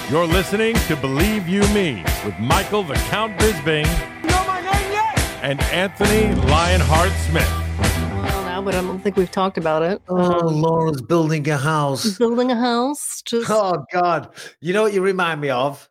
[0.10, 3.86] You're listening to Believe You Me with Michael the Count Bisping
[4.24, 5.20] You know my name yet?
[5.44, 7.48] and Anthony Lionheart Smith.
[7.80, 10.02] Well, now, but I don't think we've talked about it.
[10.10, 12.18] Oh, Um, Laura's building a house.
[12.18, 13.22] building a house.
[13.24, 14.30] Just Oh God!
[14.62, 15.88] You know what you remind me of?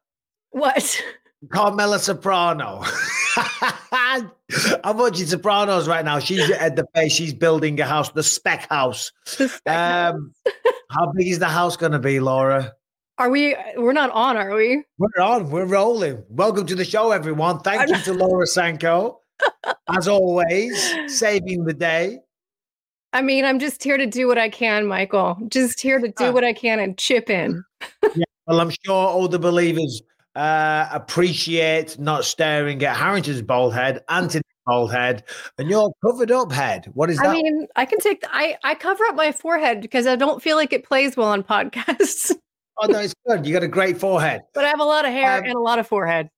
[0.50, 1.00] what?
[1.50, 2.82] Carmela Soprano.
[3.92, 6.18] I'm watching Sopranos right now.
[6.18, 7.12] She's at the base.
[7.12, 9.12] She's building a house, the spec house.
[9.36, 10.14] The spec house.
[10.14, 10.34] Um,
[10.90, 12.72] how big is the house going to be, Laura?
[13.18, 13.56] Are we?
[13.76, 14.82] We're not on, are we?
[14.98, 15.50] We're on.
[15.50, 16.24] We're rolling.
[16.28, 17.60] Welcome to the show, everyone.
[17.60, 19.20] Thank you to Laura Sanko,
[19.96, 22.20] as always, saving the day.
[23.12, 25.38] I mean, I'm just here to do what I can, Michael.
[25.48, 27.64] Just here to do what I can and chip in.
[28.46, 30.02] Well, I'm sure all the believers
[30.38, 35.24] uh, appreciate not staring at Harrington's bald head, Anthony's bald head,
[35.58, 36.88] and your covered up head.
[36.94, 37.26] What is that?
[37.26, 38.20] I mean, I can take.
[38.20, 41.28] The, I I cover up my forehead because I don't feel like it plays well
[41.28, 42.32] on podcasts.
[42.80, 43.44] oh no, it's good.
[43.46, 44.42] You got a great forehead.
[44.54, 46.30] but I have a lot of hair Um, and a lot of forehead.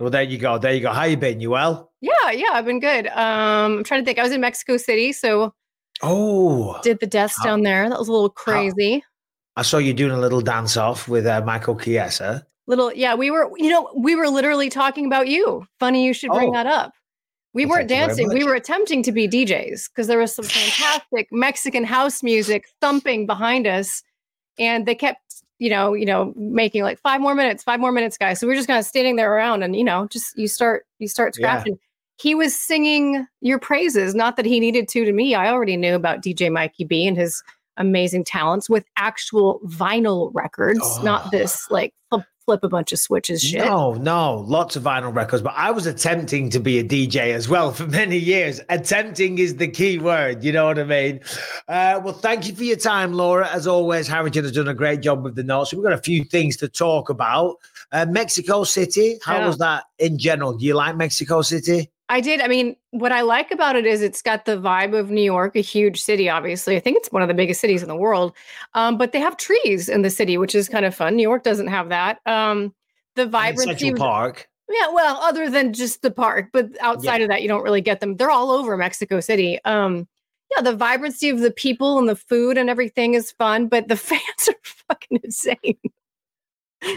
[0.00, 0.58] Well, there you go.
[0.58, 0.92] There you go.
[0.92, 1.40] How you been?
[1.40, 1.90] You well?
[2.00, 3.08] Yeah, yeah, I've been good.
[3.08, 4.20] Um, I'm trying to think.
[4.20, 5.52] I was in Mexico City, so
[6.02, 7.88] Oh, did the deaths How- down there.
[7.88, 9.02] That was a little crazy.
[9.56, 12.46] I saw you doing a little dance off with uh, Michael Chiesa.
[12.68, 15.66] Little, yeah, we were, you know, we were literally talking about you.
[15.80, 16.52] Funny you should bring Oh.
[16.52, 16.92] that up.
[17.54, 18.28] We weren't thank you very dancing.
[18.38, 23.26] We were attempting to be DJs because there was some fantastic Mexican house music thumping
[23.26, 24.02] behind us,
[24.58, 28.18] and they kept, you know, you know, making like five more minutes, five more minutes,
[28.18, 28.38] guys.
[28.38, 30.84] So we are just kind of standing there around, and you know, just you start,
[30.98, 31.46] you start Yeah.
[31.56, 31.78] scratching.
[32.20, 35.34] He was singing your praises, not that he needed to to me.
[35.34, 37.42] I already knew about DJ Mikey B and his
[37.78, 41.28] amazing talents with actual vinyl records, not Oh.
[41.32, 41.94] this like
[42.48, 43.64] flip, flip a bunch of switches shit.
[43.64, 45.42] No, no, lots of vinyl records.
[45.42, 48.60] But I was attempting to be a DJ as well for many years.
[48.68, 50.42] Attempting is the key word.
[50.42, 51.20] You know what I mean?
[51.68, 53.48] Uh, well, thank you for your time, Laura.
[53.48, 55.72] As always, Harrington has done a great job with the notes.
[55.72, 57.56] We've got a few things to talk about.
[57.92, 59.46] Uh, Mexico City, how Yeah.
[59.46, 60.54] was that in general?
[60.56, 61.90] Do you like Mexico City?
[62.08, 62.40] I did.
[62.40, 65.56] I mean, what I like about it is it's got the vibe of New York,
[65.56, 66.76] a huge city, obviously.
[66.76, 68.34] I think it's one of the biggest cities in the world.
[68.74, 71.16] Um, but they have trees in the city, which is kind of fun.
[71.16, 72.20] New York doesn't have that.
[72.26, 72.74] Um,
[73.14, 73.86] the vibrancy.
[73.86, 74.48] Central Park.
[74.70, 78.00] Yeah, well, other than just the park, but outside of that, you don't really get
[78.00, 78.16] them.
[78.16, 79.58] They're all over Mexico City.
[79.64, 80.06] Um,
[80.54, 83.96] yeah, the vibrancy of the people and the food and everything is fun, but the
[83.96, 85.78] fans are fucking insane.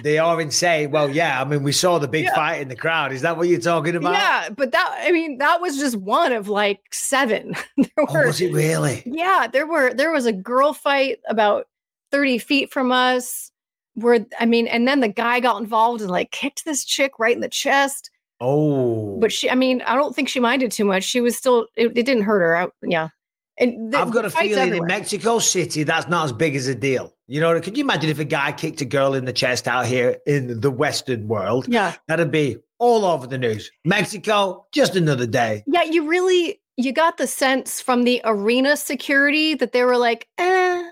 [0.03, 0.91] They are insane.
[0.91, 1.41] Well, yeah.
[1.41, 2.35] I mean, we saw the big Yeah.
[2.35, 3.11] fight in the crowd.
[3.11, 4.13] Is that what you're talking about?
[4.13, 7.55] Yeah, but that I mean, that was just one of like seven.
[7.77, 9.01] there Oh, were was it really?
[9.05, 11.67] Yeah, there were there was a girl fight about
[12.11, 13.51] 30 feet from us
[13.95, 17.35] where I mean, and then the guy got involved and like kicked this chick right
[17.35, 18.11] in the chest.
[18.39, 21.03] Oh, But she I mean, I don't think she minded too much.
[21.03, 22.57] She was still it, it didn't hurt her.
[22.57, 23.09] I, yeah.
[23.57, 24.85] And the- I've got a feeling in.
[24.85, 27.13] Mexico City that's not as big as a deal.
[27.31, 29.85] You know, can you imagine if a guy kicked a girl in the chest out
[29.85, 31.65] here in the Western world?
[31.69, 31.93] Yeah.
[32.09, 33.71] That'd be all over the news.
[33.85, 35.63] Mexico, just another day.
[35.65, 40.27] Yeah, you really you got the sense from the arena security that they were like,
[40.39, 40.83] eh,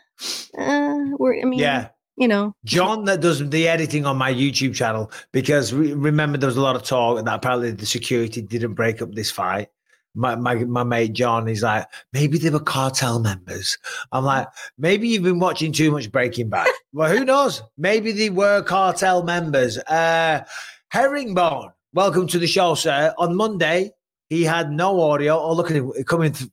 [0.57, 1.89] uh, we're I mean, Yeah.
[2.15, 2.55] you know.
[2.63, 6.61] John, that does the editing on my YouTube channel, because re- remember there was a
[6.61, 9.67] lot of talk that apparently the security didn't break up this fight.
[10.15, 13.77] My, my my mate John, he's like, maybe they were cartel members.
[14.11, 14.47] I'm like,
[14.77, 16.67] maybe you've been watching too much Breaking Bad.
[16.93, 17.61] well, who knows?
[17.77, 19.77] Maybe they were cartel members.
[19.77, 20.43] Uh,
[20.91, 23.13] Herringbone, welcome to the show, sir.
[23.17, 23.91] On Monday,
[24.29, 25.39] he had no audio.
[25.39, 26.31] Oh, look at him coming.
[26.31, 26.49] Th-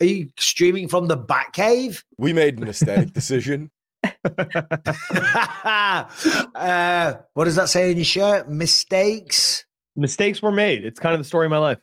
[0.00, 2.02] are you streaming from the Batcave?
[2.18, 3.70] We made an aesthetic decision.
[4.04, 4.12] uh,
[7.34, 8.48] what does that say in your shirt?
[8.48, 9.64] Mistakes.
[9.96, 10.84] Mistakes were made.
[10.84, 11.78] It's kind of the story of my life.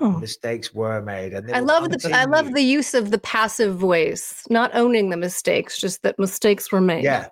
[0.00, 0.18] Oh.
[0.20, 4.44] Mistakes were made, and I love the I love the use of the passive voice,
[4.50, 7.04] not owning the mistakes, just that mistakes were made.
[7.04, 7.28] yeah.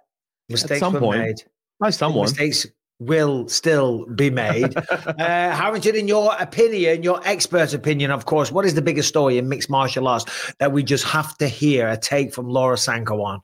[0.49, 1.21] Mistakes some were point.
[1.21, 1.45] made.
[1.81, 2.25] By someone.
[2.25, 2.67] Mistakes
[2.99, 4.77] will still be made.
[4.91, 9.39] uh, Harrington, in your opinion, your expert opinion, of course, what is the biggest story
[9.39, 13.21] in mixed martial arts that we just have to hear a take from Laura Sanko
[13.23, 13.41] on?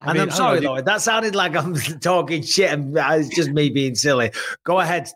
[0.00, 3.08] I And mean, I'm sorry, know, Laura, that sounded like I'm talking shit and uh,
[3.12, 4.30] it's just me being silly.
[4.64, 5.08] Go ahead,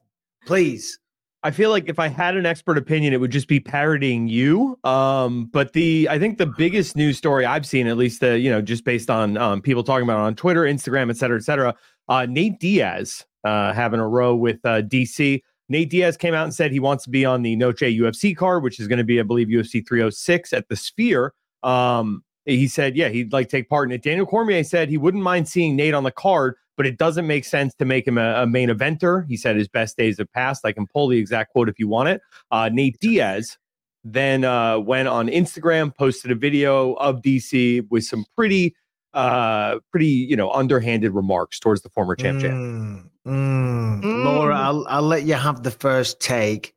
[0.46, 0.98] please.
[1.44, 4.78] I feel like if I had an expert opinion, it would just be parodying you.
[4.82, 8.50] Um, but the I think the biggest news story I've seen, at least the you
[8.50, 11.44] know, just based on um, people talking about it on Twitter, Instagram, et cetera, et
[11.44, 11.74] cetera.
[12.08, 15.42] Uh, Nate Diaz uh, having a row with uh, DC.
[15.68, 18.62] Nate Diaz came out and said he wants to be on the Noche UFC card,
[18.62, 21.34] which is going to be, I believe, UFC 306 at the Sphere.
[21.62, 24.02] Um, he said, yeah, he'd like take part in it.
[24.02, 27.44] Daniel Cormier said he wouldn't mind seeing Nate on the card, but it doesn't make
[27.44, 29.26] sense to make him a, a main eventer.
[29.28, 30.64] He said his best days have passed.
[30.64, 32.22] I can pull the exact quote if you want it.
[32.50, 33.58] Uh, Nate Diaz
[34.04, 38.74] then uh, went on Instagram, posted a video of DC with some pretty,
[39.12, 42.40] uh, pretty you know, underhanded remarks towards the former champ.
[42.40, 42.54] champ.
[42.54, 44.02] Mm, mm.
[44.02, 44.24] Mm.
[44.24, 46.74] Laura, I'll, I'll let you have the first take.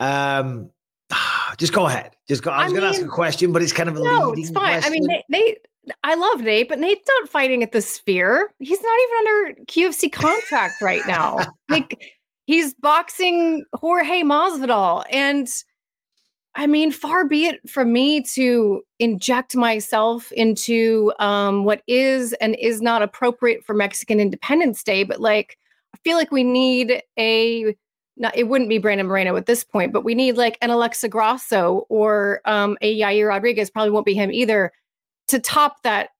[0.00, 0.70] Um,
[1.58, 2.16] just go ahead.
[2.26, 2.50] Just go.
[2.50, 4.44] I I was going to ask a question, but it's kind of a No, leading
[4.44, 4.82] it's fine.
[4.82, 5.66] I mean, they, Nate, Nate,
[6.04, 8.52] I love Nate, but Nate's not fighting at the Sphere.
[8.60, 11.38] He's not even under UFC contract right now.
[11.68, 12.02] Like
[12.44, 15.48] he's boxing Jorge Masvidal, and
[16.54, 22.54] I mean, far be it from me to inject myself into um, what is and
[22.56, 25.56] is not appropriate for Mexican Independence Day, but like
[25.94, 27.74] I feel like we need a
[28.18, 31.08] not it wouldn't be Brandon Moreno at this point, but we need like an Alexa
[31.08, 33.70] Grasso or um, a Yair Rodriguez.
[33.70, 34.72] Probably won't be him either
[35.32, 36.10] to top that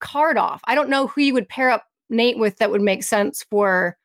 [0.00, 0.60] card off.
[0.64, 3.96] I don't know who you would pair up Nate with that would make sense for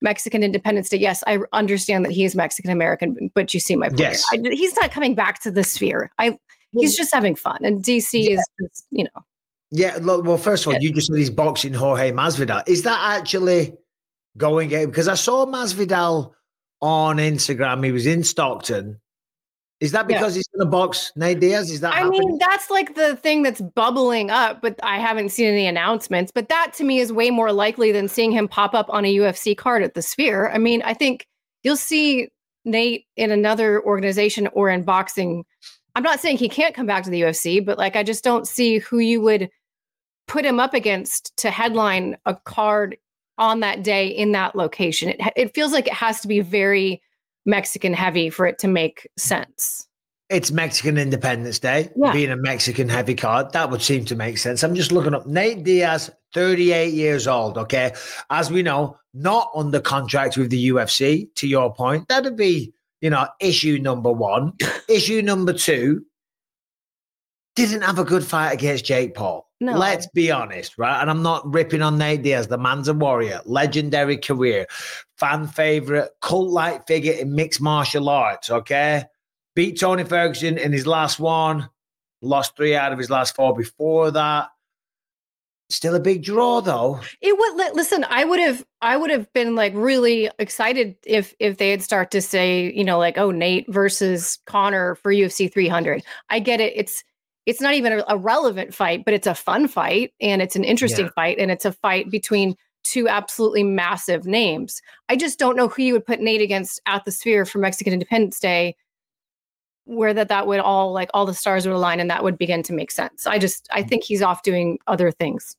[0.00, 0.98] Mexican Independence Day.
[0.98, 4.00] Yes, I understand that he is Mexican American, but you see my point.
[4.00, 4.24] Yes.
[4.32, 6.10] I, he's not coming back to the sphere.
[6.18, 6.38] I
[6.72, 8.38] he's just having fun, and DC Yeah.
[8.38, 9.22] is just, you know.
[9.70, 12.62] Yeah, look, well, first of all, you just said he's boxing Jorge Masvidal.
[12.68, 13.74] Is that actually
[14.36, 14.68] going?
[14.68, 16.32] Because I saw Masvidal
[16.80, 17.84] on Instagram.
[17.84, 19.00] He was in Stockton.
[19.84, 20.16] Is that Yeah.
[20.18, 21.70] because he's in the box Nate Diaz?
[21.70, 22.20] Is that I happening?
[22.20, 26.32] mean, that's like the thing that's bubbling up, but I haven't seen any announcements.
[26.34, 29.14] But that to me is way more likely than seeing him pop up on a
[29.14, 30.48] UFC card at the Sphere.
[30.48, 31.26] I mean, I think
[31.62, 32.28] you'll see
[32.64, 35.44] Nate in another organization or in boxing.
[35.94, 38.48] I'm not saying he can't come back to the UFC, but like I just don't
[38.48, 39.50] see who you would
[40.26, 42.96] put him up against to headline a card
[43.36, 45.10] on that day in that location.
[45.10, 47.02] It, it feels like it has to be very
[47.46, 49.86] Mexican heavy for it to make sense.
[50.30, 52.12] it's Mexican Independence Day, Yeah.
[52.12, 53.52] being a Mexican heavy card.
[53.52, 54.62] That would seem to make sense.
[54.64, 57.58] I'm just looking up Nate Diaz, 38 years old.
[57.58, 57.92] Okay.
[58.30, 62.08] As we know, not under contract with the UFC, to your point.
[62.08, 64.54] That'd be, you know, issue number one.
[64.88, 66.04] issue number two,
[67.54, 69.48] didn't have a good fight against Jake Paul.
[69.64, 69.78] No.
[69.78, 71.00] Let's be honest, right?
[71.00, 72.48] And I'm not ripping on Nate Diaz.
[72.48, 74.66] The man's a warrior, legendary career,
[75.16, 78.50] fan favorite, cult like figure in mixed martial arts.
[78.50, 79.04] Okay.
[79.54, 81.70] Beat Tony Ferguson in his last one,
[82.20, 84.48] lost three out of his last four before that.
[85.70, 87.00] Still a big draw, though.
[87.22, 88.04] It would listen.
[88.10, 88.62] I would have.
[88.82, 92.84] I would have been like really excited if if they had start to say, you
[92.84, 96.02] know, like, oh, Nate versus Conor for UFC 300.
[96.28, 96.74] I get it.
[96.76, 97.02] It's
[97.46, 100.64] it's not even a, a relevant fight, but it's a fun fight and it's an
[100.64, 101.12] interesting Yeah.
[101.14, 104.80] fight and it's a fight between two absolutely massive names.
[105.08, 107.92] I just don't know who you would put Nate against at the Sphere for Mexican
[107.92, 108.76] Independence Day,
[109.86, 112.62] where that that would all like all the stars would align and that would begin
[112.64, 113.26] to make sense.
[113.26, 115.56] I just I think he's off doing other things.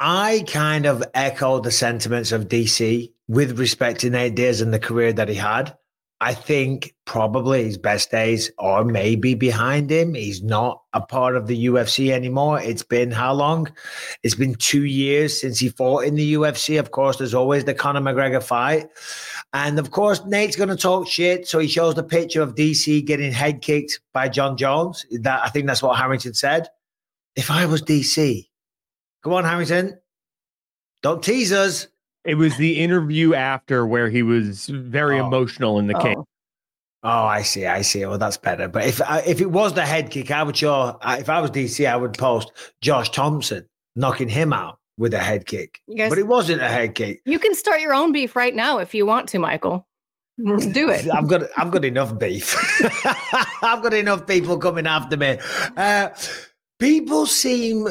[0.00, 4.78] I kind of echo the sentiments of DC with respect to Nate Diaz and the
[4.78, 5.76] career that he had.
[6.20, 10.14] I think probably his best days are maybe behind him.
[10.14, 12.60] He's not a part of the UFC anymore.
[12.60, 13.70] It's been how long?
[14.22, 16.78] It's been two years since he fought in the UFC.
[16.78, 18.88] Of course, there's always the Conor McGregor fight.
[19.52, 21.46] And of course, Nate's going to talk shit.
[21.46, 25.04] So he shows the picture of DC getting head kicked by Jon Jones.
[25.10, 26.68] That I think that's what Harrington said.
[27.36, 28.46] If I was DC,
[29.26, 29.98] Come on, Harrington.
[31.02, 31.88] Don't tease us.
[32.26, 35.26] It was the interview after where he was very Oh.
[35.26, 36.16] emotional in the case.
[36.18, 36.24] Oh.
[37.02, 37.66] Oh, I see.
[37.66, 38.04] I see.
[38.04, 38.66] Well, that's better.
[38.68, 40.98] But if I- if it was the head kick, I would sure.
[41.04, 45.46] If I was DC, I would post Josh Thomson knocking him out with a head
[45.46, 45.80] kick.
[45.96, 47.20] Guys- But it wasn't a head kick.
[47.24, 49.86] You can start your own beef right now if you want to, Michael.
[50.38, 51.08] Do it.
[51.12, 52.56] I've got I've got enough beef.
[53.62, 55.38] I've got enough people coming after me.
[55.76, 56.08] Uh,
[56.80, 57.86] people seem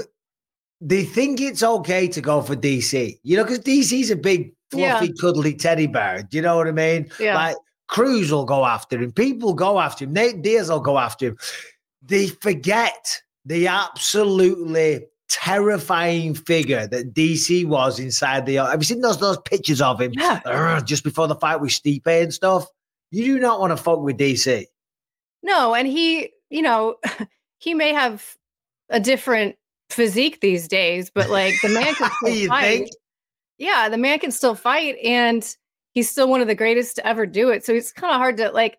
[0.81, 3.19] they think it's okay to go for DC.
[3.23, 5.11] You know, because DC's a big fluffy, Yeah.
[5.19, 6.23] cuddly teddy bear.
[6.23, 7.09] Do you know what I mean?
[7.19, 7.35] Yeah.
[7.35, 9.11] Like Cruz will go after him.
[9.11, 10.13] People go after him.
[10.13, 11.37] Nate Diaz will go after him.
[12.01, 18.55] They forget the absolutely terrifying figure that DC was inside the.
[18.55, 20.11] Have you seen those those pictures of him?
[20.13, 20.39] Yeah.
[20.45, 22.65] Uh, just before the fight with Stipe and stuff.
[23.11, 24.65] You do not want to fuck with DC.
[25.43, 26.95] No, and he, you know,
[27.59, 28.35] he may have
[28.89, 29.55] a different
[29.95, 32.63] physique these days, but like the man can still fight.
[32.63, 32.89] think?
[33.57, 35.55] Yeah, the man can still fight, and
[35.93, 37.65] he's still one of the greatest to ever do it.
[37.65, 38.77] So it's kind of hard to like.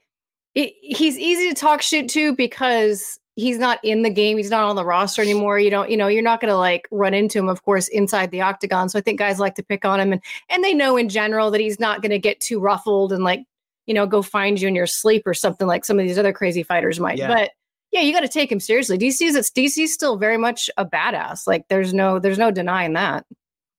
[0.54, 4.38] it, he's easy to talk shit to because he's not in the game.
[4.38, 5.58] He's not on the roster anymore.
[5.58, 8.30] You don't, you know, you're not going to like run into him, of course, inside
[8.30, 8.88] the octagon.
[8.88, 11.50] So I think guys like to pick on him, and and they know in general
[11.50, 13.44] that he's not going to get too ruffled and like,
[13.86, 16.32] you know, go find you in your sleep or something like some of these other
[16.32, 17.18] crazy fighters might.
[17.18, 17.28] Yeah.
[17.28, 17.50] But
[17.96, 18.98] yeah, you got to take him seriously.
[18.98, 21.46] DC's it's DC's still very much a badass.
[21.46, 23.24] Like there's no there's no denying that.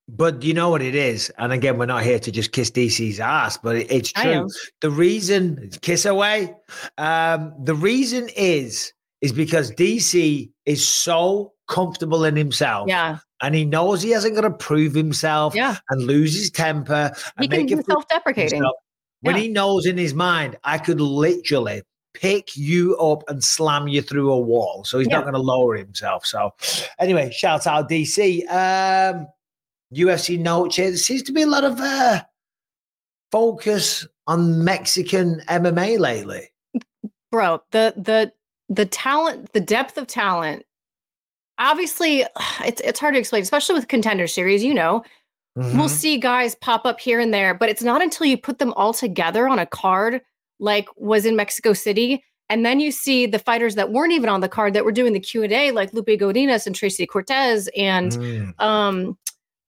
[0.10, 3.20] But you know what it is, and again, we're not here to just kiss DC's
[3.20, 4.48] ass, but it, it's true.
[4.80, 6.56] The reason, kiss away.
[6.98, 13.66] Um, the reason is is because DC is so comfortable in himself, Yeah, and he
[13.66, 15.76] knows he hasn't got to prove himself yeah.
[15.90, 18.60] and lose his temper He and can make be self-deprecating.
[18.60, 18.76] himself.
[19.22, 19.42] When Yeah.
[19.42, 21.82] he knows in his mind, I could literally
[22.20, 24.84] pick you up and slam you through a wall.
[24.84, 25.18] So he's Yeah.
[25.18, 26.26] not going to lower himself.
[26.26, 26.54] So
[27.00, 28.44] anyway, shout out DC.
[28.52, 29.28] Um,
[29.94, 30.90] UFC note here.
[30.90, 32.22] There seems to be a lot of uh,
[33.32, 36.50] focus on Mexican MMA lately.
[37.32, 38.32] bro the the
[38.70, 40.64] the talent the depth of talent
[41.60, 42.24] obviously
[42.66, 45.04] it's it's hard to explain especially with contender series you know
[45.56, 45.90] we'll Mhm.
[45.90, 48.94] see guys pop up here and there but it's not until you put them all
[48.94, 50.22] together on a card
[50.60, 54.42] like was in mexico city and then you see the fighters that weren't even on
[54.42, 58.60] the card that were doing the q&a like lupe godinez and tracy cortez and Mm.
[58.60, 59.18] um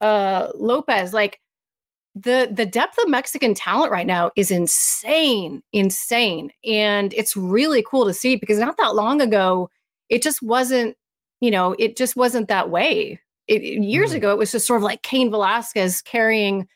[0.01, 1.39] uh lopez like
[2.15, 8.05] the the depth of mexican talent right now is insane insane and it's really cool
[8.05, 9.69] to see because not that long ago
[10.09, 10.95] it just wasn't
[11.41, 14.15] you know it just wasn't that way it, years Mm.
[14.17, 16.67] ago it was just sort of like Cain Velasquez carrying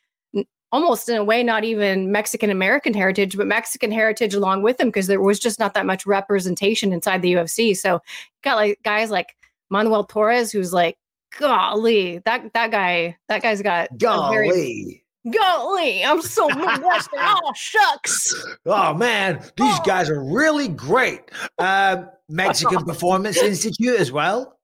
[0.74, 4.88] almost in a way not even Mexican American heritage but Mexican heritage along with him
[4.90, 8.02] because there was just not that much representation inside the UFC so
[8.44, 9.38] got like guys like
[9.70, 10.98] Manuel Torres who's like
[11.40, 13.96] golly that that guy that guy's got a
[14.32, 15.04] very- Golly.
[15.32, 18.34] golly I'm so Midwestern oh shucks
[18.66, 19.82] Oh man, these Oh.
[19.86, 21.22] guys are really great.
[21.60, 24.58] Um, Mexican Performance Institute as well.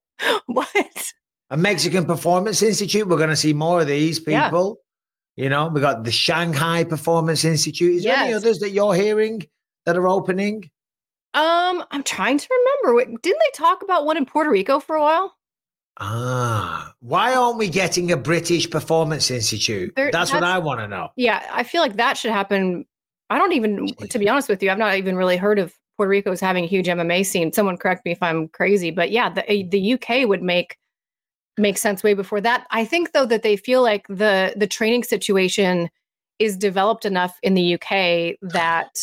[0.48, 0.68] what
[1.50, 3.08] a Mexican Performance Institute.
[3.08, 4.50] We're going to see more of these Yeah.
[5.40, 7.96] You know, we got the Shanghai Performance Institute.
[7.96, 9.48] Is there any others that you're hearing
[9.86, 10.70] that are opening?
[11.34, 12.48] Um, I'm trying to
[12.84, 13.06] remember.
[13.22, 15.38] Didn't they talk about one in Puerto Rico for a while?
[16.02, 19.94] Ah, why aren't we getting a British Performance Institute?
[19.96, 21.08] There- that's, what I want to know.
[21.16, 22.86] Yeah, I feel like that should happen.
[23.30, 26.10] I don't even, to be honest with you, I've not even really heard of Puerto
[26.10, 27.54] Rico's having a huge MMA scene.
[27.54, 30.76] Someone correct me if I'm crazy, but yeah, the the UK would make
[31.60, 32.66] make sense way before that.
[32.72, 35.90] I think though that they feel like the the training situation
[36.40, 38.96] is developed enough in the UK that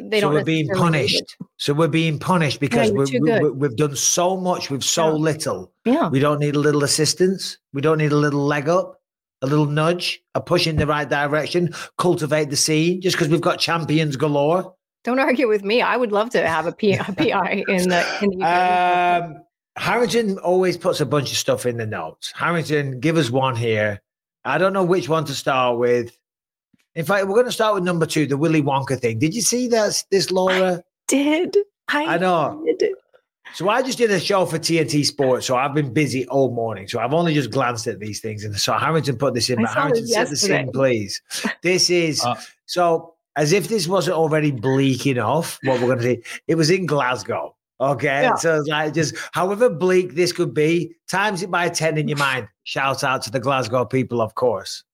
[0.00, 0.34] they so don't.
[0.34, 1.36] we're being punished.
[1.58, 3.42] So we're being punished because you're we, too we, good.
[3.42, 5.12] we, we've done so much with so Yeah.
[5.12, 5.72] little.
[5.84, 7.58] Yeah, We don't need a little assistance.
[7.74, 9.00] We don't need a little leg up,
[9.42, 13.40] a little nudge, a push in the right direction, cultivate the scene just because we've
[13.42, 14.74] got champions galore.
[15.04, 15.82] don't argue with me.
[15.82, 19.24] I would love to have a, P, a PI in the in the UK.
[19.24, 19.42] Um,
[19.76, 22.32] Harrington always puts a bunch of stuff in the notes.
[22.34, 24.00] Harrington, give us one here.
[24.44, 26.16] I don't know which one to start with.
[26.94, 29.18] In fact, we're going to start with number two, the Willy Wonka thing.
[29.18, 30.82] Did you see this, this Laura?
[31.08, 31.56] did
[31.88, 32.14] I?
[32.14, 32.64] I know.
[32.78, 32.92] did.
[33.54, 36.88] So I just did a show for TNT Sports, so I've been busy all morning.
[36.88, 39.58] So I've only just glanced at these things, and so Harrington put this in.
[39.58, 40.70] I But Harrington, this set the scene, yesterday.
[40.72, 41.22] please.
[41.62, 42.34] This is Uh,
[42.66, 45.58] so as if this wasn't already bleak enough.
[45.64, 47.54] What we're going to see, it was in Glasgow.
[47.82, 48.36] Okay, Yeah.
[48.36, 52.18] so it's like just however bleak this could be, times it by ten in your
[52.30, 52.46] mind.
[52.64, 54.84] Shout out to the Glasgow people, of course.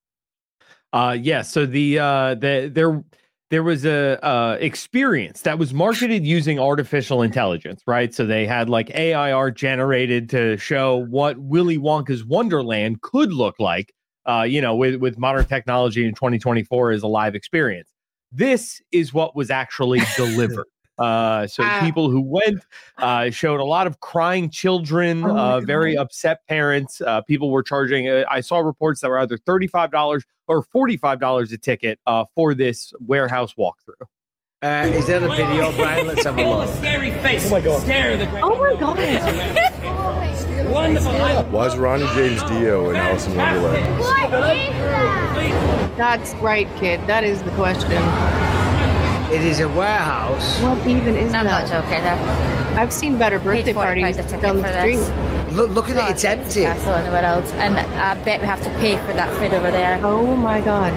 [0.94, 1.42] Uh, yeah.
[1.42, 3.04] So the uh, the there
[3.50, 8.14] there was a uh, experience that was marketed using artificial intelligence, right?
[8.14, 13.56] So they had like AI art generated to show what Willy Wonka's Wonderland could look
[13.58, 13.92] like.
[14.26, 17.90] Uh, you know, with with modern technology in 2024 as a live experience.
[18.32, 20.66] This is what was actually delivered.
[20.98, 21.80] Uh, so Ah.
[21.82, 22.64] people who went
[22.98, 27.00] uh, showed a lot of crying children, Oh uh, very upset parents.
[27.00, 28.08] Uh, people were charging.
[28.08, 32.24] Uh, I saw reports that were either thirty-five dollars or forty-five dollars a ticket uh,
[32.34, 34.06] for this warehouse walkthrough.
[34.60, 36.08] Uh, is there a video, Brian?
[36.08, 36.68] Let's have a look.
[36.78, 37.46] Scary face.
[37.46, 37.80] Oh my god.
[37.82, 38.42] Scare the great.
[38.42, 38.98] Oh my god!
[40.68, 41.12] Wonderful.
[41.52, 44.02] Why is Ronnie James Dio in Alice in Wonderland?
[45.96, 47.00] That's right, kid.
[47.06, 47.92] That is the question.
[49.32, 50.60] It is a warehouse.
[50.62, 51.84] What even is I'm not that?
[51.84, 52.04] joking.
[52.04, 55.54] I I've seen better birthday parties a ticket down for the street.
[55.54, 56.12] Look, look at it.
[56.12, 56.62] It's empty.
[56.62, 60.00] Castle anywhere else, and I bet we have to pay for that food over there.
[60.04, 60.92] Oh my god!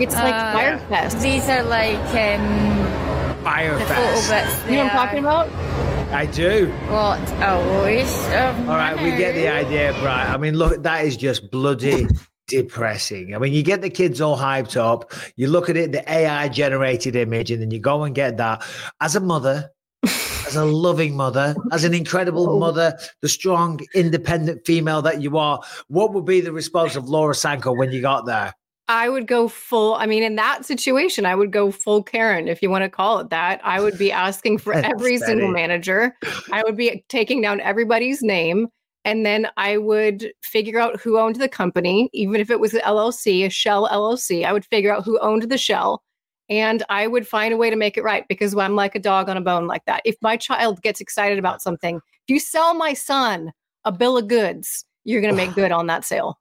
[0.00, 1.20] It's like Uh, Fyre Fest.
[1.20, 4.30] These are like um, Fire the photo fest.
[4.30, 4.70] bits.
[4.70, 5.48] You know what I'm talking about?
[6.12, 6.68] I do.
[6.88, 10.32] What a waste of All right, we get the idea, Brian.
[10.32, 12.06] I mean, look, that is just bloody
[12.48, 13.34] depressing.
[13.34, 16.48] I mean, you get the kids all hyped up, you look at it, the AI
[16.48, 18.64] generated image, and then you go and get that.
[19.00, 19.70] As a mother,
[20.02, 25.60] as a loving mother, as an incredible mother, the strong, independent female that you are,
[25.86, 28.54] what would be the response of Laura Sanko when you got there?
[28.88, 29.94] I would go full.
[29.94, 33.18] I mean, in that situation, I would go full Karen, if you want to call
[33.18, 33.60] it that.
[33.62, 36.16] I would be asking for every single manager.
[36.50, 38.68] I would be taking down everybody's name.
[39.08, 42.82] And then I would figure out who owned the company, even if it was an
[42.82, 44.44] LLC, a shell LLC.
[44.44, 46.02] I would figure out who owned the shell
[46.50, 49.30] and I would find a way to make it right because I'm like a dog
[49.30, 50.02] on a bone like that.
[50.04, 53.50] If my child gets excited about something, if you sell my son
[53.86, 56.38] a bill of goods, you're going to make good on that sale.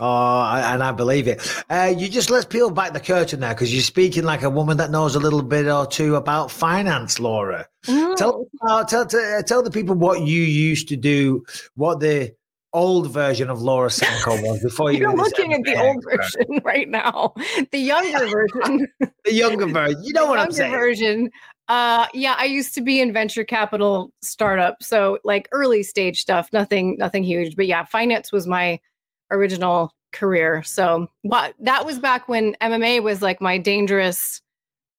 [0.00, 1.40] Oh, and I believe it.
[1.68, 4.76] Uh, you just let's peel back the curtain now because you're speaking like a woman
[4.76, 7.66] that knows a little bit or two about finance, Laura.
[7.84, 12.34] Tell, uh, tell, tell, tell the people what you used to do, what the
[12.72, 16.60] old version of Laura Sanko was before you You're were looking at the old version
[16.64, 17.34] right now.
[17.70, 18.88] The younger version.
[19.24, 20.02] the younger version.
[20.02, 20.72] You know what I'm younger saying?
[20.72, 21.30] version.
[21.68, 26.48] Uh, yeah, I used to be in venture capital startup, so like early stage stuff,
[26.52, 27.56] nothing, nothing huge.
[27.56, 28.80] But yeah, finance was my
[29.30, 30.62] original career.
[30.62, 34.40] So what that was back when MMA was like my dangerous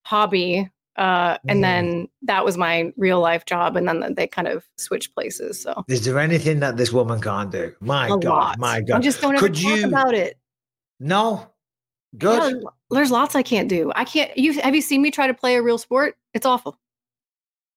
[0.06, 0.70] hobby.
[0.98, 1.62] Uh, and Mm.
[1.62, 5.62] then that was my real life job, and then they kind of switched places.
[5.62, 7.74] So Is there anything that this woman can't do?
[7.80, 8.60] My a God, lot.
[8.60, 8.98] my god!
[8.98, 9.86] I just don't Could talk you?
[9.88, 10.38] about it.
[11.00, 11.48] No.
[12.18, 12.56] Good.
[12.56, 13.94] Yeah, there's lots I can't do.
[13.96, 14.36] I can't.
[14.38, 16.18] You have you seen me try to play a real sport?
[16.34, 16.78] It's awful.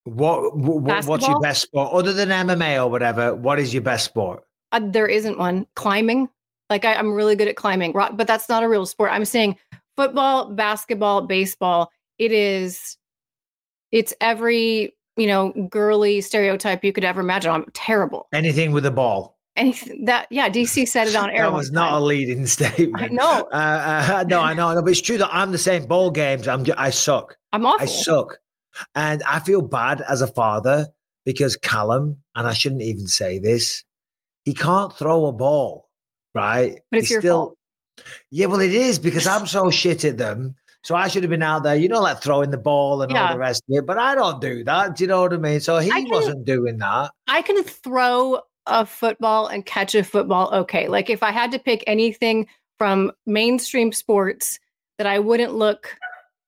[0.05, 3.33] What, what what's your best sport other than MMA or whatever?
[3.33, 4.43] What is your best sport?
[4.73, 5.65] Uh, there isn't one.
[5.75, 6.27] Climbing,
[6.69, 9.11] like I, I'm really good at climbing, rock, but that's not a real sport.
[9.11, 9.57] I'm saying
[9.95, 11.91] football, basketball, baseball.
[12.17, 12.97] It is.
[13.91, 17.51] It's every you know girly stereotype you could ever imagine.
[17.51, 18.27] I'm terrible.
[18.33, 19.37] Anything with a ball.
[19.55, 21.43] Anything that yeah, DC said it on air.
[21.49, 22.03] That was not a time.
[22.03, 23.03] leading statement.
[23.03, 23.47] I know.
[23.51, 25.85] Uh, uh, no, I know, I know, but it's true that I'm the same.
[25.85, 27.37] Ball games, I'm I suck.
[27.51, 27.83] I'm awful.
[27.83, 28.39] I suck,
[28.95, 30.87] and I feel bad as a father
[31.25, 33.83] because Callum, and I shouldn't even say this,
[34.43, 35.89] he can't throw a ball,
[36.33, 36.79] right?
[36.91, 37.57] But it's He's your fault.
[38.31, 40.55] Yeah, well, it is because I'm so shit at them.
[40.83, 43.31] So I should have been out there, you know, like throwing the ball and all
[43.31, 43.85] the rest of it.
[43.85, 44.97] But I don't do that.
[44.97, 45.61] Do you know what I mean?
[45.61, 47.11] So he can- wasn't doing that.
[47.27, 50.89] I can throw a football and catch a football okay.
[50.89, 54.59] Like if I had to pick anything from mainstream sports
[54.97, 55.95] that I wouldn't look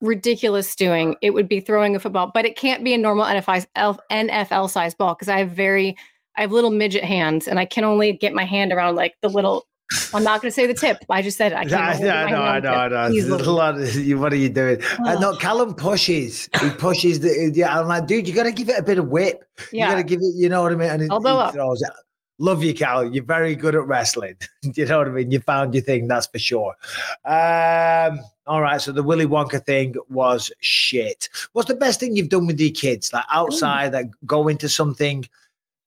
[0.02, 3.66] ridiculous doing, it would be throwing a football, but it can't be a normal NFL
[4.12, 5.96] NFL size ball because I have very
[6.38, 9.30] I have little midget hands and I can only get my hand around like the
[9.30, 9.66] little
[10.14, 10.98] I'm not going to say the tip.
[11.10, 11.56] I just said it.
[11.56, 11.72] I can't.
[11.72, 13.04] Yeah, only get yeah, I know, I know, I know.
[13.08, 13.14] tip.
[13.14, 14.82] He's There's a lot of- what are you doing?
[15.06, 16.50] Uh, no, Callum pushes.
[16.60, 17.52] He pushes the.
[17.54, 19.44] Yeah, I'm like, dude, you got to give it a bit of whip.
[19.72, 19.86] Yeah.
[19.86, 20.34] You got to give it.
[20.36, 20.90] You know what I mean?
[20.90, 21.90] And Elbow he throws it.
[22.38, 23.06] Love you, Cal.
[23.06, 24.36] You're very good at wrestling.
[24.76, 25.32] you know what I mean?
[25.32, 26.76] You found your thing, that's for sure.
[27.24, 28.82] Um, all right.
[28.82, 31.30] So the Willy Wonka thing was shit.
[31.54, 33.14] What's the best thing you've done with your kids?
[33.14, 35.26] Like outside, that go into something,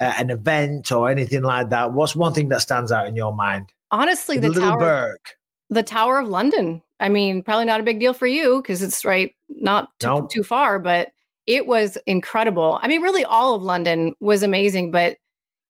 [0.00, 1.92] uh, an event or anything like that.
[1.92, 3.70] What's one thing that stands out in your mind?
[3.90, 4.78] Honestly, The the little tower.
[4.78, 5.36] Burke.
[5.70, 6.82] the Tower of London.
[7.00, 10.30] I mean, probably not a big deal for you because it's right not too, Nope.
[10.30, 11.10] too far, but
[11.46, 12.78] it was incredible.
[12.82, 14.90] I mean, really, all of London was amazing.
[14.90, 15.16] But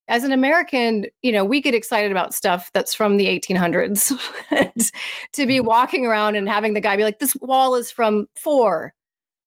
[0.09, 4.13] as an American, you know, we get excited about stuff that's from the 1800s.
[5.35, 8.95] To be walking around and having the guy be like, "This wall is from four,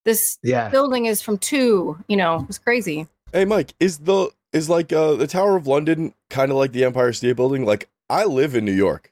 [0.05, 0.69] this Yeah.
[0.69, 1.97] building is from two.
[2.07, 3.07] You know, it was crazy.
[3.33, 6.83] Hey, Mike, is the is like uh, the Tower of London kind of like the
[6.85, 7.65] Empire State Building?
[7.65, 9.09] Like, I live in New York.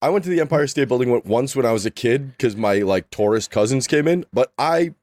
[0.00, 2.76] I went to the Empire State Building once when I was a kid because my
[2.78, 4.94] like tourist cousins came in, but I,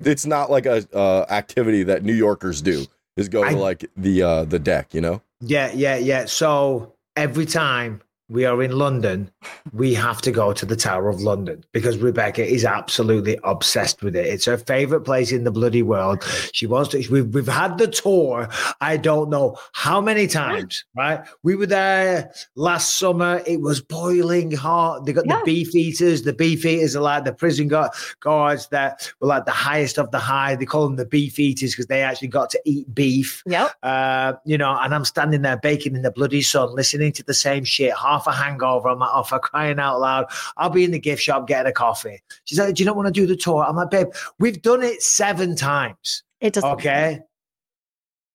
[0.00, 2.86] it's not like a uh, activity that New Yorkers do.
[3.18, 5.20] Is go I- to like the uh, the deck, you know?
[5.40, 6.24] Yeah, yeah, yeah.
[6.24, 9.30] So every time we are in London,
[9.72, 14.16] we have to go to the Tower of London because Rebecca is absolutely obsessed with
[14.16, 14.26] it.
[14.26, 16.24] It's her favorite place in the bloody world.
[16.52, 17.06] She wants to.
[17.10, 18.48] We've, we've had the tour.
[18.80, 20.84] I don't know how many times.
[20.96, 21.20] Right?
[21.42, 23.42] We were there last summer.
[23.46, 25.04] It was boiling hot.
[25.04, 25.38] They got Yeah.
[25.40, 26.22] the beef eaters.
[26.22, 27.88] The beef eaters are like the prison gu-
[28.20, 30.56] guards that were like the highest of the high.
[30.56, 33.70] They call them the beef eaters because they actually got to eat beef Yep.
[33.82, 37.34] uh, you know, and I'm standing there baking in the bloody sun, listening to the
[37.34, 38.88] same shit, half a hangover.
[38.88, 40.26] I'm like, oh, for crying out loud.
[40.56, 42.22] I'll be in the gift shop getting a coffee.
[42.44, 43.64] She's like, do you not want to do the tour?
[43.64, 44.08] I'm like, babe,
[44.38, 46.22] we've done it seven times.
[46.40, 46.70] It doesn't.
[46.70, 47.20] Okay.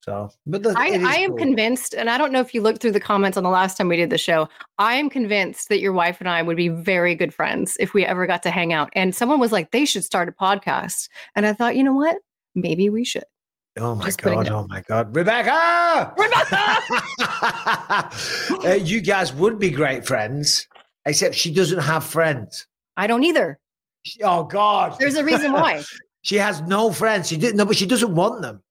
[0.02, 1.40] So, but the, I, I am cool.
[1.40, 3.90] convinced, and I don't know if you looked through the comments on the last time
[3.90, 4.48] we did the show.
[4.78, 8.06] I am convinced that your wife and I would be very good friends if we
[8.06, 8.90] ever got to hang out.
[8.94, 11.10] And someone was like, they should start a podcast.
[11.36, 12.18] And I thought, you know what?
[12.56, 13.26] Maybe we should.
[13.78, 14.50] Oh my Just god!
[14.50, 16.14] Oh my god, Rebecca!
[16.18, 16.78] Rebecca!
[18.68, 20.68] uh, you guys would be great friends.
[21.06, 22.68] except she doesn't have friends.
[22.98, 23.60] I don't either.
[24.04, 25.84] She- oh God, There's a reason why.
[26.22, 27.30] she has no friends.
[27.30, 27.58] She didn't.
[27.58, 28.62] No, but she doesn't want them.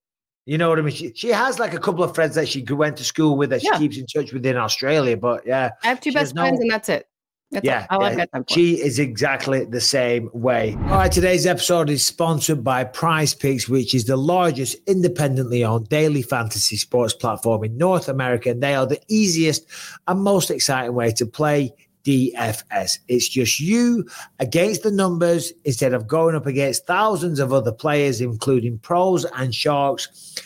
[0.47, 0.95] You know what I mean?
[0.95, 3.61] She, she has like a couple of friends that she went to school with that
[3.61, 5.17] she keeps in touch with in Australia.
[5.17, 7.07] But yeah, I have two best no- friends, and that's it.
[7.51, 8.03] That's yeah, all.
[8.03, 8.51] I like yeah, that.
[8.51, 10.75] she is exactly the same way.
[10.83, 15.89] All right, today's episode is sponsored by Prize Picks, which is the largest independently owned
[15.89, 18.51] daily fantasy sports platform in North America.
[18.51, 19.67] And they are the easiest
[20.07, 21.73] and most exciting way to play
[22.05, 22.99] DFS.
[23.09, 24.07] It's just you
[24.41, 29.55] against the numbers instead of going up against thousands of other players, including pros and
[29.55, 30.37] sharks.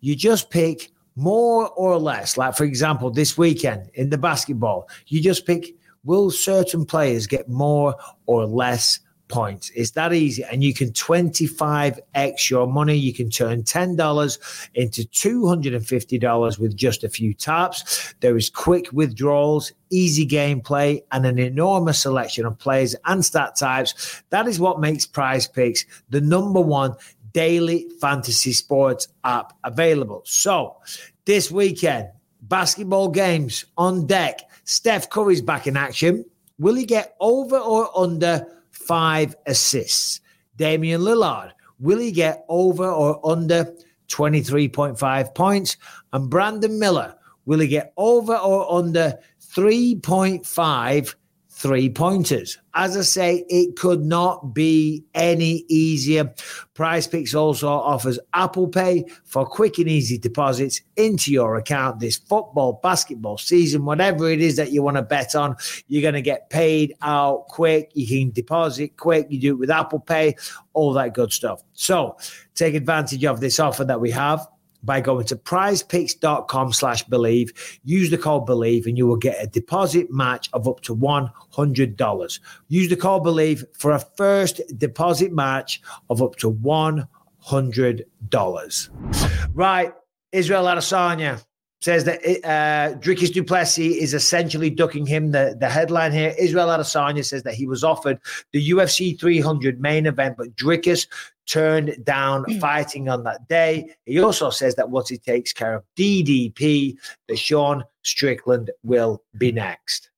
[0.00, 2.36] You just pick more or less.
[2.36, 7.48] Like, for example, this weekend in the basketball, you just pick will certain players get
[7.48, 7.94] more
[8.26, 9.70] or less points?
[9.74, 10.42] It's that easy.
[10.44, 12.96] And you can 25x your money.
[12.96, 18.14] You can turn $10 into $250 with just a few taps.
[18.20, 24.22] There is quick withdrawals, easy gameplay, and an enormous selection of players and stat types.
[24.30, 26.94] That is what makes Prize Picks the number one
[27.32, 30.22] daily fantasy sports app available.
[30.24, 30.76] So,
[31.24, 32.08] this weekend,
[32.42, 34.40] basketball games on deck.
[34.68, 36.26] Steph Curry's back in action.
[36.58, 40.20] Will he get over or under five assists?
[40.56, 43.72] Damian Lillard, will he get over or under
[44.08, 45.78] 23.5 points?
[46.12, 47.14] And Brandon Miller,
[47.46, 51.14] will he get over or under 3.5
[51.58, 52.58] three pointers.
[52.78, 56.32] As I say, it could not be any easier.
[56.74, 62.18] Prize Picks also offers Apple Pay for quick and easy deposits into your account this
[62.18, 65.56] football, basketball season, whatever it is that you want to bet on.
[65.88, 67.90] You're going to get paid out quick.
[67.94, 69.26] You can deposit quick.
[69.28, 70.36] You do it with Apple Pay,
[70.72, 71.64] all that good stuff.
[71.72, 72.16] So
[72.54, 74.46] take advantage of this offer that we have
[74.82, 77.80] by going to prizepicks.com slash believe.
[77.84, 82.40] Use the code believe and you will get a deposit match of up to $100.
[82.68, 89.48] Use the code believe for a first deposit match of up to $100.
[89.54, 89.92] Right.
[90.30, 91.42] Israel Adesanya
[91.80, 95.30] says that uh, Dricus Du Plessis is essentially ducking him.
[95.30, 98.18] The, the headline here, Israel Adesanya says that he was offered
[98.52, 101.06] the UFC 300 main event, but Dricus
[101.46, 103.94] turned down fighting on that day.
[104.06, 106.96] He also says that once he takes care of DDP,
[107.28, 110.10] that Sean Strickland will be next.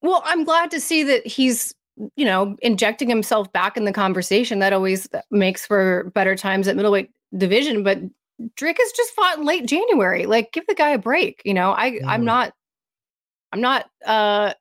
[0.00, 1.74] Well, I'm glad to see that he's,
[2.16, 4.60] you know, injecting himself back in the conversation.
[4.60, 7.82] That always makes for better times at middleweight division.
[7.82, 7.98] But
[8.56, 10.26] Drake has just fought in late January.
[10.26, 11.42] Like, give the guy a break.
[11.44, 12.26] You know, I I'm Mm.
[12.26, 12.52] not
[13.52, 14.52] I'm not uh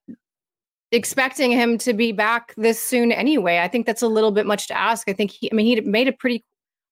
[0.91, 3.59] expecting him to be back this soon anyway.
[3.59, 5.09] I think that's a little bit much to ask.
[5.09, 6.43] I think he I mean he made a pretty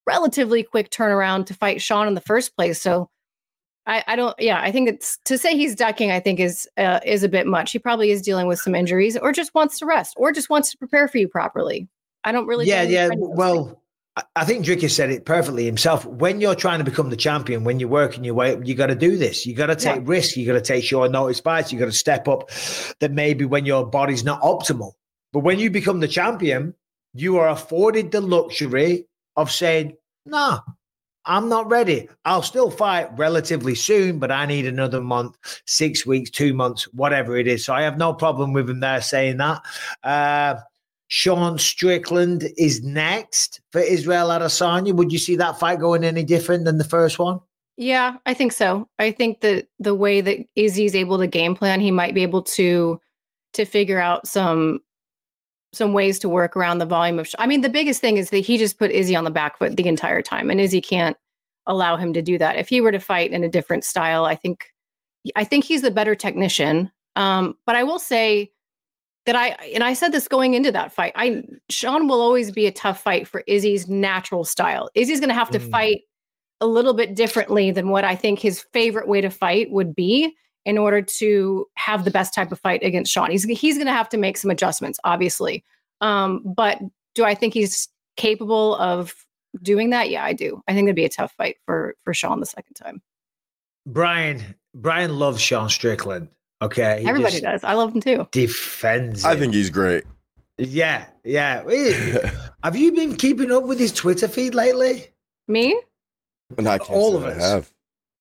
[0.05, 2.81] relatively quick turnaround to fight Sean in the first place.
[2.81, 3.09] So
[3.87, 6.99] I, I don't yeah, I think it's to say he's ducking, I think is uh,
[7.05, 7.71] is a bit much.
[7.71, 10.71] He probably is dealing with some injuries or just wants to rest or just wants
[10.71, 11.87] to prepare for you properly.
[12.23, 13.03] I don't really yeah, yeah.
[13.03, 13.77] he's ready for those things.
[14.35, 16.05] I- think Dricker said it perfectly himself.
[16.05, 18.87] When you're trying to become the champion, when you're working your way up, you got
[18.87, 19.45] to do this.
[19.45, 20.01] You got to take Yeah.
[20.05, 20.37] risks.
[20.37, 21.73] You got to take short notice fights.
[21.73, 22.49] You got to step up.
[22.99, 24.93] That maybe when your body's not optimal,
[25.33, 26.75] but when you become the champion,
[27.13, 30.59] you are afforded the luxury of saying, "No,
[31.25, 32.07] I'm not ready.
[32.23, 37.35] I'll still fight relatively soon, but I need another month, six weeks, two months, whatever
[37.35, 39.61] it is." So I have no problem with him there saying that.
[40.03, 40.55] Uh,
[41.07, 44.93] Sean Strickland is next for Israel Adesanya.
[44.93, 47.39] Would you see that fight going any different than the first one?
[47.77, 48.87] Yeah, I think so.
[48.99, 52.41] I think that the way that Izzy's able to game plan, he might be able
[52.43, 52.99] to
[53.53, 54.79] to figure out some
[55.73, 57.27] some ways to work around the volume of.
[57.27, 59.57] Sh- I mean, the biggest thing is that he just put Izzy on the back
[59.57, 61.17] foot the entire time, and Izzy can't
[61.67, 62.55] allow him to do that.
[62.55, 64.65] If he were to fight in a different style, I think
[65.35, 66.91] I think he's the better technician.
[67.15, 68.51] Um, but I will say
[69.25, 71.11] that I and I said this going into that fight.
[71.15, 74.89] I Sean will always be a tough fight for Izzy's natural style.
[74.95, 75.71] Izzy's going to have to Mm.
[75.71, 76.01] fight
[76.61, 80.35] a little bit differently than what I think his favorite way to fight would be
[80.65, 83.29] in order to have the best type of fight against Sean.
[83.31, 85.63] He's he's going to have to make some adjustments, obviously.
[86.01, 86.79] Um, but
[87.13, 89.13] do I think he's capable of
[89.61, 90.09] doing that?
[90.09, 90.61] Yeah, I do.
[90.67, 93.01] I think it'd be a tough fight for for Sean the second time.
[93.85, 96.29] Brian, Brian loves Sean Strickland.
[96.65, 97.63] Okay, He Everybody does.
[97.63, 98.27] I love him too.
[98.31, 99.23] Defends.
[99.23, 100.03] I think he's great.
[100.57, 101.63] Yeah, yeah.
[102.63, 105.07] Have you been keeping up with his Twitter feed lately?
[105.47, 105.79] Me?
[106.57, 107.41] And I can't All say of I us.
[107.43, 107.71] have.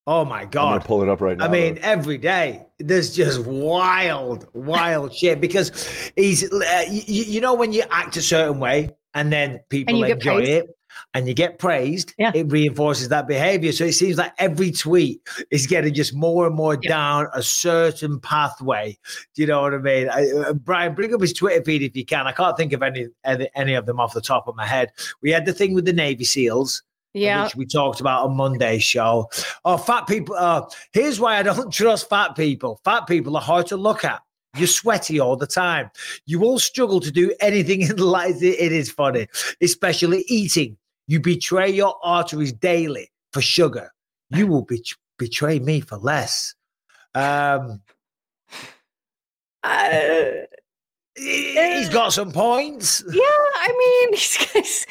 [0.06, 0.44] Oh my god!
[0.44, 0.84] I'm gonna god!
[0.86, 1.46] pull it up right now.
[1.46, 7.54] I mean, every day there's just wild, wild shit because he's, uh, you, you know,
[7.54, 10.50] when you act a certain way and then people And enjoy praised.
[10.50, 10.76] it,
[11.14, 12.32] and you get praised, Yeah.
[12.34, 13.72] it reinforces that behavior.
[13.72, 16.88] So it seems like every tweet is getting just more and more Yeah.
[16.88, 18.96] down a certain pathway.
[19.34, 20.08] Do you know what I mean?
[20.08, 22.26] I, uh, Brian, bring up his Twitter feed if you can.
[22.26, 24.90] I can't think of any, any of them off the top of my head.
[25.22, 26.82] We had the thing with the Navy SEALs
[27.14, 27.44] Yeah.
[27.44, 29.28] which we talked about on Monday's show.
[29.64, 30.34] Oh, fat people.
[30.36, 32.80] Uh, here's why I don't trust fat people.
[32.84, 34.20] Fat people are hard to look at.
[34.56, 35.90] You're sweaty all the time.
[36.26, 38.40] You will struggle to do anything in life.
[38.40, 39.26] It is funny,
[39.60, 40.76] especially eating.
[41.06, 43.92] You betray your arteries daily for sugar.
[44.30, 44.80] You will bet-
[45.18, 46.54] betray me for less.
[47.14, 47.80] Um,
[49.62, 50.44] Uh,
[51.16, 53.02] he's got some points.
[53.12, 54.10] yeah, I mean,
[54.54, 54.86] guys.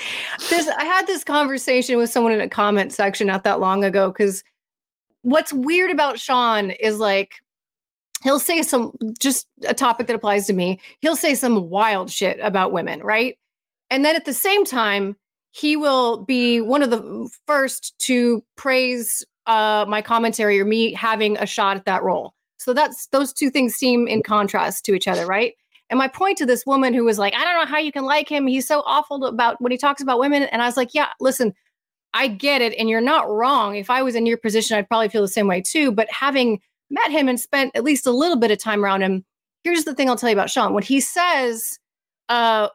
[0.49, 4.09] This I had this conversation with someone in a comment section not that long ago
[4.09, 4.43] because
[5.21, 7.35] what's weird about Sean is like
[8.23, 10.79] he'll say some just a topic that applies to me.
[11.01, 13.37] He'll say some wild shit about women, right?
[13.91, 15.15] And then at the same time,
[15.53, 21.37] he will be one of the first to praise uh, my commentary or me having
[21.37, 22.33] a shot at that role.
[22.57, 25.53] So that's those two things seem in contrast to each other, right?
[25.91, 28.03] And my point to this woman who was like, I don't know how you can
[28.03, 28.47] like him.
[28.47, 30.43] He's so awful about when he talks about women.
[30.43, 31.53] And I was like, yeah, listen,
[32.15, 32.73] I get it.
[32.79, 33.75] And you're not wrong.
[33.75, 35.91] If I was in your position, I'd probably feel the same way too.
[35.91, 39.23] But having met him and spent at least a little bit of time around him,
[39.63, 40.73] here's the thing I'll tell you about Sean.
[40.73, 41.77] When he says,
[42.29, 42.69] uh,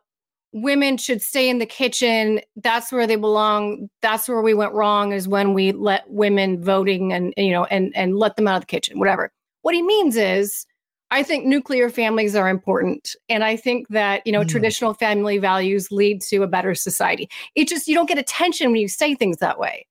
[0.53, 3.89] women should stay in the kitchen, that's where they belong.
[4.03, 7.93] That's where we went wrong is when we let women voting and, you know, and,
[7.97, 9.31] and let them out of the kitchen, whatever.
[9.63, 10.67] What he means is,
[11.11, 13.17] I think nuclear families are important.
[13.29, 14.49] And I think that, you know, Mm.
[14.49, 17.29] traditional family values lead to a better society.
[17.55, 19.87] It just, you don't get attention when you say things that way.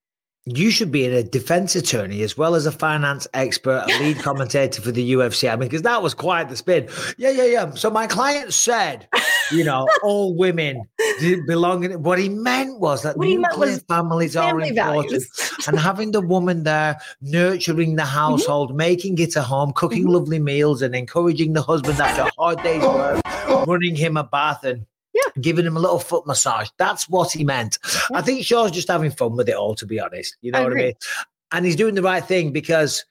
[0.56, 4.82] You should be a defense attorney as well as a finance expert, a lead commentator
[4.82, 5.52] for the UFC.
[5.52, 6.88] I mean, because that was quite the spin.
[7.18, 7.70] Yeah, yeah, yeah.
[7.72, 9.10] So my client said,
[9.52, 10.88] you know, all women
[11.48, 12.00] belong in it.
[12.00, 15.24] What he meant was that What nuclear was families family are important.
[15.68, 20.12] and having the woman there nurturing the household, making it a home, cooking Mhm.
[20.14, 23.22] lovely meals, and encouraging the husband after a hard day's work,
[23.68, 24.86] running him a bath and
[25.26, 25.42] Yeah.
[25.42, 26.70] giving him a little foot massage.
[26.78, 27.80] That's what he meant.
[28.14, 30.38] I think Shaw's just having fun with it all, to be honest.
[30.42, 30.94] You know I what I mean?
[31.52, 33.04] And he's doing the right thing because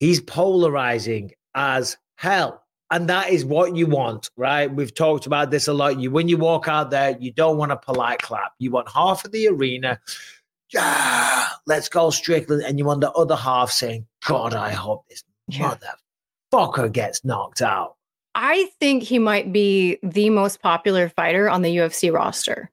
[0.00, 2.62] he's polarizing as hell.
[2.90, 4.72] And that is what you want, right?
[4.72, 5.98] We've talked about this a lot.
[5.98, 8.52] You when you walk out there, you don't want a polite clap.
[8.58, 9.98] You want half of the arena,
[10.72, 12.62] yeah, let's go Strickland.
[12.62, 15.76] And you want the other half saying, God, I hope this Yeah.
[16.52, 17.96] motherfucker gets knocked out.
[18.34, 22.70] I think he might be the most popular fighter on the UFC roster.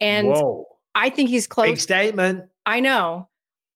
[0.00, 0.66] And Whoa.
[0.94, 1.82] I think he's Big close.
[1.82, 2.44] statement.
[2.66, 3.28] I know.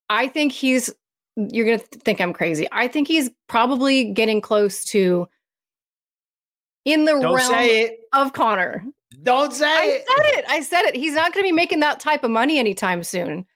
[0.09, 0.93] I think he's,
[1.37, 2.66] you're going to think I'm crazy.
[2.73, 5.29] I think he's probably getting close to
[6.85, 8.01] in the Don't realm say it.
[8.12, 8.85] of Conor.
[9.23, 10.05] Don't say I it.
[10.09, 10.45] said it.
[10.49, 10.97] I said it.
[10.97, 13.47] He's not going to be making that type of money anytime soon.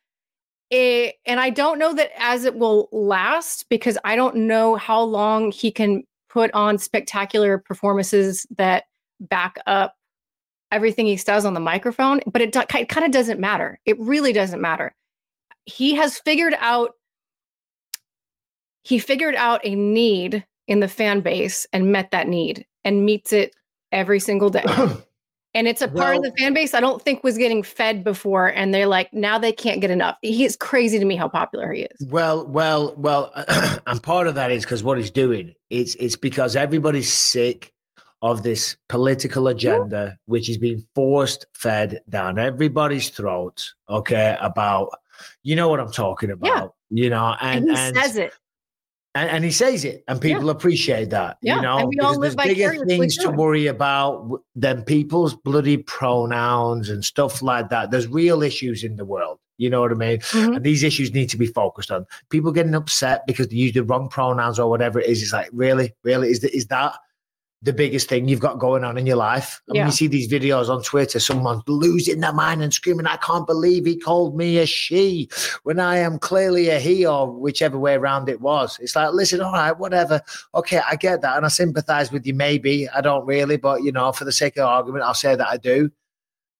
[0.70, 5.00] Eh, and I don't know that as it will last because I don't know how
[5.02, 8.84] long he can put on spectacular performances that
[9.20, 9.94] back up
[10.72, 12.20] everything he says on the microphone.
[12.26, 13.78] But it, do- it kind of doesn't matter.
[13.86, 14.96] It really doesn't matter.
[15.64, 16.94] He has figured out.
[18.82, 23.32] He figured out a need in the fan base and met that need and meets
[23.32, 23.54] it
[23.92, 24.64] every single day.
[25.54, 28.48] And it's a part of the fan base I don't think was getting fed before.
[28.48, 30.16] And they're like, now they can't get enough.
[30.20, 32.08] He's crazy to me how popular he is.
[32.08, 33.32] Well, well, well,
[33.86, 35.54] and part of that is because what he's doing.
[35.70, 37.72] It's it's because everybody's sick
[38.20, 43.72] of this political agenda, which is being forced fed down everybody's throat.
[43.88, 44.90] Okay, about
[45.42, 46.46] you know what I'm talking about.
[46.46, 46.66] Yeah.
[46.90, 48.32] You know, And, and he says it.
[49.14, 51.38] And, and he says it, and people appreciate that.
[51.40, 55.34] Yeah, You know, and we all live there's bigger things to worry about than people's
[55.34, 57.90] bloody pronouns and stuff like that.
[57.90, 59.38] There's real issues in the world.
[59.56, 60.18] You know what I mean?
[60.18, 60.56] Mhm.
[60.56, 62.06] And these issues need to be focused on.
[62.28, 65.22] People getting upset because they use the wrong pronouns or whatever it is.
[65.22, 66.96] It's like, really, really, is that is that
[67.64, 69.60] the biggest thing you've got going on in your life?
[69.68, 69.86] I mean, Yeah.
[69.86, 73.86] you see these videos on Twitter, someone's losing their mind and screaming, "I can't believe
[73.86, 75.28] he called me a she
[75.62, 78.78] when I am clearly a he," or whichever way around it was.
[78.80, 80.20] It's like, listen, all right, whatever.
[80.54, 82.34] Okay, I get that, and I sympathise with you.
[82.34, 85.48] Maybe I don't really, but you know, for the sake of argument, I'll say that
[85.48, 85.90] I do.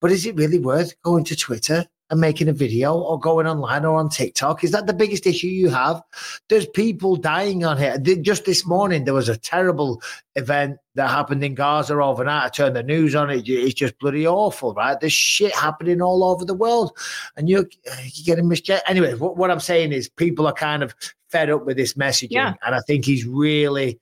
[0.00, 3.84] But is it really worth going to Twitter and making a video or going online
[3.84, 4.62] or on TikTok?
[4.62, 6.02] Is that the biggest issue you have?
[6.48, 7.98] There's people dying on here.
[7.98, 10.02] Just this morning, there was a terrible
[10.36, 12.44] event that happened in Gaza overnight.
[12.44, 13.48] I turned the news on it.
[13.48, 14.98] It's just bloody awful, right?
[15.00, 16.96] There's shit happening all over the world.
[17.36, 18.82] And you're, you're getting misjudged.
[18.86, 20.94] Anyway, what, what I'm saying is people are kind of
[21.30, 22.32] fed up with this messaging.
[22.32, 22.54] Yeah.
[22.64, 23.98] And I think he's really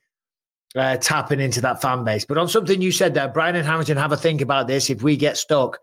[0.74, 2.24] uh, tapping into that fan base.
[2.24, 4.90] But on something you said there, Brian and Harrington, have a think about this.
[4.90, 5.78] If we get stuck,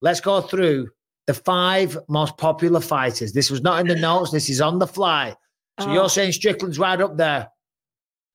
[0.00, 0.90] let's go through
[1.26, 3.32] the five most popular fighters.
[3.32, 4.30] This was not in the notes.
[4.32, 5.34] This is on the fly.
[5.80, 5.92] So Oh.
[5.94, 7.48] you're saying Strickland's right up there.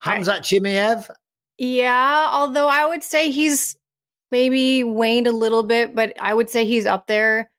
[0.03, 1.09] Khamzat Chimaev.
[1.57, 3.75] Yeah, although I would say he's
[4.31, 7.49] maybe waned a little bit, but I would say he's up there.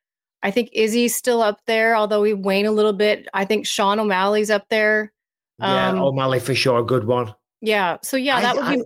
[0.42, 3.26] I think Izzy's still up there, although he waned a little bit.
[3.34, 5.12] I think Sean O'Malley's up there.
[5.58, 7.34] Yeah, Um, O'Malley for sure, a good one.
[7.60, 7.96] Yeah.
[8.02, 8.84] So yeah, I- that would be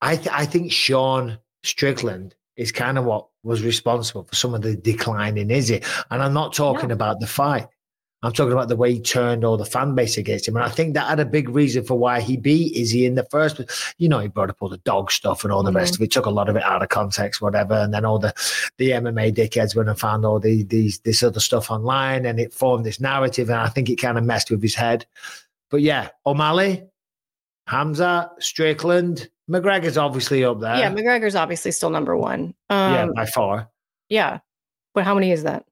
[0.00, 4.62] I th- I think Sean Strickland is kind of what was responsible for some of
[4.62, 5.82] the decline in Izzy.
[6.10, 7.68] And I'm not talking about the fight.
[8.24, 10.56] I'm talking about the way he turned all the fan base against him.
[10.56, 13.24] And I think that had a big reason for why he beat Izzy in the
[13.24, 13.94] first place.
[13.98, 16.10] You know, he brought up all the dog stuff and all the rest of it,
[16.10, 17.74] took a lot of it out of context, whatever.
[17.74, 18.32] And then all the,
[18.78, 22.54] the MMA dickheads went and found all the, these this other stuff online and it
[22.54, 23.50] formed this narrative.
[23.50, 25.04] And I think it kind of messed with his head.
[25.70, 26.82] But yeah, O'Malley,
[27.68, 30.76] Khamzat, Strickland, McGregor's obviously up there.
[30.76, 30.90] yeah.
[30.90, 32.54] McGregor's obviously still number one.
[32.70, 33.68] Um, yeah, by far.
[34.08, 34.38] Yeah,
[34.94, 35.64] but how many is that?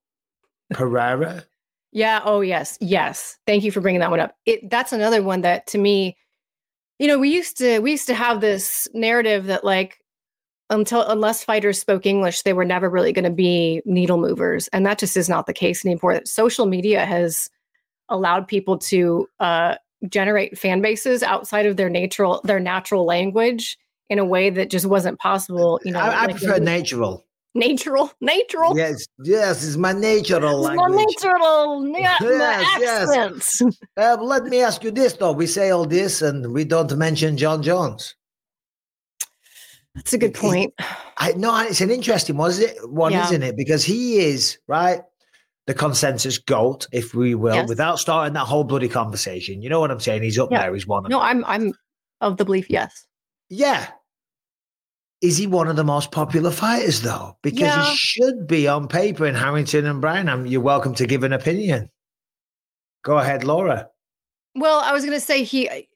[0.72, 1.44] Pereira.
[1.92, 2.20] Yeah.
[2.24, 2.78] Oh, yes.
[2.80, 3.38] Yes.
[3.46, 4.34] Thank you for bringing that one up.
[4.46, 6.16] It that's another one that to me,
[6.98, 9.98] you know, we used to we used to have this narrative that like
[10.70, 14.86] until unless fighters spoke English, they were never really going to be needle movers, and
[14.86, 16.22] that just is not the case anymore.
[16.24, 17.50] Social media has
[18.08, 19.74] allowed people to uh,
[20.08, 23.76] generate fan bases outside of their natural their natural language
[24.10, 25.80] in a way that just wasn't possible.
[25.84, 27.24] You know, I, I like prefer natural.
[27.54, 28.76] natural, natural.
[28.76, 33.08] Yes, yes, it's my natural It's my natural yeah, Yes, yes.
[33.08, 33.62] accents.
[33.96, 37.36] Uh, let me ask you this though: we say all this, and we don't mention
[37.36, 38.14] Jon Jones.
[39.94, 40.72] That's a good point.
[41.18, 42.76] I no, it's an interesting one, is it?
[42.90, 43.26] One, Yeah.
[43.26, 43.56] isn't it?
[43.56, 45.02] Because he is right,
[45.66, 47.68] the consensus goat, if we will, Yes.
[47.68, 49.62] without starting that whole bloody conversation.
[49.62, 50.22] You know what I'm saying?
[50.22, 50.62] He's up Yeah.
[50.62, 50.74] there.
[50.74, 51.44] He's one of No, them.
[51.44, 51.74] I'm I'm
[52.20, 53.06] of the belief, yes.
[53.48, 53.88] Yeah.
[55.20, 57.36] Is he one of the most popular fighters though?
[57.42, 57.84] Because Yeah.
[57.84, 60.28] he should be on paper in Harrington and Brian.
[60.28, 61.90] I'm, you're welcome to give an opinion.
[63.04, 63.88] Go ahead, Laura.
[64.56, 65.88] Well, I was gonna say he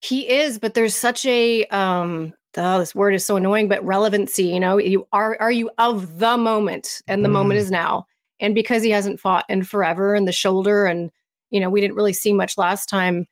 [0.00, 4.44] he is, but there's such a um oh, this word is so annoying, but relevancy,
[4.44, 7.02] you know, you are are you of the moment?
[7.08, 7.62] And the moment Mm.
[7.62, 8.06] is now.
[8.40, 11.10] And because he hasn't fought in forever and the shoulder and
[11.50, 13.26] you know, we didn't really see much last time.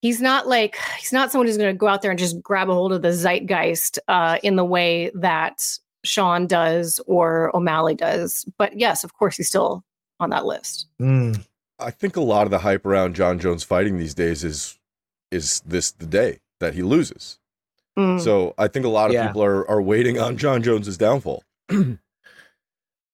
[0.00, 2.74] He's not like he's not someone who's gonna go out there and just grab a
[2.74, 5.62] hold of the zeitgeist uh in the way that
[6.04, 8.44] Sean does or O'Malley does.
[8.56, 9.84] But yes, of course he's still
[10.20, 10.86] on that list.
[11.00, 11.44] Mm.
[11.78, 14.78] I think a lot of the hype around Jon Jones fighting these days is
[15.32, 17.38] is this the day that he loses.
[17.98, 18.20] Mm.
[18.20, 19.26] So I think a lot of Yeah.
[19.26, 21.42] people are are waiting on Jon Jones's downfall.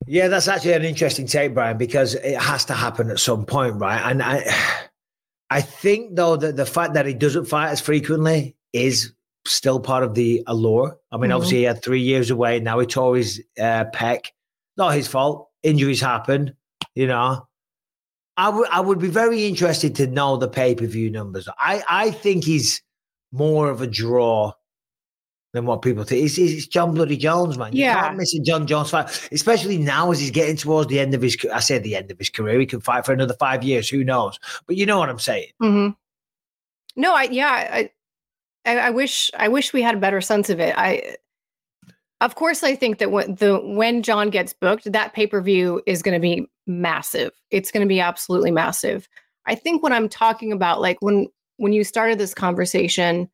[0.06, 3.76] Yeah, that's actually an interesting take, Brian, because it has to happen at some point,
[3.76, 4.00] right?
[4.10, 4.44] And I,
[5.50, 9.12] I think though that the fact that he doesn't fight as frequently is
[9.46, 10.98] still part of the allure.
[11.10, 11.34] I mean, Mhm.
[11.36, 12.60] obviously he had three years away.
[12.60, 14.26] Now he tore his uh, pec.
[14.76, 15.48] Not his fault.
[15.62, 16.56] Injuries happen.
[16.94, 17.46] You know.
[18.36, 21.48] I would I would be very interested to know the pay per view numbers.
[21.58, 22.80] I I think he's
[23.30, 24.52] more of a draw
[25.52, 26.24] than what people think.
[26.24, 27.72] It's, it's Jon Bloody Jones, man.
[27.74, 28.00] You Yeah.
[28.00, 31.22] can't miss a Jon Jones fight, especially now as he's getting towards the end of
[31.22, 31.36] his.
[31.52, 32.58] I say the end of his career.
[32.58, 33.88] He can fight for another five years.
[33.88, 34.38] Who knows?
[34.66, 35.48] But you know what I'm saying.
[35.60, 35.88] hmm
[36.96, 37.90] No, I yeah, I,
[38.64, 40.74] I I wish I wish we had a better sense of it.
[40.76, 41.16] I
[42.22, 46.14] of course I think that when the when Jon gets booked, that pay-per-view is going
[46.14, 47.32] to be massive.
[47.50, 49.08] It's going to be absolutely massive.
[49.46, 51.26] I think when I'm talking about like when
[51.58, 53.28] when you started this conversation,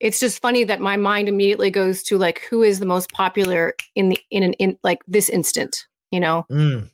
[0.00, 3.74] it's just funny that my mind immediately goes to like who is the most popular
[3.94, 6.44] in the in an in like this instant, you know?
[6.50, 6.90] Mm.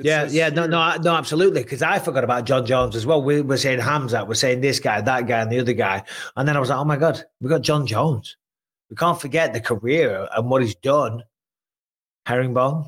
[0.00, 1.62] Yeah, says yeah, no, no, no, absolutely.
[1.62, 3.22] Because I forgot about Jon Jones as well.
[3.22, 6.02] We were saying Khamzat, we're saying this guy, that guy, and the other guy,
[6.36, 8.36] and then I was like, oh my god, we got Jon Jones.
[8.90, 11.22] We can't forget the career and what he's done.
[12.26, 12.84] Harrington.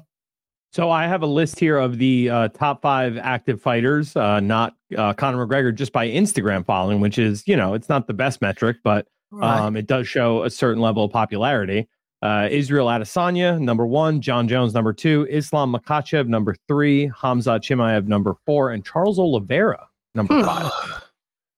[0.73, 4.75] So I have a list here of the uh, top five active fighters, uh, not
[4.97, 8.43] uh, Conor McGregor, just by Instagram following, which is, you know, it's not the best
[8.43, 9.61] metric, but Right.
[9.61, 11.89] um, it does show a certain level of popularity.
[12.23, 14.21] Uh, Israel Adesanya, number one.
[14.21, 15.27] Jon Jones, number two.
[15.31, 17.09] Islam Makhachev, number three.
[17.09, 18.71] Khamzat Chimaev, number four.
[18.71, 20.45] And Charles Oliveira, number Hmm.
[20.47, 20.73] five.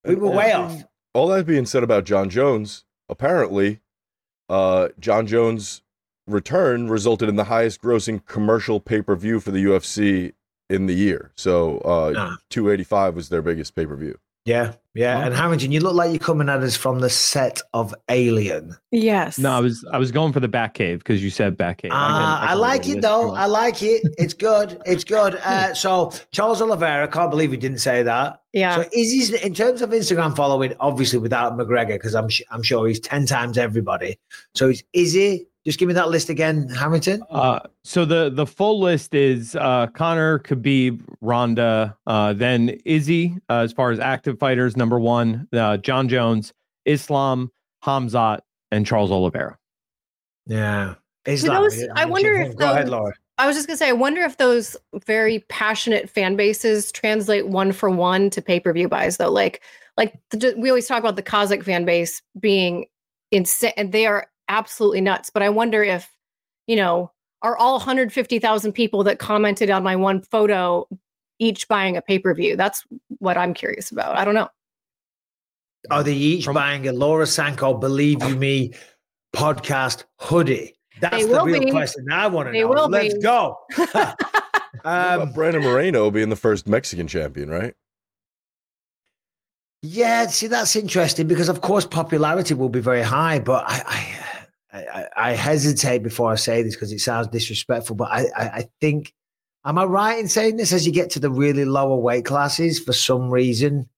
[0.04, 0.82] we were way off.
[1.14, 3.80] All that being said about Jon Jones, apparently,
[4.48, 5.82] uh, Jon Jones'
[6.26, 10.32] return resulted in the highest grossing commercial pay per view for the UFC
[10.68, 11.30] in the year.
[11.36, 12.36] So uh, Ah.
[12.50, 14.18] 285 was their biggest pay per view.
[14.48, 15.26] Yeah, yeah.
[15.26, 18.74] And Harrington, you look like you're coming at us from the set of Alien.
[18.90, 19.38] Yes.
[19.38, 21.90] No, I was I was going for the back cave because you said back cave.
[21.92, 23.34] Ah, I, like it though.
[23.34, 24.02] I like it.
[24.16, 24.80] It's good.
[24.86, 25.34] It's good.
[25.44, 28.40] Uh, so Charles Oliveira, I can't believe he didn't say that.
[28.54, 28.76] yeah.
[28.76, 32.62] So is he's in terms of Instagram following, obviously without McGregor, because I'm sh- I'm
[32.62, 34.18] sure he's ten times everybody.
[34.54, 37.22] So is Izzy Just give me that list again, Harrington.
[37.28, 43.58] Uh, so the the full list is uh, Conor, Khabib, Ronda, uh, then Izzy uh,
[43.58, 46.54] as far as active fighters, number one, uh, Jon Jones,
[46.86, 47.52] Islam,
[47.84, 48.40] Khamzat,
[48.72, 49.58] and Charles Oliveira.
[50.46, 50.94] Yeah.
[51.26, 51.62] Do Islam.
[51.64, 53.12] those- yeah, I wonder if Go ahead, those- Laura.
[53.36, 57.72] I was just gonna say, I wonder if those very passionate fan bases translate one
[57.72, 59.30] for one to pay per view buys, though.
[59.30, 59.60] Like,
[59.98, 62.86] like the, we always talk about the Kazakh fan base being
[63.30, 65.30] insane, and they are absolutely nuts.
[65.30, 66.10] But I wonder if,
[66.66, 67.10] you know,
[67.42, 70.88] are all 150,000 people that commented on my one photo
[71.38, 72.56] each buying a pay per view?
[72.56, 72.84] That's
[73.18, 74.16] what I'm curious about.
[74.16, 74.48] I don't know.
[75.90, 78.72] Are they each buying a Laura Sanko Believe You Me
[79.34, 80.74] podcast hoodie?
[81.00, 81.70] That's They the real be.
[81.70, 82.86] question I want to They know.
[82.86, 83.20] Let's be.
[83.20, 83.56] go.
[84.82, 87.74] What um, about Brandon Moreno being the first Mexican champion, right?
[89.82, 94.37] yeah, see, that's interesting because, of course, popularity will be very high, but I, I,
[94.72, 98.68] I, I hesitate before I say this because it sounds disrespectful, but I, I, I
[98.80, 99.14] think,
[99.64, 100.72] am I right in saying this?
[100.72, 103.88] As you get to the really lower weight classes, for some reason,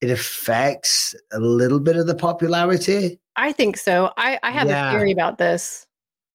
[0.00, 3.18] it affects a little bit of the popularity.
[3.36, 4.12] I think so.
[4.16, 4.90] I, I have Yeah.
[4.90, 5.86] a theory about this.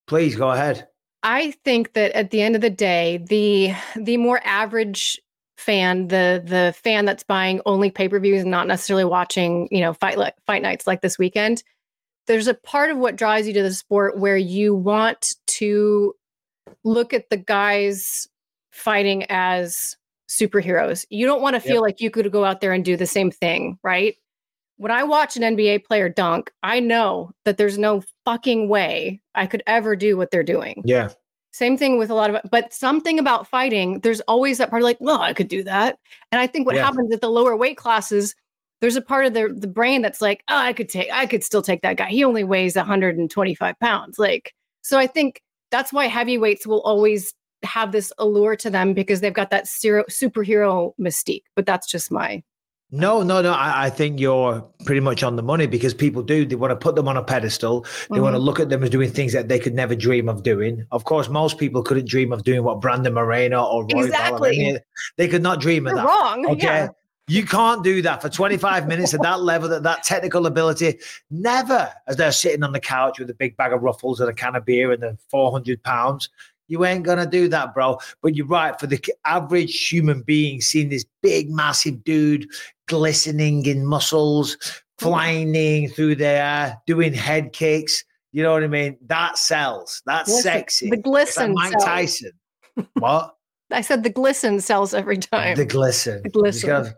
[0.07, 0.87] Please go ahead.
[1.21, 5.19] I think that at the end of the day, the the more average
[5.57, 9.81] fan, the the fan that's buying only pay per views and not necessarily watching, you
[9.81, 11.61] know, fight li- fight nights like this weekend,
[12.29, 16.13] there's a part of what drives you to the sport where you want to
[16.83, 18.27] look at the guys
[18.71, 19.97] fighting as
[20.29, 21.05] superheroes.
[21.09, 21.81] You don't want to feel Yep.
[21.81, 24.15] like you could go out there and do the same thing, right?
[24.77, 29.47] When I watch an NBA player dunk, I know that there's no fucking way I
[29.47, 30.83] could ever do what they're doing.
[30.85, 31.09] Yeah.
[31.51, 34.85] Same thing with a lot of, but something about fighting, there's always that part of
[34.85, 35.97] like, well, I could do that.
[36.31, 36.85] And I think what Yeah.
[36.85, 38.35] happens at the lower weight classes,
[38.81, 41.43] there's a part of the, the brain that's like, oh, I could take, I could
[41.43, 42.09] still take that guy.
[42.09, 44.17] He only weighs 125 pounds.
[44.17, 49.21] Like, so I think that's why heavyweights will always have this allure to them because
[49.21, 51.43] they've got that zero, superhero mystique.
[51.55, 52.41] But that's just my,
[52.91, 53.51] No, no, no.
[53.51, 56.45] I, I think you're pretty much on the money because people do.
[56.45, 57.85] They want to put them on a pedestal.
[58.09, 58.45] They want to mm-hmm.
[58.45, 60.85] look at them as doing things that they could never dream of doing.
[60.91, 64.77] Of course, most people couldn't dream of doing what Brandon Moreno or Roy Exactly.
[65.17, 66.07] They could not dream of You're that.
[66.07, 66.45] wrong.
[66.51, 66.65] Okay.
[66.65, 66.87] Yeah.
[67.29, 70.99] You can't do that for 25 minutes at that level, that, that technical ability.
[71.29, 74.33] Never, as they're sitting on the couch with a big bag of ruffles and a
[74.33, 76.29] can of beer and then 400 pounds.
[76.67, 77.97] You ain't going to do that, bro.
[78.21, 78.79] But you're right.
[78.79, 82.47] For the average human being, seeing this big, massive dude
[82.87, 84.57] glistening in muscles,
[84.97, 88.97] flying through the air, doing head kicks, you know what I mean?
[89.07, 90.01] That sells.
[90.05, 90.89] That's Glisten- sexy.
[90.89, 91.83] the It's like glisten Mike sells.
[91.85, 92.31] Tyson.
[92.93, 93.35] what?
[93.71, 95.55] I said the glisten sells every time.
[95.55, 96.21] The glisten.
[96.23, 96.93] The glisten.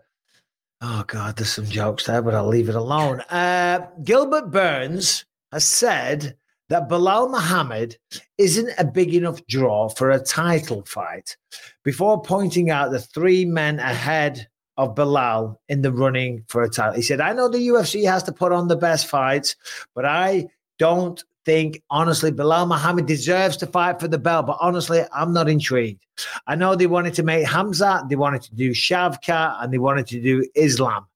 [0.84, 3.20] Oh God, there's some jokes there, but I'll leave it alone.
[3.30, 6.36] Uh, Gilbert Burns has said
[6.70, 7.98] that Belal Muhammad
[8.36, 11.36] isn't a big enough draw for a title fight,
[11.84, 16.94] before pointing out the three men ahead of Belal in the running for a title.
[16.94, 19.54] He said, "I know the UFC has to put on the best fights,
[19.94, 20.48] but I
[20.80, 25.48] don't." Think honestly, Belal Muhammad deserves to fight for the belt, but honestly, I'm not
[25.48, 26.04] intrigued.
[26.46, 30.06] I know they wanted to make Khamzat, they wanted to do Shavkat, and they wanted
[30.08, 31.06] to do Islam.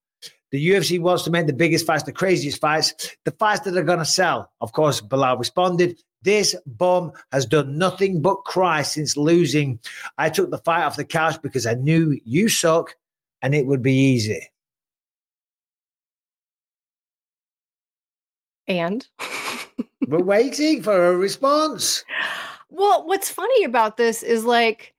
[0.50, 3.82] The UFC wants to make the biggest fights, the craziest fights, the fights that are
[3.82, 4.50] going to sell.
[4.60, 9.78] Of course, Belal responded, This bum has done nothing but cry since losing.
[10.18, 12.96] I took the fight off the couch because I knew you suck
[13.42, 14.48] and it would be easy.
[18.68, 19.06] And
[20.08, 22.04] We're waiting for a response.
[22.70, 24.92] Well, what's funny about this is like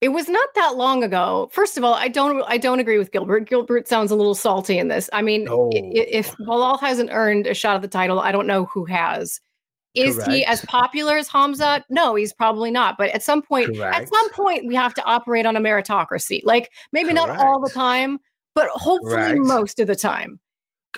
[0.00, 1.48] it was not that long ago.
[1.50, 3.48] First of all, I don't I don't agree with Gilbert.
[3.48, 5.08] Gilbert sounds a little salty in this.
[5.12, 5.70] I mean, Oh.
[5.72, 9.40] if Belal hasn't earned a shot at the title, I don't know who has.
[9.94, 11.84] Is he as popular as Khamzat?
[11.88, 12.98] No, he's probably not.
[12.98, 16.40] But at some point, at some point, we have to operate on a meritocracy.
[16.44, 18.18] Like maybe not all the time,
[18.56, 19.38] but hopefully Correct.
[19.38, 20.40] most of the time.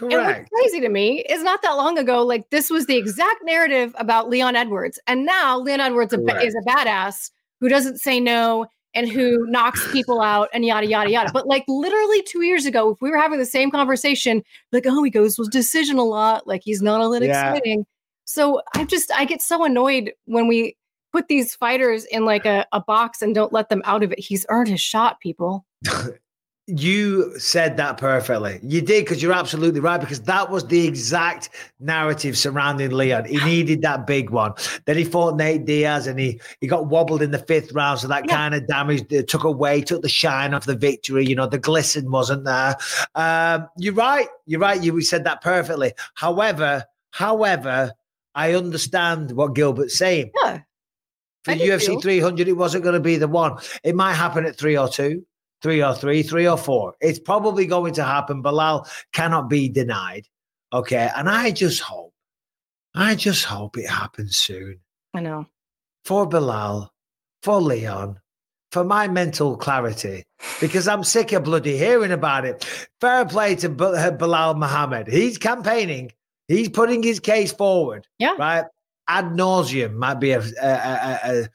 [0.00, 0.50] And what's Correct.
[0.52, 4.28] crazy to me is not that long ago, like this was the exact narrative about
[4.28, 4.98] Leon Edwards.
[5.06, 6.44] And now Leon Edwards Correct.
[6.44, 7.30] is a badass
[7.60, 11.30] who doesn't say no and who knocks people out and yada, yada, yada.
[11.32, 14.42] But like literally two years ago, if we were having the same conversation,
[14.72, 17.52] like, oh, he goes with decision a lot, like he's not all that Yeah.
[17.52, 17.86] exciting.
[18.24, 20.76] So I just, I get so annoyed when we
[21.12, 24.18] put these fighters in like a, a box and don't let them out of it.
[24.18, 25.64] He's earned his shot, people.
[26.68, 28.58] You said that perfectly.
[28.60, 30.00] You did because you're absolutely right.
[30.00, 33.26] Because that was the exact narrative surrounding Leon.
[33.26, 34.52] He needed that big one.
[34.84, 38.00] Then he fought Nate Diaz, and he he got wobbled in the fifth round.
[38.00, 38.34] So that Yeah.
[38.34, 41.24] kind of damage uh, took away, took the shine off the victory.
[41.24, 42.76] You know, the glisten wasn't there.
[43.14, 44.26] Um, you're right.
[44.46, 44.82] You're right.
[44.82, 45.92] You said that perfectly.
[46.14, 47.92] However, however,
[48.34, 50.32] I understand what Gilbert's saying.
[50.42, 50.62] Yeah.
[51.44, 52.00] For UFC too.
[52.00, 53.56] 300, it wasn't going to be the one.
[53.84, 54.58] It might happen at
[55.62, 56.94] 302, 303, 304.
[57.00, 58.42] It's probably going to happen.
[58.42, 60.26] Belal cannot be denied.
[60.72, 61.10] Okay.
[61.16, 62.12] And I just hope,
[62.94, 64.80] I just hope it happens soon
[65.14, 65.46] I know.
[66.04, 66.90] for Belal,
[67.42, 68.20] for Leon,
[68.72, 70.24] for my mental clarity,
[70.60, 72.64] because I'm sick of bloody hearing about it.
[73.00, 75.08] Fair play to Bil- uh, Belal Muhammad.
[75.08, 76.12] He's campaigning,
[76.48, 78.06] he's putting his case forward.
[78.18, 78.34] Yeah.
[78.38, 78.64] Right.
[79.08, 81.48] Ad nauseum might be a, a, a, a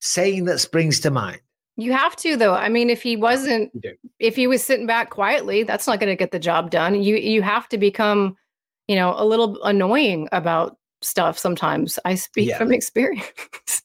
[0.00, 1.40] saying that springs to mind.
[1.76, 2.54] You have to though.
[2.54, 3.72] I mean, if he wasn't,
[4.18, 7.02] if he was sitting back quietly, that's not going to get the job done.
[7.02, 8.36] You you have to become,
[8.88, 11.98] you know, a little annoying about stuff sometimes.
[12.04, 12.58] I speak Yeah.
[12.58, 13.82] from experience.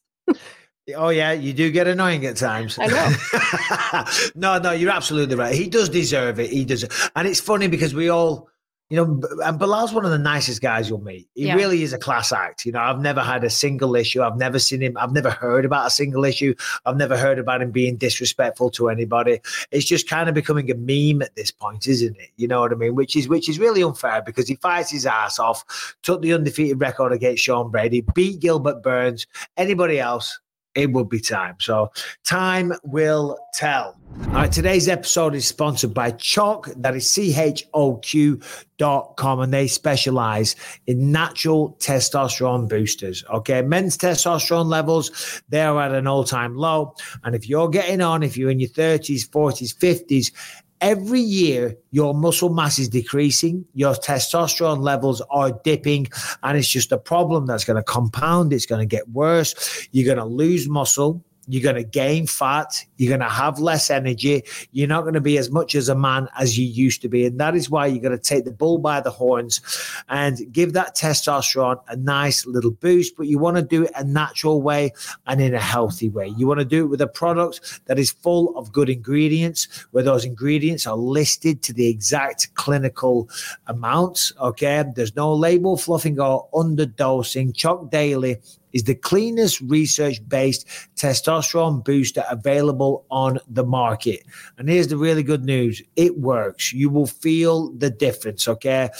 [0.96, 2.78] Oh yeah, you do get annoying at times.
[2.80, 4.30] I know.
[4.34, 5.54] no, no, you're absolutely right.
[5.54, 6.50] He does deserve it.
[6.50, 6.84] He does,
[7.14, 8.48] and it's funny because we all,
[8.90, 11.28] you know, and Belal's one of the nicest guys you'll meet.
[11.34, 11.56] He Yeah.
[11.56, 12.64] really is a class act.
[12.64, 14.22] You know, I've never had a single issue.
[14.22, 14.96] I've never seen him.
[14.96, 16.54] I've never heard about a single issue.
[16.86, 19.40] I've never heard about him being disrespectful to anybody.
[19.70, 22.30] It's just kind of becoming a meme at this point, isn't it?
[22.36, 22.94] You know what I mean?
[22.94, 26.80] Which is which is really unfair because he fights his ass off, took the undefeated
[26.80, 29.26] record against Sean Brady, beat Gilbert Burns.
[29.58, 30.40] Anybody else?
[30.74, 31.56] It would be time.
[31.60, 31.90] So
[32.24, 33.98] time will tell.
[34.28, 38.40] All right, today's episode is sponsored by Choq, that is C-H-O-Q
[38.78, 40.56] dot com, and they specialize
[40.86, 43.24] in natural testosterone boosters.
[43.32, 46.94] Okay, men's testosterone levels, they're at an all-time low.
[47.24, 50.32] And if you're getting on, if you're in your 30s, 40s, 50s,
[50.80, 56.06] every year your muscle mass is decreasing your testosterone levels are dipping
[56.42, 59.88] and it's just a problem that's going to compound it's going to get worse.
[59.92, 63.90] You're going to lose muscle you're going to gain fat you're going to have less
[63.90, 64.44] energy.
[64.72, 67.24] You're not going to be as much as a man as you used to be.
[67.24, 69.60] And that is why you're to take the bull by the horns
[70.08, 73.16] and give that testosterone a nice little boost.
[73.16, 74.92] But you want to do it a natural way
[75.26, 76.28] and in a healthy way.
[76.36, 80.04] You want to do it with a product that is full of good ingredients where
[80.04, 83.28] those ingredients are listed to the exact clinical
[83.66, 84.84] amounts okay?
[84.94, 87.52] There's no label fluffing or underdosing.
[87.52, 88.38] Choq daily
[88.72, 94.24] is the cleanest research based testosterone booster available on the market.
[94.56, 96.72] And here's the really good news it works.
[96.72, 98.90] You will feel the difference, okay?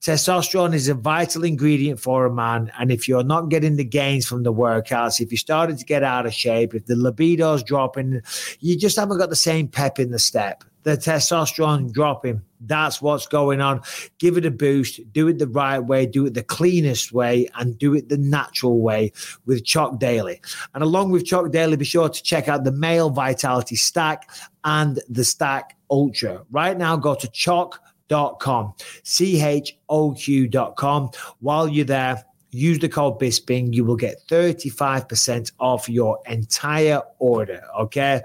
[0.00, 2.70] Testosterone is a vital ingredient for a man.
[2.78, 6.02] And if you're not getting the gains from the workouts, if you started to get
[6.02, 8.22] out of shape, if the libido's dropping,
[8.60, 10.64] you just haven't got the same pep in the step.
[10.86, 12.42] The testosterone dropping.
[12.60, 13.80] That's what's going on.
[14.20, 15.00] Give it a boost.
[15.12, 16.06] Do it the right way.
[16.06, 19.10] Do it the cleanest way, and do it the natural way
[19.46, 20.40] with Choq Daily.
[20.74, 24.30] And along with Choq Daily, be sure to check out the Male Vitality Stack
[24.62, 26.44] and the Stack Ultra.
[26.52, 31.10] Right now, go to choq.com, C H O Q.com.
[31.40, 33.72] While you're there, use the code BISPING.
[33.72, 37.60] You will get 35% off your entire order.
[37.80, 38.22] Okay.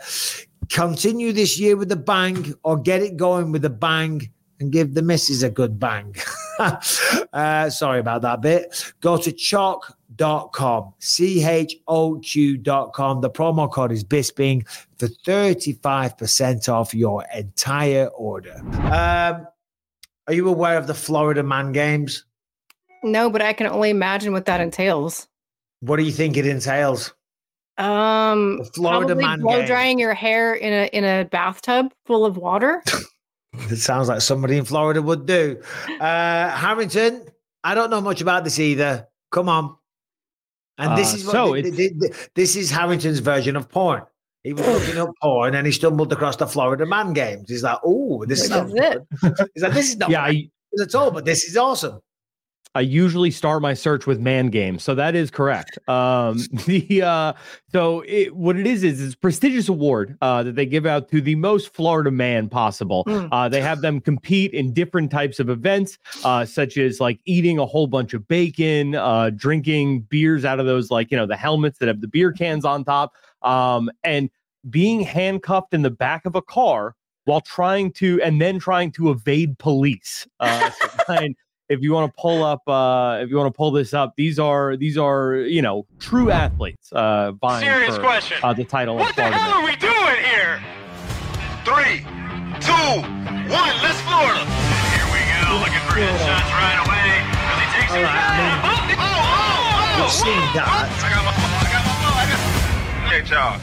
[0.71, 4.93] Continue this year with a bang or get it going with a bang and give
[4.93, 6.15] the missus a good bang.
[6.59, 8.93] uh, sorry about that bit.
[9.01, 13.19] Go to choq.com, C H O Q.com.
[13.19, 14.65] The promo code is BISPING
[14.97, 18.55] for 35% off your entire order.
[18.83, 19.47] Um,
[20.27, 22.23] are you aware of the Florida Man Games?
[23.03, 25.27] no, but I can only imagine what that entails.
[25.81, 27.13] What do you think it entails?
[27.81, 29.67] Um, The Florida Man blow Games.
[29.67, 32.83] drying your hair in a in a bathtub full of water.
[33.69, 35.61] It sounds like somebody in Florida would do.
[35.99, 37.25] Uh, Harrington,
[37.65, 39.07] I don't know much about this either.
[39.29, 39.75] Come on.
[40.77, 44.03] And this Uh, is what so th- th- th- this is Harrington's version of porn.
[44.45, 47.49] He was looking up porn and he stumbled across the Florida Man Games.
[47.49, 49.01] He's like, "Oh, this is That's not it.
[49.53, 50.47] He's like, "This is not yeah, yeah,
[50.79, 51.99] I, at all, but this is awesome."
[52.73, 55.77] I usually start my search with man games, so that is correct.
[55.89, 57.33] Um, the uh,
[57.71, 61.09] so it, what it is is it's a prestigious award uh, that they give out
[61.09, 63.03] to the most Florida man possible.
[63.05, 63.29] Mm.
[63.31, 67.59] Uh, they have them compete in different types of events, uh, such as like eating
[67.59, 71.37] a whole bunch of bacon, uh, drinking beers out of those like you know the
[71.37, 74.29] helmets that have the beer cans on top, um, and
[74.69, 76.95] being handcuffed in the back of a car
[77.25, 80.27] while trying to and then trying to evade police.
[80.39, 80.69] Uh,
[81.07, 81.27] so
[81.71, 84.37] if you want to pull up uh if you want to pull this up these
[84.39, 88.37] are these are you know true athletes uh vying Serious for question.
[88.43, 90.59] uh, the title What of the hell are we doing here?
[91.63, 92.01] Three,
[92.59, 92.89] two,
[93.53, 94.41] one, let's Florida.
[94.91, 97.07] Here we go, looking for headshots right away.
[97.21, 98.01] Really takes it.
[98.01, 100.65] right, oh, oh, oh, oh, oh, that.
[100.65, 102.41] I got my phone, I got my phone, I got
[103.13, 103.61] Okay, y'all.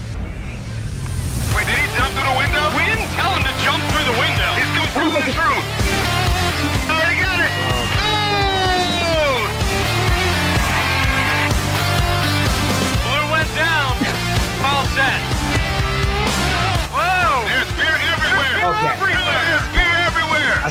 [1.59, 2.65] Wait, did he jump through the window?
[2.79, 4.51] We didn't tell him to jump through the window.
[4.55, 5.35] He's confusing the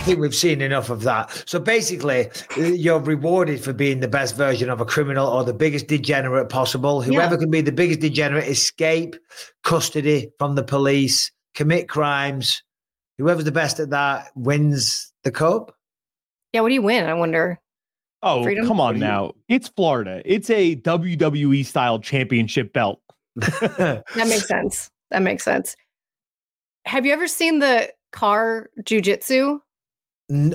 [0.07, 1.43] think we've seen enough of that.
[1.45, 5.53] So basically, uh, you're rewarded for being the best version of a criminal or the
[5.53, 7.01] biggest degenerate possible.
[7.01, 7.39] Whoever Yeah.
[7.41, 9.17] can be the biggest degenerate, escape
[9.65, 12.63] custody from the police, commit crimes.
[13.17, 15.75] Whoever's the best at that wins the cup.
[16.53, 17.05] Yeah, what do you win?
[17.05, 17.59] I wonder.
[18.23, 18.65] Oh, Freedom?
[18.65, 19.33] come on now.
[19.49, 20.21] It's Florida.
[20.23, 23.01] It's a WWE style championship belt.
[23.35, 24.89] That makes sense.
[25.11, 25.75] That makes sense.
[26.87, 29.59] Have you ever seen the car jujitsu?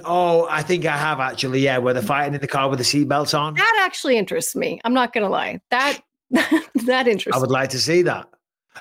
[0.05, 1.61] Oh, I think I have actually.
[1.61, 3.55] Yeah, where they're fighting in the car with the seatbelts on.
[3.55, 4.81] That actually interests me.
[4.85, 5.61] I'm not gonna lie.
[5.71, 7.33] That that interests me.
[7.35, 7.55] I would me.
[7.55, 8.29] like to see that.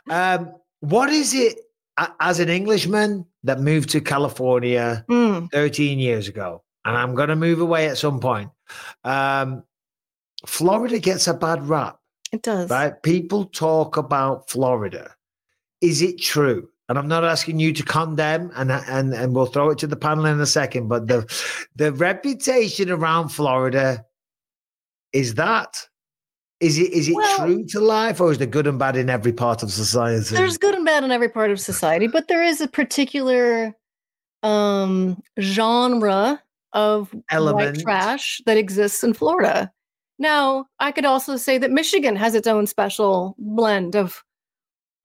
[0.10, 1.60] Um, what is it
[2.20, 7.36] as an Englishman that moved to California Mm, 13 years ago, and I'm going to
[7.36, 8.50] move away at some point?
[9.04, 9.64] Um,
[10.46, 12.00] Florida gets a bad rap,
[12.32, 12.70] it does.
[12.70, 13.02] right?
[13.04, 15.14] People talk about Florida.
[15.82, 16.70] Is it true?
[16.92, 19.96] And I'm not asking you to condemn, and and and we'll throw it to the
[19.96, 20.90] panel in a second.
[20.90, 21.26] But the
[21.78, 24.06] the reputation around Florida
[25.14, 25.88] is that.
[26.60, 29.10] Is it is it Well- true to life, or is there good and bad in
[29.10, 30.36] every part of society?
[30.36, 33.74] There's good and bad in every part of society, but there is a particular
[34.44, 37.78] um genre of Element.
[37.78, 39.72] white trash that exists in Florida.
[40.20, 44.26] Now, I could also say that Michigan has its own special blend of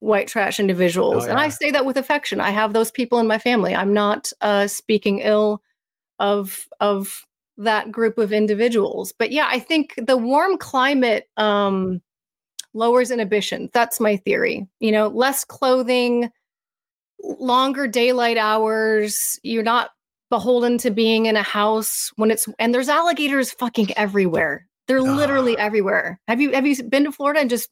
[0.00, 1.24] white trash individuals.
[1.26, 2.40] Oh, And I say that with affection.
[2.40, 3.74] I have those people in my family.
[3.74, 5.62] I'm not uh speaking ill
[6.18, 7.22] of of
[7.58, 9.12] that group of individuals.
[9.18, 12.00] But yeah, I think the warm climate um
[12.74, 13.70] lowers inhibition.
[13.72, 14.66] That's my theory.
[14.80, 16.30] You know, less clothing,
[17.20, 19.40] longer daylight hours.
[19.42, 19.90] You're not
[20.28, 24.66] beholden to being in a house when it's and there's alligators fucking everywhere.
[24.88, 26.20] They're literally everywhere.
[26.28, 27.68] Have you have you been to Florida and just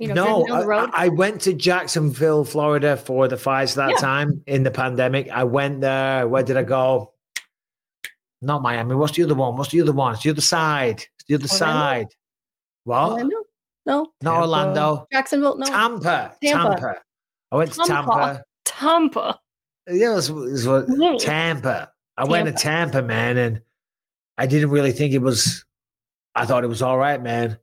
[0.00, 0.90] you know no, down the I- road?
[0.94, 3.96] I, I went to Jacksonville, Florida for the fights that Yeah.
[3.96, 5.28] time in the pandemic.
[5.30, 6.26] I went there.
[6.26, 7.12] Where did I go?
[8.42, 8.94] Not Miami.
[8.94, 9.56] What's the other one?
[9.56, 10.14] What's the other one?
[10.14, 11.04] It's the other side.
[11.18, 11.58] It's the other Orlando?
[11.58, 12.06] side.
[12.84, 13.10] What?
[13.12, 13.36] Orlando?
[13.86, 14.40] No, Not Tampa.
[14.40, 15.06] Orlando.
[15.12, 15.56] Jacksonville.
[15.58, 16.36] No, Tampa.
[16.42, 16.68] Tampa.
[16.70, 16.94] Tampa.
[17.52, 18.10] I went to Tampa.
[18.10, 18.44] Tampa.
[18.64, 19.40] Tampa.
[19.88, 21.16] Yeah, it was, it was what, Yeah.
[21.18, 21.90] Tampa.
[22.16, 23.60] I went to Tampa, man, and
[24.38, 25.64] I didn't really think it was.
[26.34, 27.58] I thought it was all right, man.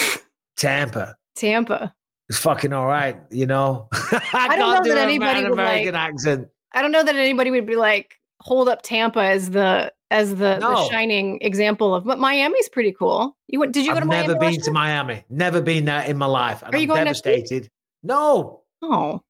[0.56, 1.16] Tampa.
[1.36, 1.94] Tampa.
[2.28, 3.88] It's fucking all right, you know.
[3.92, 6.48] I, don't know do that anybody an would, like- American accent.
[6.72, 10.58] I don't know that anybody would be like hold up Tampa as the as the,
[10.60, 12.04] the shining example of.
[12.04, 13.36] But Miami's pretty cool.
[13.48, 13.72] You went?
[13.72, 14.26] Did you go I've to Miami?
[14.28, 14.70] never been to?
[14.72, 15.24] Miami.
[15.30, 16.62] Never been there in my life.
[16.62, 17.70] And Are you I'm going devastated.
[18.02, 19.22] No, Oh,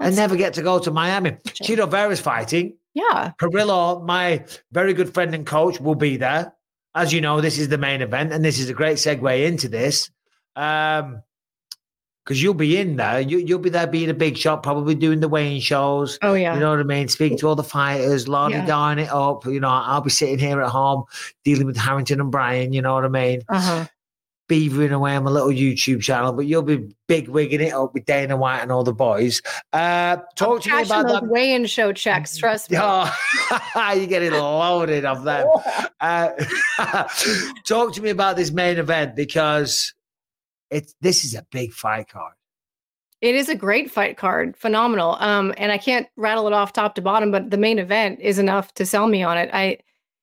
[0.00, 1.32] I never get to go to Miami.
[1.46, 2.76] Chito Vera's fighting.
[2.94, 3.32] yeah.
[3.40, 6.52] Parillo, my very good friend and coach, will be there.
[6.94, 9.68] As you know, this is the main event, and this is a great segue into
[9.68, 10.10] this.
[10.56, 11.22] Um,
[12.24, 15.18] because you'll be in there, you, you'll be there being a big shot, probably doing
[15.18, 16.20] the weighing shows.
[16.22, 16.54] Oh yeah.
[16.54, 17.08] You know what I mean?
[17.08, 18.64] Speaking to all the fighters, Lordy Yeah.
[18.66, 19.44] darn it up.
[19.44, 21.02] You know, I'll be sitting here at home
[21.44, 22.72] dealing with Harrington and Brian.
[22.72, 23.42] You know what I mean?
[23.48, 23.86] uh huh.
[24.48, 28.04] beavering away on my little YouTube channel, but you'll be big wigging it up with
[28.04, 29.42] Dana White and all the boys.
[29.72, 31.26] Uh, talk to me about those that.
[31.28, 32.36] weigh-in show checks.
[32.36, 32.76] Trust me.
[32.80, 33.12] Oh,
[33.96, 35.48] you're getting loaded of them.
[36.00, 36.30] Uh,
[37.64, 39.94] talk to me about this main event because
[40.72, 42.34] it's this is a big fight card.
[43.20, 45.16] It is a great fight card, phenomenal.
[45.20, 48.40] Um, and I can't rattle it off top to bottom, but the main event is
[48.40, 49.48] enough to sell me on it.
[49.52, 49.78] I,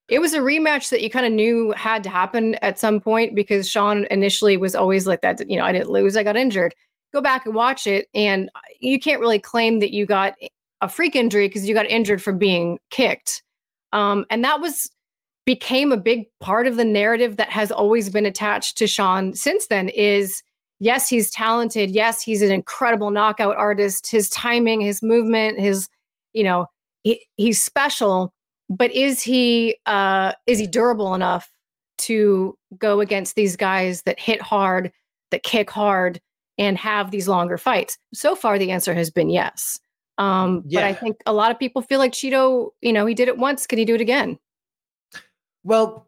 [0.09, 3.35] it was a rematch that you kind of knew had to happen at some point
[3.35, 5.49] because Sean initially was always like that.
[5.49, 6.75] You know, I didn't lose, I got injured.
[7.13, 10.35] Go back and watch it, and you can't really claim that you got
[10.81, 13.43] a freak injury because you got injured from being kicked.
[13.93, 14.91] Um, and that was
[15.49, 19.65] became a big part of the narrative that has always been attached to Sean since
[19.65, 19.89] then.
[19.89, 20.43] Is
[20.79, 21.89] yes, he's talented.
[21.89, 24.11] Yes, he's an incredible knockout artist.
[24.11, 25.89] His timing, his movement, his,
[26.33, 26.67] you know,
[27.01, 28.31] he, he's special.
[28.69, 31.51] But is he uh is he durable enough
[32.09, 34.91] to go against these guys that hit hard,
[35.31, 36.21] that kick hard,
[36.59, 37.97] and have these longer fights?
[38.13, 39.79] So far, the answer has been yes.
[40.19, 43.29] Um, but I think a lot of people feel like Chito, you know, he did
[43.29, 43.65] it once.
[43.65, 44.37] Can he do it again?
[45.63, 46.07] Well,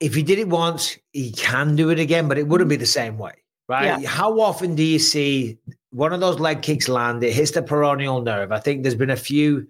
[0.00, 2.86] if he did it once, he can do it again, but it wouldn't be the
[2.86, 3.32] same way,
[3.68, 4.00] right?
[4.00, 4.08] Yeah.
[4.08, 5.58] How often do you see
[5.90, 7.22] one of those leg kicks land?
[7.22, 8.52] It hits the peroneal nerve.
[8.52, 9.66] I think there's been a few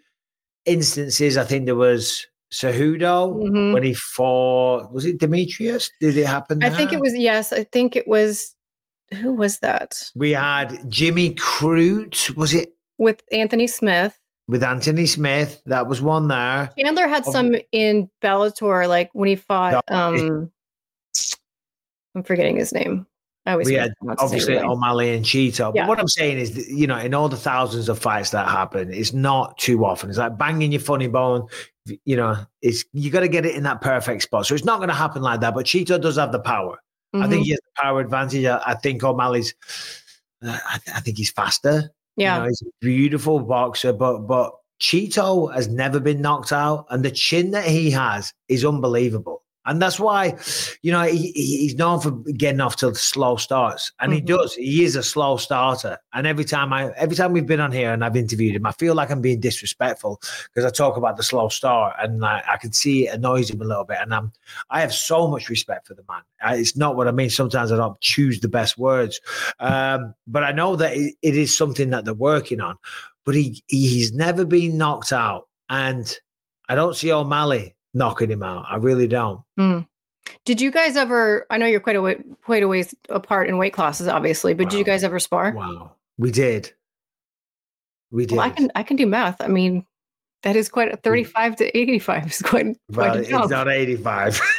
[0.66, 1.36] instances.
[1.36, 3.72] I think there was Cejudo Mhm.
[3.72, 4.92] when he fought.
[4.92, 5.88] Was it Demetrious?
[6.00, 6.62] Did it happen?
[6.62, 7.52] I think it was yes.
[7.52, 8.54] I think it was.
[9.20, 10.10] Who was that?
[10.14, 12.36] We had Jimmy Crute.
[12.36, 14.16] Was it With Anthony Smith.
[14.51, 15.62] With Anthony Smith?
[15.66, 16.70] That was one there.
[16.76, 19.84] Chandler had some in Bellator, like when he fought.
[19.88, 20.51] Um
[22.14, 23.07] I'm forgetting his name.
[23.46, 24.66] I always we had what to say, obviously really.
[24.66, 25.72] O'Malley and Chito.
[25.74, 25.82] Yeah.
[25.82, 28.48] But what I'm saying is, that, you know, in all the thousands of fights that
[28.48, 30.11] happen, it's not too often.
[30.11, 31.46] It's like banging your funny bone.
[32.05, 34.46] You know, it's you got to get it in that perfect spot.
[34.46, 35.55] So it's not going to happen like that.
[35.55, 36.78] But Chito does have the power.
[37.14, 37.30] I Mhm.
[37.30, 38.44] think he has the power advantage.
[38.44, 39.55] I, I think O'Malley's.
[40.44, 41.90] Uh, I, I think he's faster.
[42.16, 42.36] Yeah.
[42.36, 47.04] You know, he's a beautiful boxer, but but Chito has never been knocked out, and
[47.04, 49.42] the chin that he has is unbelievable.
[49.66, 50.38] And that's why,
[50.82, 54.26] you know, he, he- he's known for getting off to slow starts, and he Mhm.
[54.26, 54.54] does.
[54.54, 55.98] He is a slow starter.
[56.14, 58.72] And every time I, every time we've been on here and I've interviewed him, I
[58.72, 62.56] feel like I'm being disrespectful because I talk about the slow start, and I, I
[62.56, 63.98] can see it annoys him a little bit.
[64.00, 64.32] And I'm,
[64.70, 66.22] I have so much respect for the man.
[66.42, 67.28] Uh, It's not what I mean.
[67.30, 69.20] Sometimes I don't choose the best words,
[69.61, 72.76] um, but I know that it, it is something that they're working on.
[73.26, 76.18] But he he's never been knocked out, and
[76.68, 78.64] I don't see O'Malley knocking him out.
[78.68, 79.41] I really don't.
[79.57, 79.80] Hmm.
[80.45, 81.47] Did you guys ever?
[81.51, 84.68] I know you're quite a way, quite a ways apart in weight classes, obviously, but
[84.70, 85.53] did you guys ever spar?
[85.53, 86.72] Wow, we did.
[88.11, 88.36] We did.
[88.36, 89.41] Well, I can I can do math.
[89.41, 89.86] I mean,
[90.43, 92.76] that is quite a 35 to 85 is quite Well,
[93.11, 94.41] quite a it's not 85.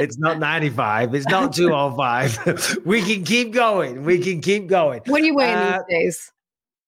[0.00, 1.14] it's not 95.
[1.14, 2.78] It's not 205.
[2.84, 4.04] we can keep going.
[4.04, 5.02] We can keep going.
[5.06, 6.32] What are you weighing Uh, these days?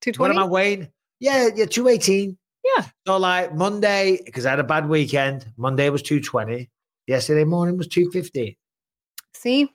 [0.03, 0.19] 220?
[0.19, 0.89] What am I weighing?
[1.21, 2.37] Yeah, yeah, 218.
[2.65, 2.85] Yeah.
[3.07, 5.47] So like Monday, because I had a bad weekend.
[5.57, 6.71] Monday was 220.
[7.09, 8.57] Yesterday morning was two fifty.
[9.35, 9.69] See, if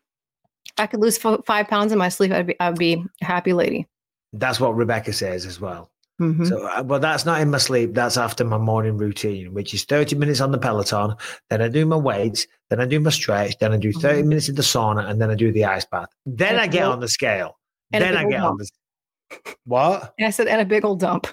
[0.78, 3.52] I could lose fo- five pounds in my sleep, I'd be I'd be a happy
[3.54, 3.86] lady.
[4.34, 5.92] That's what Rebecca says as well.
[6.22, 6.48] Mhm.
[6.48, 7.94] So, uh, but that's not in my sleep.
[7.94, 11.16] That's after my morning routine, which is 30 minutes on the Peloton.
[11.50, 12.48] Then I do my weights.
[12.70, 13.58] Then I do my stretch.
[13.60, 14.28] Then I do 30 Mhm.
[14.28, 15.08] minutes in the sauna.
[15.10, 16.10] And then I do the ice bath.
[16.26, 17.60] Then And I get on the scale.
[17.94, 18.60] and Then I get on dump.
[18.60, 19.56] the.
[19.66, 20.14] What?
[20.18, 21.28] And I said, and a big old dump.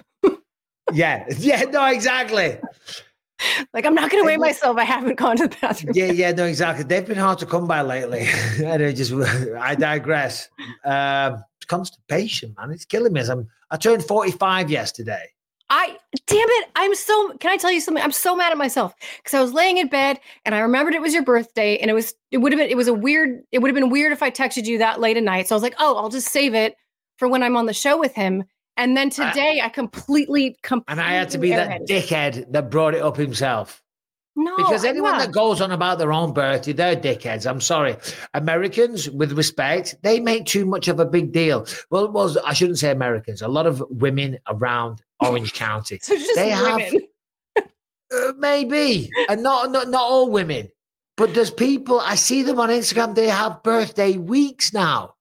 [0.93, 1.25] Yeah.
[1.37, 1.63] Yeah.
[1.63, 2.57] No, exactly.
[3.73, 4.77] Like I'm not going to weigh myself.
[4.77, 5.93] I haven't gone to the bathroom.
[5.95, 6.11] Yeah.
[6.11, 6.31] Yeah.
[6.31, 6.85] No, exactly.
[6.85, 8.27] They've been hard to come by lately.
[8.63, 10.49] and I just, I digress.
[10.85, 12.71] Um, constipation, man.
[12.71, 13.21] It's killing me.
[13.21, 15.25] As I'm, I turned 45 yesterday.
[15.69, 16.69] I damn it.
[16.75, 18.03] I'm so can I tell you something?
[18.03, 21.01] I'm so mad at myself because I was laying in bed and I remembered it
[21.01, 23.59] was your birthday and it was it would have been it was a weird it
[23.59, 25.47] would have been weird if I texted you that late at night.
[25.47, 26.75] So I was like, oh, I'll just save it
[27.17, 28.43] for when I'm on the show with him.
[28.77, 31.87] And then I- today I, completely completely And I had to be that airheaded.
[31.87, 33.81] dickhead that brought it up himself.
[34.37, 37.49] No, Because anyone that goes on about their own birthday, they're dickheads.
[37.49, 37.95] I'm sorry.
[38.33, 41.65] Americans, with respect, they make too much of a big deal.
[41.89, 43.41] Well, was I shouldn't say Americans.
[43.41, 46.81] A lot of women around Orange County, So just they have-
[47.57, 50.69] uh, maybe, and not, not not all women,
[51.17, 51.99] but there's people.
[52.01, 53.15] I see them on Instagram.
[53.15, 55.14] They have birthday weeks now.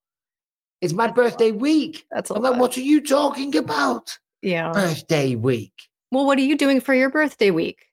[0.85, 2.05] It's my birthday week.
[2.11, 4.19] That's a I'm like, what are you talking about?
[4.43, 4.71] Yeah.
[4.71, 5.73] Birthday week.
[6.11, 7.87] Well, what are you doing for your birthday week?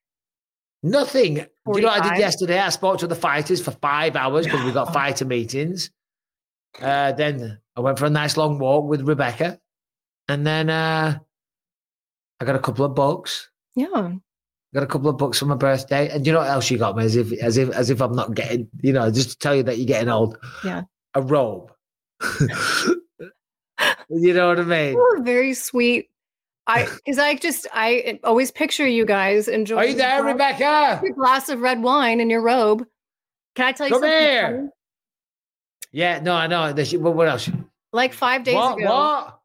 [0.84, 1.36] Nothing.
[1.36, 2.60] Do you know what I did yesterday?
[2.60, 5.89] I spoke to the fighters for five hours because we got fighter meetings.
[6.82, 9.58] Uh, then I went for a nice long walk with Rebecca.
[10.28, 11.18] And then uh,
[12.42, 13.50] I got a couple of books.
[13.74, 14.16] Yeah.
[14.74, 16.10] Got a couple of books for my birthday.
[16.10, 17.06] And you know what else you got me?
[17.06, 19.64] As if as if as if I'm not getting, you know, just to tell you
[19.64, 20.38] that you're getting old.
[20.66, 20.82] Yeah.
[21.14, 21.72] A robe.
[24.09, 24.95] you know what I mean?
[24.95, 26.09] Were very sweet.
[26.67, 30.99] I because I just I always picture you guys enjoying Are you there, your- Rebecca?
[31.03, 32.86] your glass of red wine in your robe.
[33.55, 34.17] Can I tell you Come something?
[34.19, 34.55] here.
[34.57, 34.69] funny?
[35.91, 36.74] Yeah, no, I know.
[36.74, 37.49] What what else?
[37.91, 38.78] Like five days what?
[38.78, 38.88] ago.
[38.89, 39.38] What?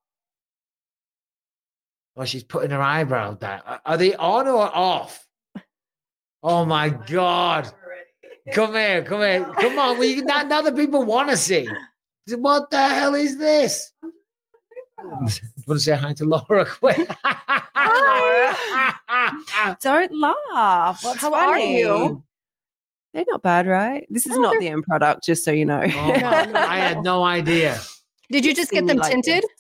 [2.19, 3.61] Oh, she's putting her eyebrow down.
[3.67, 5.27] Are- Are they on or off?
[6.43, 7.73] Oh my god!
[8.53, 9.99] Come here, come here, come on.
[9.99, 11.69] We now, now the people want to see.
[12.35, 13.93] What the hell is this?
[15.03, 15.31] Want
[15.69, 16.97] to say hi to Laura quick?
[19.81, 21.05] Don't laugh.
[21.05, 22.23] What's How are you?
[23.15, 24.07] They're not bad, right?
[24.11, 25.81] This is No, not they're- the end product, just so you know.
[25.83, 27.79] Oh, I had no idea.
[28.31, 29.43] Did you just get them like tinted?
[29.43, 29.51] this.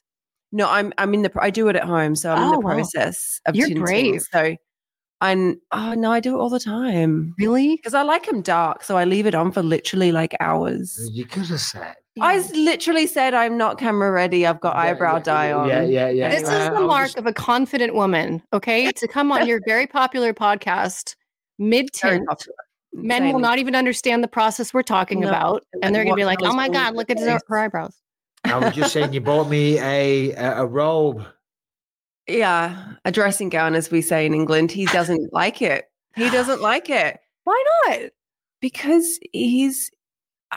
[0.52, 2.60] No, I'm I'm in the I do it at home, so I'm in Oh, the
[2.60, 2.74] wow.
[2.74, 3.84] process of You're tinting.
[3.84, 4.22] brave.
[4.32, 4.56] So
[5.20, 7.76] I'm oh no, I do it all the time Really?
[7.76, 10.98] because I like them dark, so I leave it on for literally like hours.
[11.12, 11.94] You could have said.
[12.20, 14.46] I s- literally said I'm not camera ready.
[14.46, 15.68] I've got Yeah, eyebrow yeah, dye on.
[15.68, 16.28] Yeah, yeah, yeah.
[16.30, 18.90] This is the mark just- of a confident woman, okay?
[18.92, 21.14] To come on your very popular podcast,
[21.58, 22.28] mid Very tint.
[22.28, 22.54] popular.
[22.92, 25.28] Men will not even understand the process we're talking No.
[25.28, 25.64] about.
[25.82, 27.94] And they're going to be like, oh my God, look at her, her eyebrows.
[28.44, 31.22] I was just saying, you bought me a a, a robe.
[32.28, 34.72] Yeah, a dressing gown, as we say in England.
[34.72, 35.84] He doesn't like it.
[36.16, 38.00] He doesn't like it Why not?
[38.62, 39.90] because he's.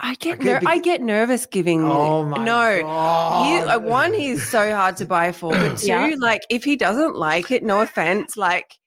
[0.02, 1.84] I get Okay, ner- I get nervous giving.
[1.84, 2.82] Oh my no.
[2.82, 3.68] God!
[3.68, 5.52] uh, one, he's so hard to buy for.
[5.52, 6.14] But two, Yeah.
[6.18, 8.78] like if he doesn't like it, no offense, like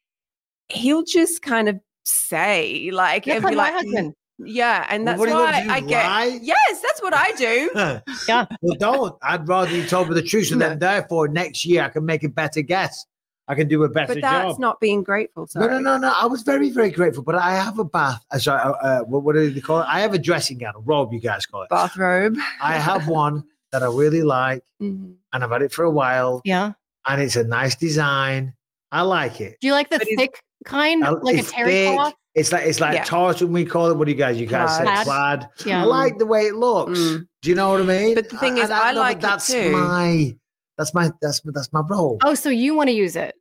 [0.70, 4.14] he'll just kind of say, like, You're and like my husband.
[4.40, 6.44] Yeah, and that's What do you want why to do, I get.
[6.44, 8.02] Yes, that's what I do.
[8.28, 8.46] Yeah.
[8.62, 9.16] Well, don't.
[9.22, 12.24] I'd rather you told me the truth, so then therefore next year I can make
[12.24, 13.06] a better guess.
[13.48, 14.22] I can do a better job.
[14.22, 14.60] but that's job.
[14.60, 15.44] not being grateful.
[15.44, 15.68] no, Sorry.
[15.68, 16.14] no, no, no.
[16.16, 18.24] I was very, very grateful, but I have a bath.
[18.32, 19.86] Uh, sorry, uh, uh, what, what do they call it?
[19.90, 21.70] I have a dressing gown, a robe, you guys call it.
[21.70, 22.38] Bathrobe.
[22.62, 25.16] I have one that I really like, Mhm.
[25.34, 26.72] and I've had it for a while, Yeah.
[27.08, 28.54] and it's a nice design.
[28.92, 29.58] I like it.
[29.60, 31.96] Do you like the But thick kind, Uh, like a it's terry thick.
[31.96, 32.14] cloth?
[32.36, 33.04] It's like it's like Yeah.
[33.04, 33.52] tartan.
[33.52, 33.98] We call it.
[33.98, 34.40] What do you guys?
[34.40, 35.06] You guys say Plaid.
[35.06, 35.48] plaid.
[35.66, 35.82] Yeah.
[35.82, 36.98] I like the way it looks.
[37.00, 37.28] Mm.
[37.44, 38.16] Do you know what I mean?
[38.16, 39.72] But the thing is, And I know, but like it that's too.
[39.72, 40.36] my
[40.78, 42.18] that's my that's that's my role.
[42.24, 43.36] Oh, so you want to use it?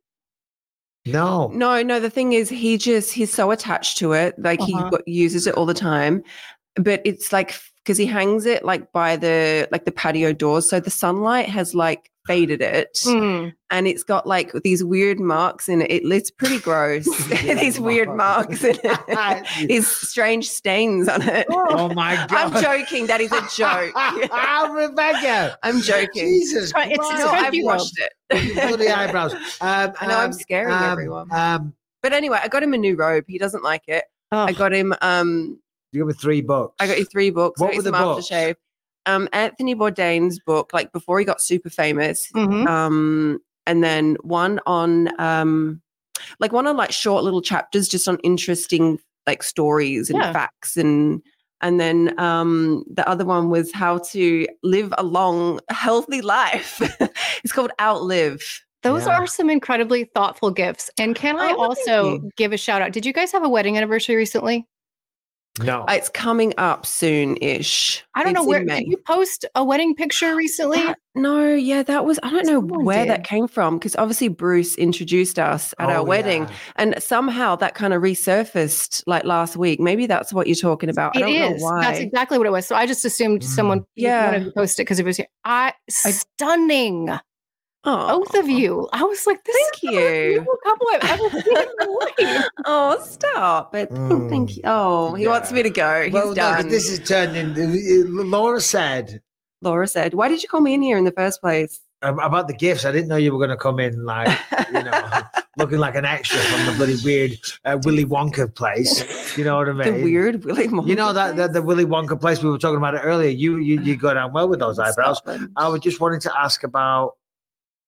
[1.05, 1.99] No, No, no.
[1.99, 4.35] The thing is, he just he's so attached to it.
[4.39, 4.89] Like he Uh-huh.
[4.89, 6.23] got- uses it all the time.
[6.75, 7.53] But it's like
[7.83, 11.75] because he hangs it like by the like the patio doors, so the sunlight has
[11.75, 13.53] like faded it, Mm.
[13.69, 15.91] and it's got like these weird marks in it.
[15.91, 17.05] it it's pretty gross.
[17.27, 19.47] these weird marks in it.
[19.67, 21.45] these strange stains on it.
[21.49, 22.55] Oh my god!
[22.55, 23.07] I'm joking.
[23.07, 23.93] That is a joke.
[24.73, 25.57] Rebecca.
[25.63, 26.25] I'm joking.
[26.27, 27.23] Jesus It's- it's Christ.
[27.25, 28.53] No, I've Crunchy watched it.
[28.55, 29.33] Bloody eyebrows.
[29.61, 31.27] Um, I know I'm um, scaring um, everyone.
[31.31, 33.25] Um, But anyway, I got him a new robe.
[33.27, 34.05] He doesn't like it.
[34.31, 34.93] Oh, I got him.
[35.01, 35.59] Um,
[35.93, 36.75] you give me three books.
[36.79, 37.59] I got you three books.
[37.61, 38.27] What I were the some books?
[38.27, 38.55] aftershave.
[39.05, 42.31] Um, Anthony Bourdain's book, like before he got super famous.
[42.33, 42.67] Mhm.
[42.67, 45.81] Um, and then one on um,
[46.39, 50.33] like one on like short little chapters, just on interesting like stories and Yeah.
[50.33, 51.21] facts and.
[51.61, 56.81] And then um, the other one was how to live a long, healthy life.
[57.41, 58.43] it's called Outlive.
[58.81, 59.17] those Yeah.
[59.17, 60.89] are some incredibly thoughtful gifts.
[60.99, 62.91] And can I Oh, also give a shout out?
[62.91, 64.67] Did you guys have a wedding anniversary recently?
[65.61, 65.81] No.
[65.83, 68.03] Uh, it's coming up soon ish.
[68.15, 68.63] I don't know where.
[68.63, 70.79] Did you post a wedding picture recently?
[70.79, 73.11] That- no, yeah, that was I don't know where did.
[73.11, 76.53] that came from because obviously Bruce introduced us at Oh, our wedding, yeah.
[76.77, 79.79] and somehow that kind of resurfaced like last week.
[79.79, 81.15] Maybe that's what you're talking about.
[81.15, 81.61] I don't is.
[81.61, 81.81] know why.
[81.81, 82.65] That's exactly what it was.
[82.65, 83.49] So I just assumed hmm.
[83.49, 84.31] someone Yeah.
[84.31, 87.09] wanted to post it because it was I, stunning.
[87.85, 88.87] Oh, Both of you.
[88.93, 90.29] I was like, this Thank is the most you.
[90.29, 92.45] beautiful couple I've ever seen in my life.
[92.65, 93.71] Oh, stop!
[93.71, 94.29] But Mm.
[94.29, 94.63] thank you.
[94.65, 96.03] Oh, he wants me to go.
[96.03, 96.69] He's well, no, 'cause done.
[96.69, 98.05] this is turned into.
[98.07, 99.21] Laura said
[99.61, 102.47] Laura said, "Why did you call me in here in the first place?" um, about
[102.49, 102.83] the gifts.
[102.85, 104.27] I didn't know you were going to come in like
[104.73, 105.21] you know
[105.57, 109.37] looking like an extra from the bloody weird uh, Willy Wonka place.
[109.37, 109.93] You know what I mean?
[109.93, 110.87] the weird Willy Wonka.
[110.87, 113.29] You know that the, the Willy Wonka place we were talking about it earlier.
[113.29, 115.19] You you you go down well with those eyebrows.
[115.19, 115.51] Scotland.
[115.55, 117.13] I was just wanting to ask about.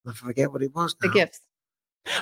[0.06, 0.94] I forget what it was.
[1.00, 1.40] The gifts.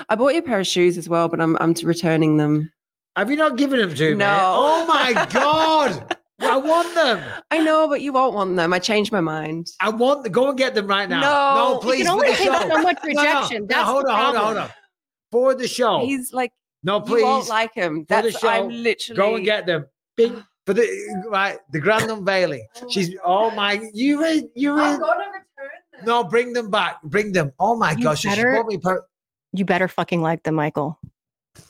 [0.09, 2.71] I bought you a pair of shoes as well, but I'm I'm returning them.
[3.15, 4.15] Have you not given them to me?
[4.15, 4.37] No.
[4.39, 6.17] Oh my god!
[6.39, 7.21] I want them.
[7.51, 8.73] I know, but you won't want them.
[8.73, 9.67] I changed my mind.
[9.79, 10.31] I want them.
[10.31, 11.21] Go and get them right now.
[11.21, 11.73] No.
[11.73, 11.99] no, please.
[11.99, 12.59] you can only take show.
[12.59, 13.61] so much No, no, rejection.
[13.61, 14.69] no, That's hold the on, hold on, hold on.
[15.31, 16.05] For the show.
[16.05, 16.51] He's like,
[16.83, 17.19] no, please.
[17.19, 17.49] you won't please.
[17.49, 18.05] like him.
[18.05, 19.85] For the That's show, I'm literally Go and get them.
[20.17, 20.43] Bing.
[20.65, 22.65] For the right, the grand unveiling.
[22.89, 25.41] She's oh my you in you in gonna return them.
[26.03, 27.01] No bring them back.
[27.03, 27.51] Bring them.
[27.59, 29.05] Oh my You gosh, she better- bought me per-
[29.53, 30.99] You better fucking like them, Michael.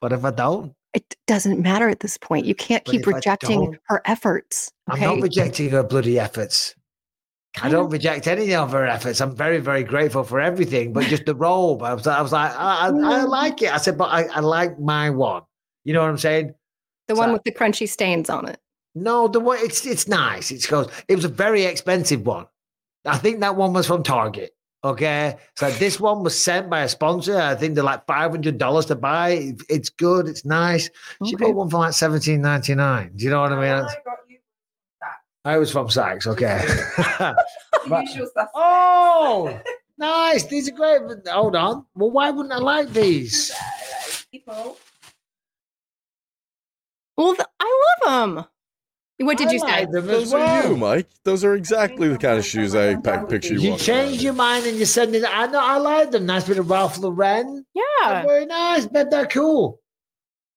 [0.00, 0.74] What if I don't?
[0.94, 2.44] It doesn't matter at this point.
[2.44, 4.72] You can't But keep rejecting her efforts.
[4.88, 5.06] I'm Okay.
[5.06, 6.74] not rejecting her bloody efforts.
[7.62, 7.92] I don't of.
[7.92, 9.20] reject any of her efforts.
[9.20, 11.84] I'm very, very grateful for everything, but just the robe.
[11.84, 13.28] I was, I was like, I, I, I mm.
[13.28, 13.72] like it.
[13.72, 15.42] I said, but I, I like my one.
[15.84, 16.52] You know what I'm saying?
[17.06, 18.58] the one so- with the crunchy stains on it.
[18.96, 20.50] No, the one it's it's nice.
[20.50, 20.90] It's goes.
[21.08, 22.46] It was a very expensive one.
[23.04, 24.54] I think that one was from Target.
[24.84, 27.38] Okay, so this one was sent by a sponsor.
[27.38, 29.54] I think they're like five hundred dollars to buy.
[29.68, 30.26] It's good.
[30.26, 30.90] It's nice.
[31.24, 31.44] She Okay.
[31.46, 33.12] bought one for like seventeen ninety nine.
[33.14, 33.64] Do you know what I mean?
[33.86, 33.96] That's-
[35.44, 36.26] I was from Saks.
[36.26, 36.60] Okay.
[37.88, 38.06] But-
[38.54, 39.60] oh,
[39.98, 40.44] nice.
[40.46, 41.00] These are great.
[41.06, 41.84] But hold on.
[41.96, 43.52] Well, why wouldn't I like these?
[47.16, 48.44] Well, th- I love them.
[49.18, 49.66] What did I you say?
[49.66, 50.76] like them as Those are you.
[50.76, 51.06] Mike.
[51.24, 53.60] Those are exactly the kind of shoes I pack picture you.
[53.60, 55.24] You walking change around your mind and you're sending.
[55.24, 55.60] I know.
[55.62, 56.26] I like them.
[56.26, 57.64] Nice bit of Ralph Lauren.
[57.74, 57.82] Yeah.
[58.08, 59.80] They're very nice, but they're cool.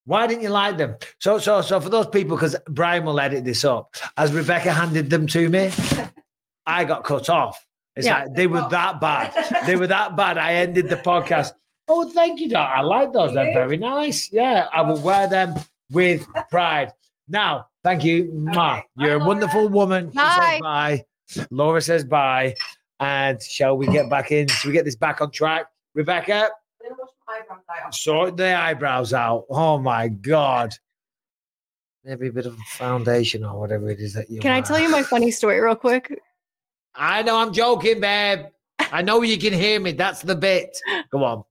[0.06, 0.95] Why didn't you like them?
[1.20, 5.10] So, so, so for those people, because Brian will edit this up, as Rebecca handed
[5.10, 5.72] them to me,
[6.66, 7.64] I got cut off.
[7.95, 8.24] It's Yeah.
[8.24, 9.64] like they were that bad.
[9.68, 10.38] They were that bad.
[10.38, 11.53] I ended the podcast.
[11.88, 12.72] Oh, thank you, Doc.
[12.76, 13.34] I like those.
[13.34, 14.32] They're very nice.
[14.32, 15.56] Yeah, I will wear them
[15.91, 16.91] with pride.
[17.28, 18.26] Now, thank you.
[18.34, 18.84] Mwah.
[18.97, 20.11] You're a wonderful woman.
[20.11, 20.59] She Bye.
[20.61, 21.05] bye.
[21.49, 22.55] Laura says bye.
[22.99, 24.47] And shall we get back in?
[24.47, 25.67] Shall we get this back on track?
[25.93, 26.49] Rebecca?
[27.91, 29.45] Sort the eyebrows out.
[29.49, 30.73] Oh my god.
[32.03, 34.39] Maybe a bit of foundation or whatever it is that you.
[34.39, 36.21] Can I tell you my funny story real quick?
[36.93, 38.45] I know I'm joking, babe.
[38.80, 39.91] I know you can hear me.
[39.91, 40.78] That's the bit.
[41.09, 41.43] Go on.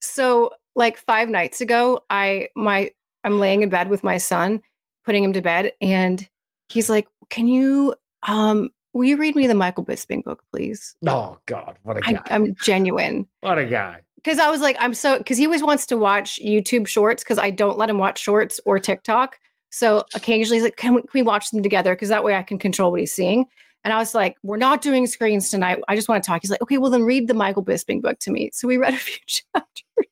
[0.00, 2.90] So, like five nights ago, I my
[3.24, 4.62] I'm laying in bed with my son,
[5.04, 6.28] putting him to bed, and
[6.68, 7.94] he's like, "Can you
[8.24, 12.20] um will you read me the Michael Bisping book, please?" Oh God, what a guy!
[12.26, 14.00] I, I'm genuine what a guy!
[14.22, 17.38] because I was like, I'm so because he always wants to watch YouTube shorts because
[17.38, 19.38] I don't let him watch shorts or TikTok.
[19.70, 21.94] So occasionally he's like, can we, can we watch them together?
[21.94, 23.46] Because that way I can control what he's seeing.
[23.84, 25.78] And I was like, we're not doing screens tonight.
[25.88, 26.42] I just want to talk.
[26.42, 28.50] He's like, okay, well then read the Michael Bisping book to me.
[28.52, 30.06] So we read a few chapters.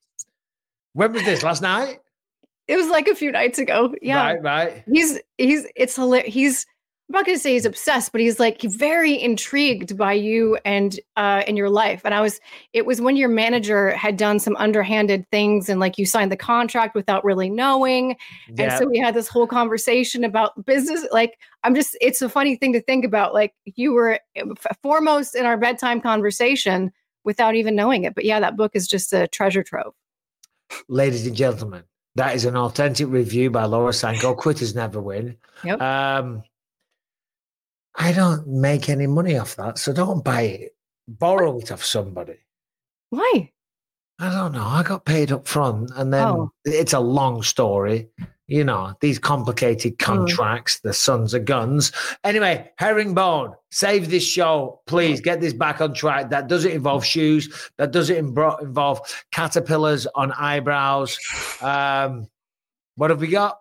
[0.95, 1.43] When was this?
[1.43, 2.01] Last night?
[2.71, 3.93] It was like a few nights ago.
[4.01, 4.25] Yeah.
[4.25, 4.85] Right, right.
[4.93, 6.33] He's he's it's hilarious.
[6.33, 6.66] He's
[7.09, 11.43] I'm not gonna say he's obsessed, but he's like very intrigued by you and uh
[11.49, 12.03] in your life.
[12.05, 12.39] And I was
[12.73, 16.37] it was when your manager had done some underhanded things and like you signed the
[16.37, 18.14] contract without really knowing.
[18.57, 21.05] And so we had this whole conversation about business.
[21.11, 23.35] Like I'm just it's a funny thing to think about.
[23.35, 24.21] Like you were
[24.81, 26.93] foremost in our bedtime conversation
[27.25, 28.14] without even knowing it.
[28.14, 29.93] But yeah, that book is just a treasure trove.
[30.87, 31.83] Ladies and gentlemen,
[32.17, 34.35] that is an authentic review by Laura Sanko.
[34.35, 35.37] Quitters never win.
[35.65, 35.81] Yep.
[35.81, 36.43] Um,
[37.97, 40.77] I don't make any money off that, so don't buy it.
[41.09, 42.37] Borrow it off somebody.
[43.11, 43.53] Why?
[44.19, 44.65] I don't know.
[44.65, 46.53] I got paid up front, and then Oh.
[46.65, 48.09] it's a long story.
[48.51, 50.05] You know, these complicated Mm.
[50.05, 51.92] contracts, the sons of guns.
[52.24, 55.20] Anyway, herringbone, save this show, please.
[55.20, 56.30] Get this back on track.
[56.30, 57.48] That doesn't involve shoes.
[57.78, 61.16] That doesn't imbro- involve caterpillars on eyebrows.
[61.62, 62.26] Um,
[62.96, 63.59] what have we got?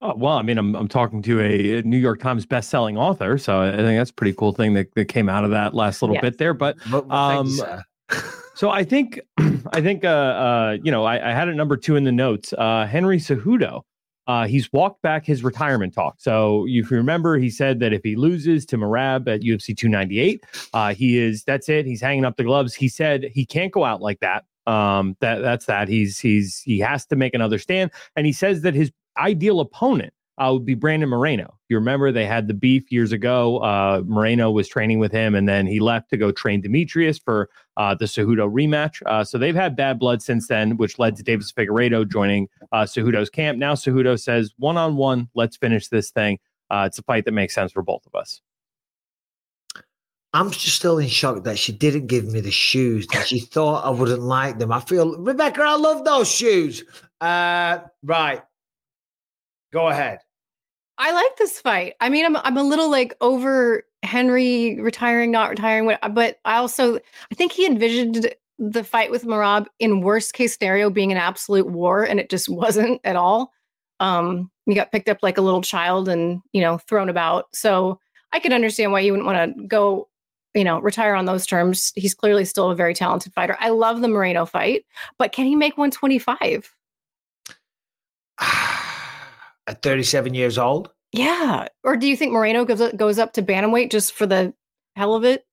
[0.00, 3.60] Oh, well, I mean, I'm I'm talking to a New York Times best-selling author, so
[3.62, 6.14] I think that's a pretty cool thing that, that came out of that last little
[6.14, 6.22] Yes.
[6.22, 6.54] bit there.
[6.54, 7.82] But Well, well, Um.
[8.54, 9.20] So I think,
[9.72, 12.52] I think, uh, uh, you know, I, I had a number two in the notes.
[12.58, 13.82] Uh, Henry Cejudo,
[14.28, 16.16] uh, he's walked back his retirement talk.
[16.18, 20.44] So if you remember, he said that if he loses to Merab at UFC 298,
[20.74, 21.86] uh, he is that's it.
[21.86, 22.74] He's hanging up the gloves.
[22.74, 24.44] He said he can't go out like that.
[24.66, 25.88] Um, that that's that.
[25.88, 30.12] He's he's he has to make another stand, and he says that his ideal opponent
[30.36, 31.57] uh, would be Brandon Moreno.
[31.68, 33.58] You remember they had the beef years ago.
[33.58, 37.50] Uh, Moreno was training with him, and then he left to go train Demetrious for
[37.76, 39.02] uh, the Cejudo rematch.
[39.04, 42.84] Uh, so they've had bad blood since then, which led to Deiveson Figueiredo joining uh,
[42.84, 43.58] Cejudo's camp.
[43.58, 46.38] Now Cejudo says, one on one, let's finish this thing.
[46.70, 48.40] Uh, it's a fight that makes sense for both of us.
[50.34, 53.84] I'm just still in shock that she didn't give me the shoes that she thought
[53.84, 54.70] I wouldn't like them.
[54.72, 56.84] I feel Rebecca, I love those shoes.
[57.20, 58.42] Uh, right.
[59.72, 60.20] Go ahead.
[60.98, 61.94] I like this fight.
[62.00, 66.96] I mean, I'm I'm a little like over Henry retiring, not retiring, but I also
[66.96, 71.68] I think he envisioned the fight with Merab in worst case scenario being an absolute
[71.68, 73.52] war, and it just wasn't at all.
[74.00, 77.46] Um, he got picked up like a little child and you know thrown about.
[77.54, 78.00] So
[78.32, 80.08] I could understand why you wouldn't want to go,
[80.54, 81.92] you know, retire on those terms.
[81.94, 83.56] He's clearly still a very talented fighter.
[83.60, 84.84] I love the Moreno fight,
[85.16, 86.74] but can he make 125?
[89.68, 91.68] At 37 years old, Yeah.
[91.84, 94.54] Or do you think Moreno goes up, goes up to bantamweight just for the
[94.96, 95.44] hell of it?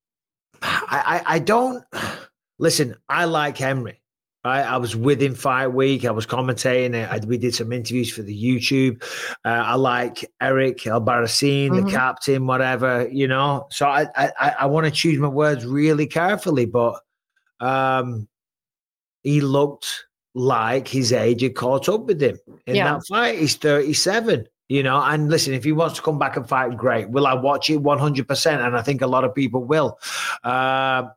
[0.61, 1.83] I, I, I don't
[2.59, 2.95] listen.
[3.09, 4.01] I like Henry.
[4.45, 4.61] Right?
[4.61, 6.05] I was with him fight week.
[6.05, 6.93] I was commentating.
[6.93, 7.09] it.
[7.11, 9.03] I, we did some interviews for the YouTube.
[9.43, 11.85] Uh, I like Eric Albarracin, Mhm.
[11.85, 13.65] the captain, whatever you know.
[13.71, 17.01] So I I, I- I want to choose my words really carefully, but
[17.59, 18.27] um,
[19.23, 20.04] he looked
[20.35, 22.93] like his age had caught up with him in Yeah.
[22.93, 23.39] that fight.
[23.39, 24.47] He's thirty seven.
[24.67, 27.09] You know, and listen, if he wants to come back and fight, great.
[27.11, 28.65] Will I watch it 100%?
[28.65, 29.99] And I think a lot of people will.
[30.43, 31.09] Uh,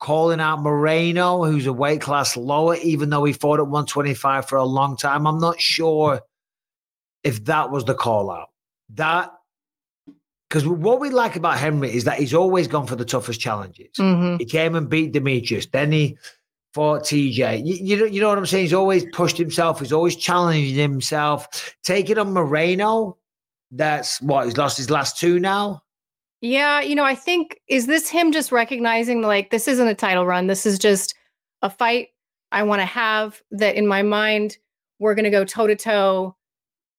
[0.00, 4.56] calling out Moreno, who's a weight class lower, even though he fought at 125 for
[4.56, 5.26] a long time.
[5.26, 6.22] I'm not sure
[7.22, 8.48] if that was the call out.
[8.94, 9.30] That
[10.48, 13.90] because what we like about Henry is that he's always gone for the toughest challenges.
[13.98, 14.36] Mm-hmm.
[14.38, 15.70] He came and beat Demetrious.
[15.70, 16.16] Then he
[16.76, 17.64] fought TJ.
[17.66, 18.64] You, you, know, you know what I'm saying?
[18.64, 19.80] He's always pushed himself.
[19.80, 21.74] He's always challenging himself.
[21.82, 23.16] Taking on Moreno,
[23.70, 25.82] that's what he's lost his last two now.
[26.42, 30.26] Yeah, you know, I think is this him just recognizing like this isn't a title
[30.26, 30.48] run.
[30.48, 31.14] This is just
[31.62, 32.08] a fight
[32.52, 34.58] I want to have that in my mind
[34.98, 36.36] we're going to go toe to toe,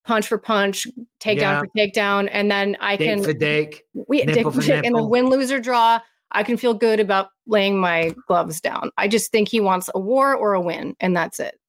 [0.06, 0.88] punch for punch,
[1.22, 1.60] takedown Yeah.
[1.60, 3.86] for takedown and then I Dick can for dick.
[4.08, 6.00] we dick for for dick, and the win loser draw,
[6.32, 8.92] I can feel good about laying my gloves down.
[8.98, 11.60] I just think he wants a war or a win and that's it.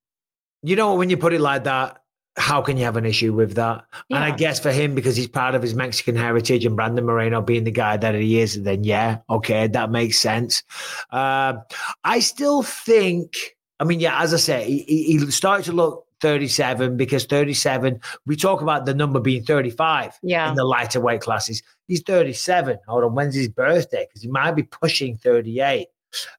[0.62, 1.98] You know, when you put it like that,
[2.36, 3.84] how can you have an issue with that?
[4.10, 7.42] And I guess for him, because he's proud of his Mexican heritage and Brandon Moreno
[7.42, 10.62] being the guy that he is, then yeah, okay, that makes sense.
[11.10, 11.62] Um,
[12.04, 16.06] I still think, I mean, yeah, as I say, he, he he started to look
[16.20, 20.48] 37 because 37, we talk about the number being 35 Yeah.
[20.48, 21.62] in the lighter weight classes.
[21.88, 22.78] He's 37.
[22.86, 24.06] Hold on, when's his birthday?
[24.08, 25.88] Because he might be pushing 38.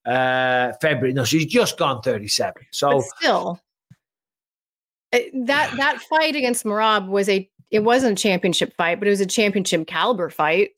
[0.06, 1.14] Uh, February.
[1.14, 2.64] No, she's just gone 37.
[2.72, 3.60] So but still
[5.14, 9.12] uh, that that fight against Merab was a it wasn't a championship fight, but it
[9.12, 10.72] was a championship caliber fight.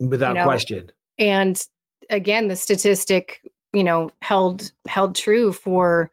[0.00, 0.90] Without you know, question.
[1.18, 1.62] And
[2.10, 3.40] again, the statistic,
[3.72, 6.10] you know, held held true for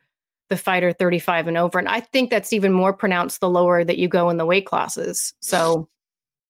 [0.49, 1.79] the fighter 35 and over.
[1.79, 4.65] And I think that's even more pronounced the lower that you go in the weight
[4.65, 5.33] classes.
[5.39, 5.87] So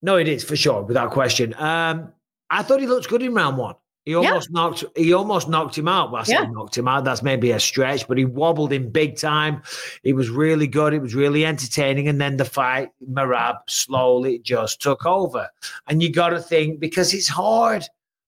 [0.01, 1.53] No, it is for sure, without question.
[1.55, 2.11] Um,
[2.49, 3.75] I thought he looked good in round one.
[4.03, 6.11] He almost knocked he almost knocked him out.
[6.11, 6.45] Well, I Yeah.
[6.49, 7.03] knocked him out.
[7.03, 9.61] That's maybe a stretch, but he wobbled him big time.
[10.03, 10.95] It was really good.
[10.95, 12.07] It was really entertaining.
[12.07, 15.47] And then the fight, Merab slowly just took over.
[15.87, 17.83] And you got to think because it's hard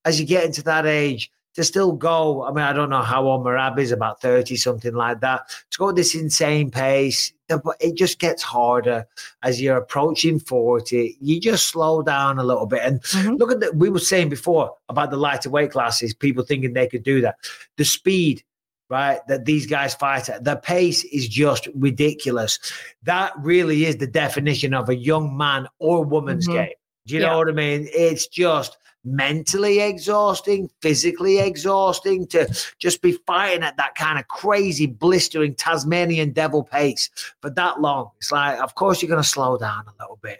[0.05, 2.43] as you get into that age to still go.
[2.43, 5.47] I mean, I don't know how old Merab is, about 30, something like that.
[5.71, 9.05] To go at this insane pace, but it just gets harder
[9.43, 11.17] as you're approaching 40.
[11.21, 12.81] You just slow down a little bit.
[12.81, 13.75] And look at that.
[13.75, 17.35] We were saying before about the lighter weight classes, people thinking they could do that.
[17.77, 18.43] The speed,
[18.89, 22.57] right, that these guys fight at, the pace is just ridiculous.
[23.03, 26.53] That really is the definition of a young man or woman's Mhm.
[26.53, 26.73] game.
[27.05, 27.87] Do you know what I mean?
[27.93, 32.47] It's just mentally exhausting, physically exhausting to
[32.79, 37.09] just be fighting at that kind of crazy, blistering Tasmanian devil pace
[37.41, 38.11] for that long.
[38.17, 40.39] It's like, of course, you're going to slow down a little bit.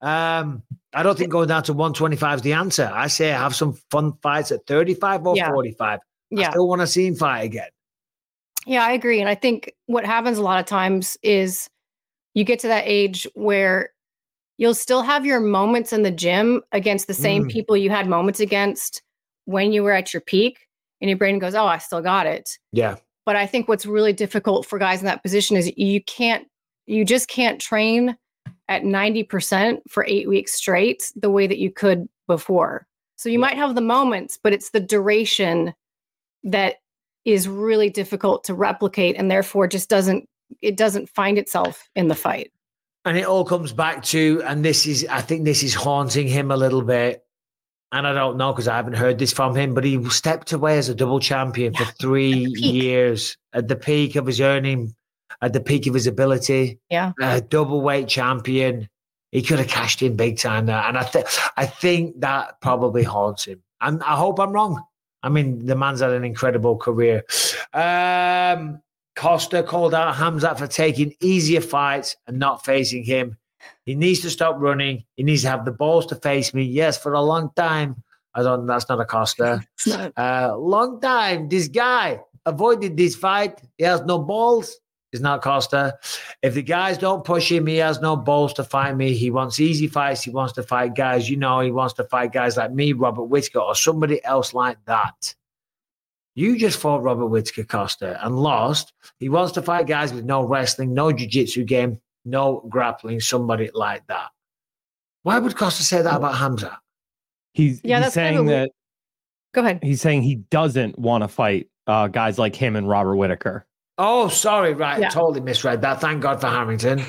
[0.00, 0.62] Um,
[0.94, 2.90] I don't think going down to 125 is the answer.
[2.92, 5.50] I say have some fun fights at 35 or Yeah.
[5.50, 5.98] 45.
[5.98, 6.50] I yeah.
[6.50, 7.68] still want to see him fight again.
[8.66, 9.20] Yeah, I agree.
[9.20, 11.68] And I think what happens a lot of times is
[12.34, 13.90] you get to that age where
[14.62, 17.50] you'll still have your moments in the gym against the same Mm.
[17.50, 19.02] people you had moments against
[19.46, 20.68] when you were at your peak.
[21.00, 22.48] And your brain goes, Oh, I still got it.
[22.70, 22.94] Yeah.
[23.26, 26.46] But I think what's really difficult for guys in that position is you can't,
[26.86, 28.16] you just can't train
[28.68, 32.86] at 90% for eight weeks straight the way that you could before.
[33.16, 35.74] So you might have the moments, but it's the duration
[36.44, 36.76] that
[37.24, 40.28] is really difficult to replicate and therefore just doesn't
[40.60, 42.52] it doesn't find itself in the fight.
[43.04, 46.50] And it all comes back to, and this is, I think this is haunting him
[46.50, 47.24] a little bit.
[47.90, 50.78] And I don't know because I haven't heard this from him, but he stepped away
[50.78, 52.74] as a double champion for three peak.
[52.74, 54.94] years at the peak of his earning,
[55.42, 56.78] at the peak of his ability.
[56.88, 57.12] Yeah.
[57.20, 58.88] a double weight champion.
[59.30, 61.26] He could have cashed in big time there, and I think
[61.56, 63.62] I think that probably haunts him.
[63.80, 64.82] And I hope I'm wrong.
[65.22, 67.24] I mean, the man's had an incredible career.
[67.72, 68.82] Um,
[69.16, 73.36] Costa called out Khamzat for taking easier fights and not facing him.
[73.84, 75.04] He needs to stop running.
[75.16, 76.62] He needs to have the balls to face me.
[76.64, 78.02] Yes, for a long time.
[78.34, 78.66] I don't.
[78.66, 79.62] That's not a Costa.
[79.86, 81.48] Not Uh, long time.
[81.50, 83.60] This guy avoided this fight.
[83.76, 84.78] He has no balls.
[85.12, 85.98] He's not Costa.
[86.40, 89.12] If the guys don't push him, he has no balls to fight me.
[89.12, 90.22] He wants easy fights.
[90.22, 91.28] He wants to fight guys.
[91.28, 94.78] You know, he wants to fight guys like me, Robert Whitaker, or somebody else like
[94.86, 95.34] that.
[96.34, 98.92] You just fought Robert Whitaker Costa and lost.
[99.18, 104.06] He wants to fight guys with no wrestling, no jiu-jitsu game, no grappling, somebody like
[104.06, 104.30] that.
[105.24, 106.78] Why would Costa say that about Hamza?
[107.52, 108.70] He's, Yeah, he's that's kind saying of that
[109.52, 109.80] Go ahead.
[109.82, 113.66] he's saying he doesn't want to fight uh, guys like him and Robert Whitaker.
[113.98, 115.00] Oh, sorry, right.
[115.00, 115.10] Yeah.
[115.10, 116.00] Totally misread that.
[116.00, 117.02] Thank God for Harrington.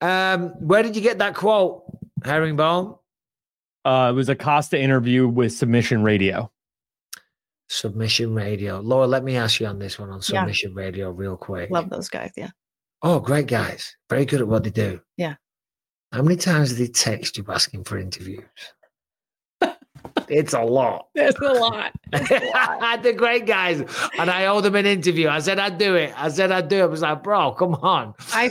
[0.00, 1.82] Um, where did you get that quote,
[2.24, 2.96] Herringbone?
[3.84, 6.50] Uh, it was a Costa interview with Submission Radio.
[7.70, 8.80] Submission Radio.
[8.80, 10.40] Laura, let me ask you on this one on Yeah.
[10.40, 11.70] Submission Radio real quick.
[11.70, 12.32] Love those guys.
[12.36, 12.50] Yeah.
[13.02, 13.94] Oh, great guys.
[14.10, 15.00] Very good at what they do.
[15.16, 15.36] Yeah.
[16.10, 18.42] How many times did they text you asking for interviews?
[20.28, 21.06] it's a lot.
[21.14, 21.92] It's a lot.
[23.04, 23.84] They're great guys.
[24.18, 25.28] And I owe them an interview.
[25.28, 26.12] I said I'd do it.
[26.16, 26.82] I said I'd do it.
[26.82, 28.14] I was like, bro, come on.
[28.32, 28.50] I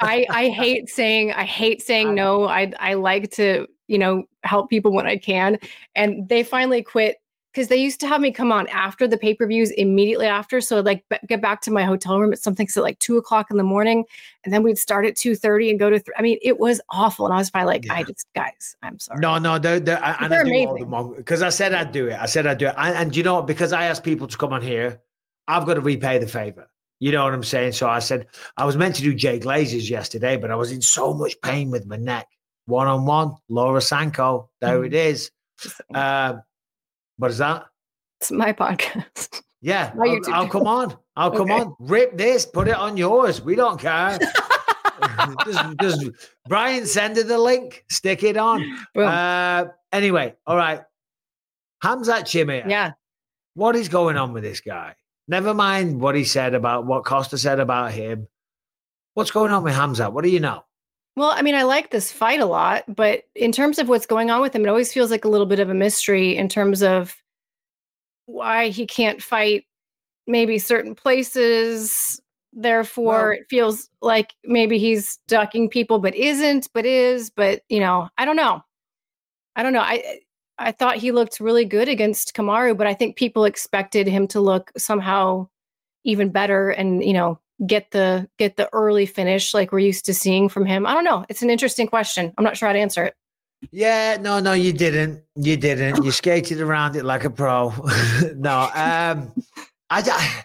[0.00, 2.48] I I hate saying I hate saying no.
[2.48, 5.56] I I like to, you know, help people when I can.
[5.94, 7.18] And they finally quit
[7.56, 10.60] because they used to have me come on after the pay-per-views immediately after.
[10.60, 13.16] So I'd like b- get back to my hotel room at something at like two
[13.16, 14.04] o'clock in the morning.
[14.44, 16.12] And then we'd start at 2:30 and go to three.
[16.18, 17.24] I mean, it was awful.
[17.24, 19.20] And I was probably like, I just guys, I'm sorry.
[19.20, 21.14] No, no, they're, they're, I- and They're I do amazing.
[21.16, 22.18] because I said I'd do it.
[22.20, 22.74] I said I'd do it.
[22.76, 25.00] And, and you know, because I asked people to come on here,
[25.48, 26.68] I've got to repay the favor.
[27.00, 27.72] You know what I'm saying?
[27.72, 28.26] So I said
[28.58, 31.70] I was meant to do Jay Glazers yesterday, but I was in so much pain
[31.70, 32.26] with my neck.
[32.66, 34.50] One on one, Laura Sanko.
[34.60, 35.30] There it is.
[35.94, 36.34] Uh,
[37.18, 37.66] what is that?
[38.20, 39.42] it's my podcast.
[39.62, 40.96] Yeah, My I'll, I'll come on.
[41.16, 41.60] I'll come Okay.
[41.62, 41.74] on.
[41.80, 43.40] Rip this, put it on yours.
[43.42, 44.16] We don't care.
[45.44, 46.10] just, just
[46.46, 47.84] Brian, send her the link.
[47.90, 48.60] Stick it on.
[48.94, 49.08] Boom.
[49.08, 50.82] Uh, anyway, all right.
[51.82, 52.68] Khamzat Chimaev.
[52.68, 52.92] yeah.
[53.54, 54.94] What is going on with this guy?
[55.26, 58.28] Never mind what he said about what Costa said about him.
[59.14, 60.12] What's going on with Khamzat?
[60.12, 60.64] What do you know?
[61.16, 64.30] Well, I mean, I like this fight a lot, but in terms of what's going
[64.30, 66.82] on with him, it always feels like a little bit of a mystery in terms
[66.82, 67.16] of
[68.26, 69.64] why he can't fight
[70.26, 72.20] maybe certain places,
[72.58, 78.08] Therefore, it feels like maybe he's ducking people, but isn't, but is, but you know,
[78.16, 78.62] I don't know.
[79.56, 79.80] I don't know.
[79.80, 80.20] I
[80.58, 84.40] I thought he looked really good against Kamaru, but I think people expected him to
[84.40, 85.48] look somehow
[86.04, 90.14] even better and you know get the get the early finish like we're used to
[90.14, 90.86] seeing from him.
[90.86, 91.24] I don't know.
[91.28, 92.32] It's an interesting question.
[92.36, 93.14] I'm not sure how to answer it.
[93.72, 95.22] Yeah, no, no, you didn't.
[95.34, 96.04] You didn't.
[96.04, 97.70] You skated around it like a pro.
[98.36, 99.32] no, um,
[99.90, 100.44] I, I.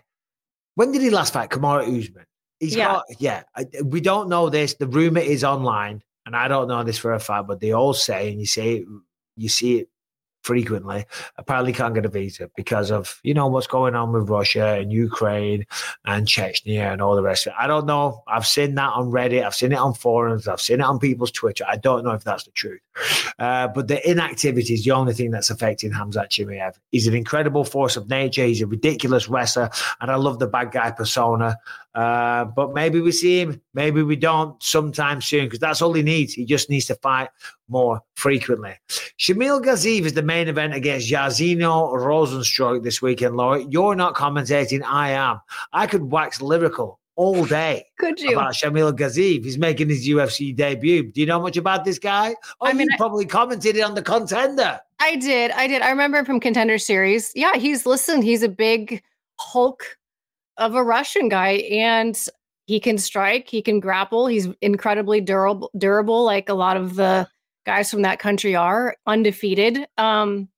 [0.76, 2.26] When did he last fight Kamaru Usman?
[2.60, 2.86] He's Yeah.
[2.94, 3.06] got.
[3.20, 4.76] Yeah, I, we don't know this.
[4.76, 7.94] The rumor is online, and I don't know this for a fact, but they all
[7.94, 8.86] say, and you say,
[9.36, 9.90] you see it
[10.41, 11.05] frequently.
[11.38, 14.91] Apparently, can't get a visa because of you know what's going on with Russia and
[14.91, 15.65] Ukraine
[16.05, 17.57] and Chechnya and all the rest of it.
[17.59, 18.23] I don't know.
[18.27, 19.45] I've seen that on Reddit.
[19.45, 20.47] I've seen it on forums.
[20.47, 21.65] I've seen it on people's Twitter.
[21.68, 22.81] I don't know if that's the truth.
[23.39, 26.76] Uh, but the inactivity is the only thing that's affecting Khamzat Chimaev.
[26.91, 28.45] He's an incredible force of nature.
[28.45, 29.69] He's a ridiculous wrestler,
[29.99, 31.57] and I love the bad guy persona.
[31.93, 36.01] Uh, but maybe we see him, maybe we don't sometime soon because that's all he
[36.01, 36.34] needs.
[36.34, 37.30] He just needs to fight
[37.68, 38.76] more frequently.
[39.19, 43.63] Shamil Gaziev is the main event against Jairzinho Rozenstruik this weekend, Laura.
[43.69, 45.41] You're not commentating, I am.
[45.73, 48.34] I could wax lyrical all day Could you?
[48.34, 49.43] about Shamil Gaziev.
[49.43, 51.11] He's making his UFC debut.
[51.11, 52.35] Do you know much about this guy?
[52.61, 54.80] Oh, I mean, you probably commented on the contender.
[54.99, 55.51] I did.
[55.51, 55.81] I did.
[55.81, 57.31] I remember him from Contender Series.
[57.35, 59.03] Yeah, he's listen, he's a big
[59.39, 59.97] Hulk
[60.57, 62.18] of a Russian guy and
[62.65, 67.28] he can strike, he can grapple, he's incredibly durable durable like a lot of the
[67.65, 69.86] guys from that country are, undefeated.
[69.98, 70.49] Um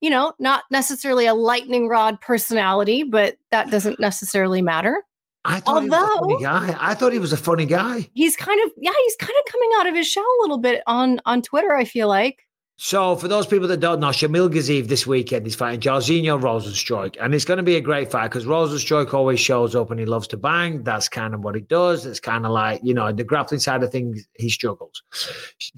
[0.00, 5.02] you know, not necessarily a lightning rod personality, but that doesn't necessarily matter.
[5.46, 6.76] I thought he was a funny guy.
[6.78, 8.10] I thought he was a funny guy.
[8.14, 10.82] He's kind of yeah, he's kind of coming out of his shell a little bit
[10.86, 12.45] on on Twitter, I feel like.
[12.78, 17.16] So, for those people that don't know, Shamil Gaziev this weekend is fighting Jairzinho Rozenstruik.
[17.18, 20.04] And it's going to be a great fight because Rozenstruik always shows up and he
[20.04, 20.82] loves to bang.
[20.82, 22.04] That's kind of what he does.
[22.04, 25.02] It's kind of like, you know, the grappling side of things, he struggles.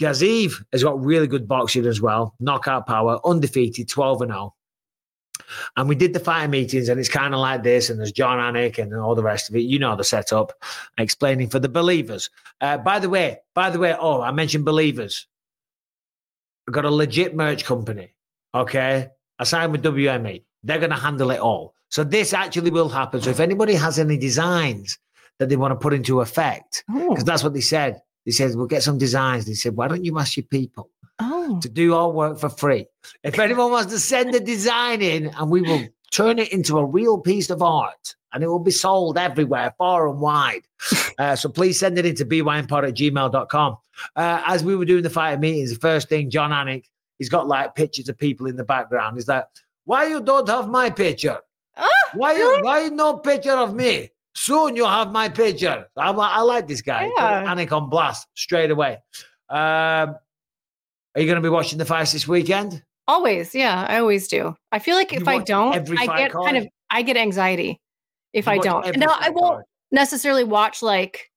[0.00, 4.54] Gaziev has got really good boxing as well, knockout power, undefeated, 12 and 0.
[5.76, 7.90] And we did the fighting meetings, and it's kind of like this.
[7.90, 9.60] And there's Jon Anik and all the rest of it.
[9.60, 10.52] You know the setup,
[10.98, 12.28] explaining for the believers.
[12.60, 15.28] Uh, by the way, by the way, oh, I mentioned believers.
[16.68, 18.14] I've got a legit merch company.
[18.54, 19.08] Okay.
[19.38, 20.44] I signed with WME.
[20.62, 21.74] They're going to handle it all.
[21.88, 23.22] So this actually will happen.
[23.22, 24.98] So if anybody has any designs
[25.38, 27.08] that they want to put into effect, oh.
[27.08, 28.02] because that's what they said.
[28.26, 29.46] They said, we'll get some designs.
[29.46, 31.58] They said, why don't you ask your people Oh.
[31.62, 32.86] to do our work for free?
[33.22, 36.84] If anyone wants to send a design in and we will turn it into a
[36.84, 40.62] real piece of art and it will be sold everywhere, far and wide.
[41.18, 43.76] Uh, so please send it into bympod at gmail.com.
[44.14, 46.84] Uh, as we were doing the fighter meetings, the first thing, Jon Anik,
[47.18, 49.16] he's got like pictures of people in the background.
[49.16, 49.44] He's like,
[49.84, 51.38] why you don't have my picture?
[51.76, 54.10] Ah, Why you, why no picture of me?
[54.36, 55.88] Soon you'll have my picture.
[55.96, 57.10] I, I like this guy.
[57.16, 57.52] Yeah.
[57.52, 58.98] Anik on blast straight away.
[59.48, 62.84] Um, are you going to be watching the fights this weekend?
[63.08, 64.54] Always, yeah, I always do.
[64.70, 67.80] I feel like if I don't, I get kind of I get anxiety
[68.34, 68.84] if You I don't.
[68.86, 69.64] every No, I won't card.
[69.90, 71.30] necessarily watch like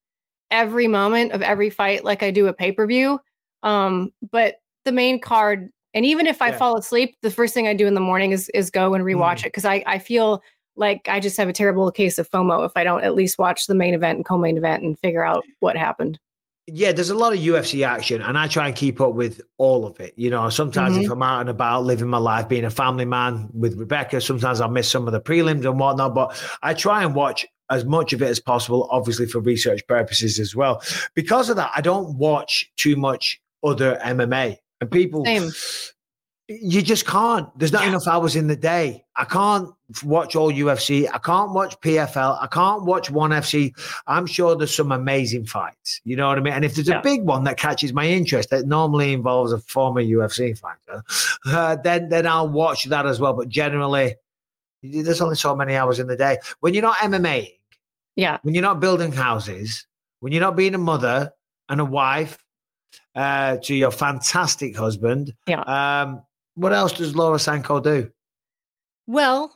[0.52, 3.20] every moment of every fight like I do a pay-per-view.
[3.64, 6.58] Um, but the main card, and even if I Yeah.
[6.58, 9.38] fall asleep, the first thing I do in the morning is is go and rewatch
[9.40, 9.46] Mm.
[9.46, 10.44] it because I I feel
[10.76, 13.68] like I just have a terrible case of FOMO if I don't at least watch
[13.68, 16.20] the main event and co-main event and figure out what happened.
[16.74, 19.86] Yeah, there's a lot of UFC action, and I try and keep up with all
[19.86, 20.14] of it.
[20.16, 21.12] You know, sometimes if mm-hmm.
[21.12, 24.70] I'm out and about living my life, being a family man with Rebecca, sometimes I'll
[24.70, 28.22] miss some of the prelims and whatnot, but I try and watch as much of
[28.22, 30.84] it as possible, obviously for research purposes as well.
[31.14, 34.58] Because of that, I don't watch too much other MMA.
[34.82, 35.50] And people, Same.
[36.62, 37.48] You just can't.
[37.58, 39.04] There's not enough hours in the day.
[39.16, 39.70] I can't
[40.04, 41.08] watch all UFC.
[41.14, 42.38] I can't watch PFL.
[42.42, 43.74] I can't watch one FC.
[44.08, 46.02] I'm sure there's some amazing fights.
[46.04, 46.54] You know what I mean?
[46.54, 47.00] And if there's Yeah.
[47.00, 51.04] a big one that catches my interest that normally involves a former UFC fighter,
[51.46, 53.34] uh, then then I'll watch that as well.
[53.34, 54.16] But generally,
[54.84, 56.38] there's only so many hours in the day.
[56.62, 57.52] When you're not MMA,
[58.16, 58.38] Yeah.
[58.44, 59.86] when you're not building houses,
[60.22, 61.32] when you're not being a mother
[61.70, 62.38] and a wife
[63.16, 65.62] uh, to your fantastic husband, Yeah.
[65.62, 66.22] um,
[66.56, 68.12] what else does Laura Sanko do?
[69.08, 69.54] Well,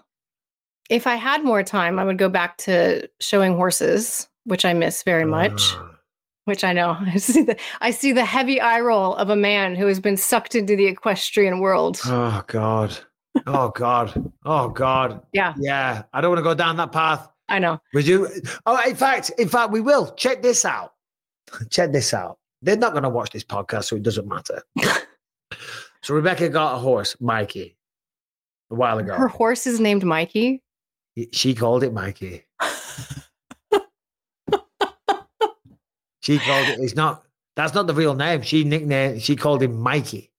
[0.90, 5.04] if I had more time, I would go back to showing horses, which I miss
[5.04, 5.74] very much.
[5.76, 5.84] Uh,
[6.46, 6.96] Which I know.
[7.02, 10.18] I see the I see the heavy eye roll of a man who has been
[10.18, 12.00] sucked into the equestrian world.
[12.06, 12.96] oh God.
[13.48, 14.32] Oh God.
[14.46, 15.22] Oh God.
[15.34, 16.04] Yeah, Yeah.
[16.14, 17.28] I don't want to go down that path.
[17.50, 17.80] I know.
[17.94, 18.28] Would you?
[18.66, 20.12] Oh, in fact, in fact, we will.
[20.14, 20.94] Check this out.
[21.70, 22.38] Check this out.
[22.62, 24.64] They're not going to watch this podcast, so it doesn't matter.
[26.06, 27.76] so Rebecca got a horse, Mikey,
[28.70, 29.16] a while ago.
[29.16, 30.62] Her horse is named Mikey.
[31.32, 32.46] She called it Mikey.
[36.22, 36.80] She called it.
[36.80, 37.24] It's not.
[37.56, 38.42] That's not the real name.
[38.42, 39.22] She nicknamed.
[39.22, 40.32] She called him Mikey.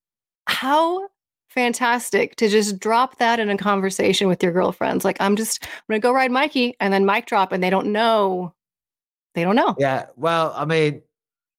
[0.47, 1.07] How
[1.49, 5.05] fantastic to just drop that in a conversation with your girlfriends.
[5.05, 7.69] Like, I'm just, I'm going to go ride Mikey and then mic drop, and they
[7.69, 8.53] don't know.
[9.33, 9.75] They don't know.
[9.79, 10.07] Yeah.
[10.17, 11.01] Well, I mean,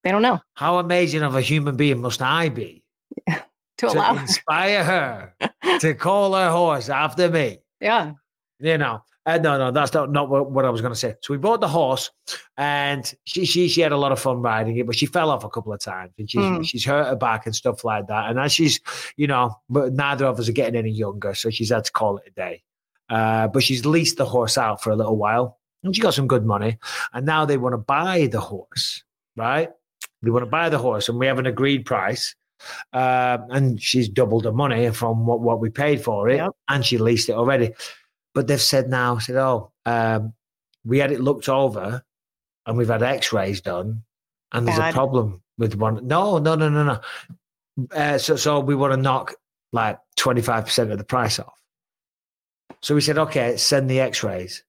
[0.05, 2.85] They don't know how amazing of a human being must I be
[3.79, 4.17] to to allow.
[4.17, 5.35] inspire her
[5.81, 7.59] to call her horse after me?
[7.81, 8.13] Yeah.
[8.61, 9.03] You know.
[9.27, 11.15] Uh, no, no, that's not, not what, what I was going to say.
[11.21, 12.11] So we bought the horse,
[12.57, 15.45] and she, she she had a lot of fun riding it, but she fell off
[15.45, 16.63] a couple of times, and she's Hmm.
[16.63, 18.31] she's hurt her back and stuff like that.
[18.31, 18.81] And as she's,
[19.19, 22.17] you know, but neither of us are getting any younger, so she's had to call
[22.17, 22.63] it a day.
[23.11, 26.27] Uh, but she's leased the horse out for a little while, and she got some
[26.27, 26.79] good money.
[27.13, 29.05] And now they want to buy the horse,
[29.37, 29.69] right?
[30.23, 32.35] They want to buy the horse, and we have an agreed price.
[32.93, 36.51] Uh, and she's doubled the money from what, what we paid for it, Yep.
[36.69, 37.73] and she leased it already.
[38.35, 40.33] But they've said now, said, oh, um,
[40.85, 42.03] we had it looked over,
[42.67, 44.03] and we've had X-rays done,
[44.53, 44.91] and there's Bad.
[44.91, 46.07] a problem with one.
[46.07, 47.01] No, no, no, no, no.
[47.97, 49.35] Uh, so, so we want to knock
[49.73, 51.55] like twenty five percent of the price off.
[52.81, 54.63] So we said, okay, send the X-rays.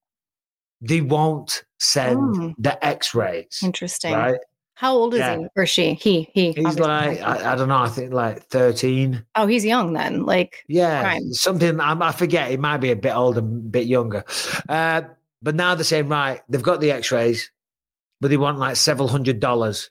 [0.82, 2.52] They won't send Hmm.
[2.58, 4.14] the X-rays, Interesting.
[4.14, 4.40] right?
[4.80, 5.40] How old is Yeah.
[5.40, 5.94] he or she?
[5.96, 6.54] He, he.
[6.54, 6.84] He's obviously.
[6.84, 9.26] like, I, I don't know, I think like thirteen.
[9.36, 10.24] oh, he's young then.
[10.26, 11.34] Like, Yeah, Prime.
[11.34, 12.50] something I, I forget.
[12.50, 14.24] He might be a bit older, a bit younger.
[14.70, 15.02] Uh,
[15.42, 17.52] but now they're saying, right, they've got the X-rays,
[18.22, 19.90] but they want like several hundred dollars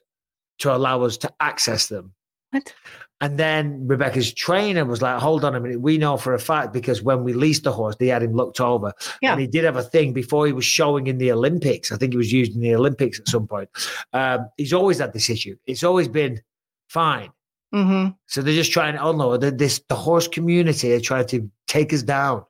[0.59, 2.13] to allow us to access them.
[2.49, 2.73] what?
[3.21, 5.81] And then Rebecca's trainer was like, hold on a minute.
[5.81, 8.61] We know for a fact because when we leased the horse, they had him looked
[8.61, 8.93] over.
[9.21, 9.33] Yeah.
[9.33, 11.91] And he did have a thing before he was showing in the Olympics.
[11.91, 13.69] I think he was used in the Olympics at some point.
[14.13, 15.57] Um, he's always had this issue.
[15.65, 16.41] It's always been
[16.87, 17.29] fine.
[17.73, 18.11] Mm-hmm.
[18.27, 21.49] So they're just trying, to oh no, the, this, the horse community are trying to
[21.67, 22.45] take us down.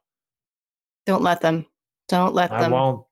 [1.06, 1.66] Don't let them.
[2.08, 2.74] Don't let I them.
[2.74, 3.06] I won't.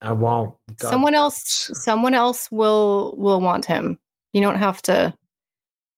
[0.00, 0.54] I won't.
[0.76, 0.90] God.
[0.90, 3.98] someone else someone else will will want him
[4.32, 5.14] you don't have to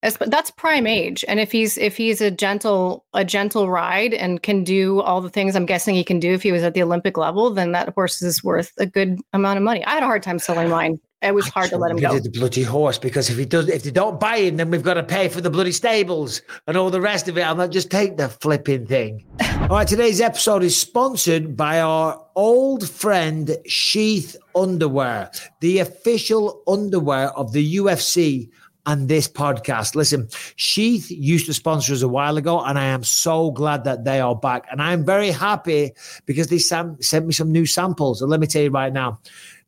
[0.02, 4.14] that's, but that's prime age and if he's if he's a gentle a gentle ride
[4.14, 6.74] and can do all the things i'm guessing he can do if he was at
[6.74, 10.02] the olympic level then that horse is worth a good amount of money i had
[10.02, 12.96] a hard time selling mine it was hard to let him go the bloody horse
[12.96, 15.40] because if he does, if they don't buy him, then we've got to pay for
[15.40, 17.42] the bloody stables and all the rest of it.
[17.42, 19.24] I'll not just take the flipping thing.
[19.62, 27.30] all right, today's episode is sponsored by our old friend Sheath Underwear, the official underwear
[27.30, 28.48] of the UFC
[28.88, 29.94] and this podcast.
[29.94, 34.04] Listen, Sheath used to sponsor us a while ago, and I am so glad that
[34.04, 34.64] they are back.
[34.70, 35.92] And I'm very happy
[36.24, 38.22] because they sam- sent me some new samples.
[38.22, 39.20] And let me tell you right now,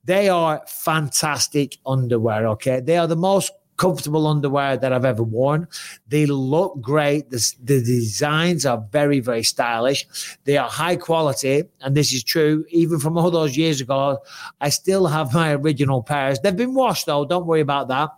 [0.04, 2.46] they are fantastic underwear.
[2.48, 2.80] Okay.
[2.80, 5.66] They are the most comfortable underwear that I've ever worn.
[6.06, 7.30] They look great.
[7.30, 10.06] The, the designs are very, very stylish.
[10.44, 11.64] They are high quality.
[11.80, 12.66] And this is true.
[12.68, 14.18] Even from all those years ago,
[14.60, 16.38] I still have my original pairs.
[16.40, 17.24] They've been washed though.
[17.24, 18.10] Don't worry about that.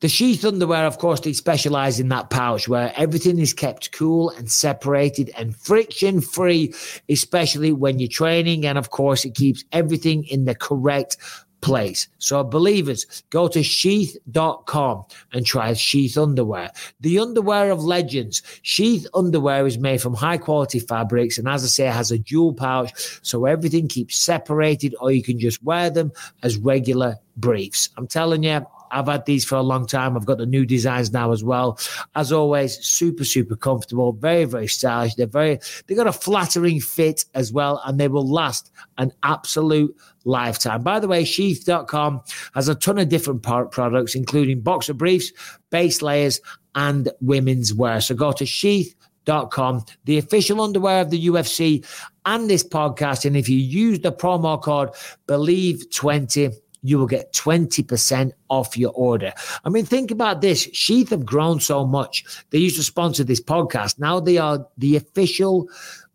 [0.00, 4.30] The sheath underwear, of course, they specialize in that pouch where everything is kept cool
[4.30, 6.72] and separated and friction free,
[7.10, 8.64] especially when you're training.
[8.64, 11.18] And of course, it keeps everything in the correct
[11.60, 12.08] place.
[12.18, 16.70] So believers, go to sheath.com and try sheath underwear.
[17.00, 18.42] The underwear of legends.
[18.62, 22.54] Sheath underwear is made from high quality fabrics and as I say, has a dual
[22.54, 22.92] pouch
[23.22, 26.12] so everything keeps separated or you can just wear them
[26.42, 27.90] as regular briefs.
[27.96, 30.16] I'm telling you, I've had these for a long time.
[30.16, 31.78] I've got the new designs now as well.
[32.14, 35.14] As always, super, super comfortable, very, very stylish.
[35.14, 39.96] They're very, they got a flattering fit as well, and they will last an absolute
[40.24, 40.82] lifetime.
[40.82, 42.22] By the way, sheath.com
[42.54, 45.32] has a ton of different products, including boxer briefs,
[45.70, 46.40] base layers,
[46.74, 48.00] and women's wear.
[48.00, 51.84] So go to sheath.com, the official underwear of the UFC
[52.26, 53.24] and this podcast.
[53.24, 54.90] And if you use the promo code
[55.26, 59.32] BELIEVE20, you will get 20% off your order.
[59.64, 60.68] I mean, think about this.
[60.72, 62.24] Sheath have grown so much.
[62.50, 63.98] They used to sponsor this podcast.
[63.98, 65.68] Now they are the official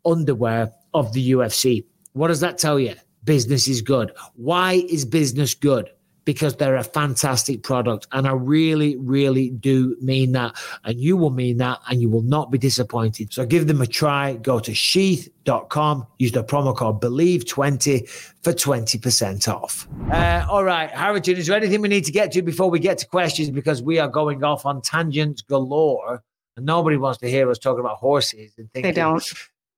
[0.05, 1.85] underwear of the UFC.
[2.13, 2.95] What does that tell you?
[3.23, 4.11] Business is good.
[4.35, 5.89] Why is business good?
[6.25, 8.07] Because they're a fantastic product.
[8.11, 10.55] And I really, really do mean that.
[10.83, 13.31] And you will mean that, and you will not be disappointed.
[13.31, 14.33] So give them a try.
[14.33, 18.09] Go to sheath.com, use the promo code BELIEVE20
[18.43, 19.87] for 20% off.
[20.11, 22.97] Uh, all right, Harrington, is there anything we need to get to before we get
[22.99, 23.49] to questions?
[23.49, 26.23] Because we are going off on tangents galore,
[26.57, 28.83] and nobody wants to hear us talking about horses and things.
[28.83, 29.33] they don't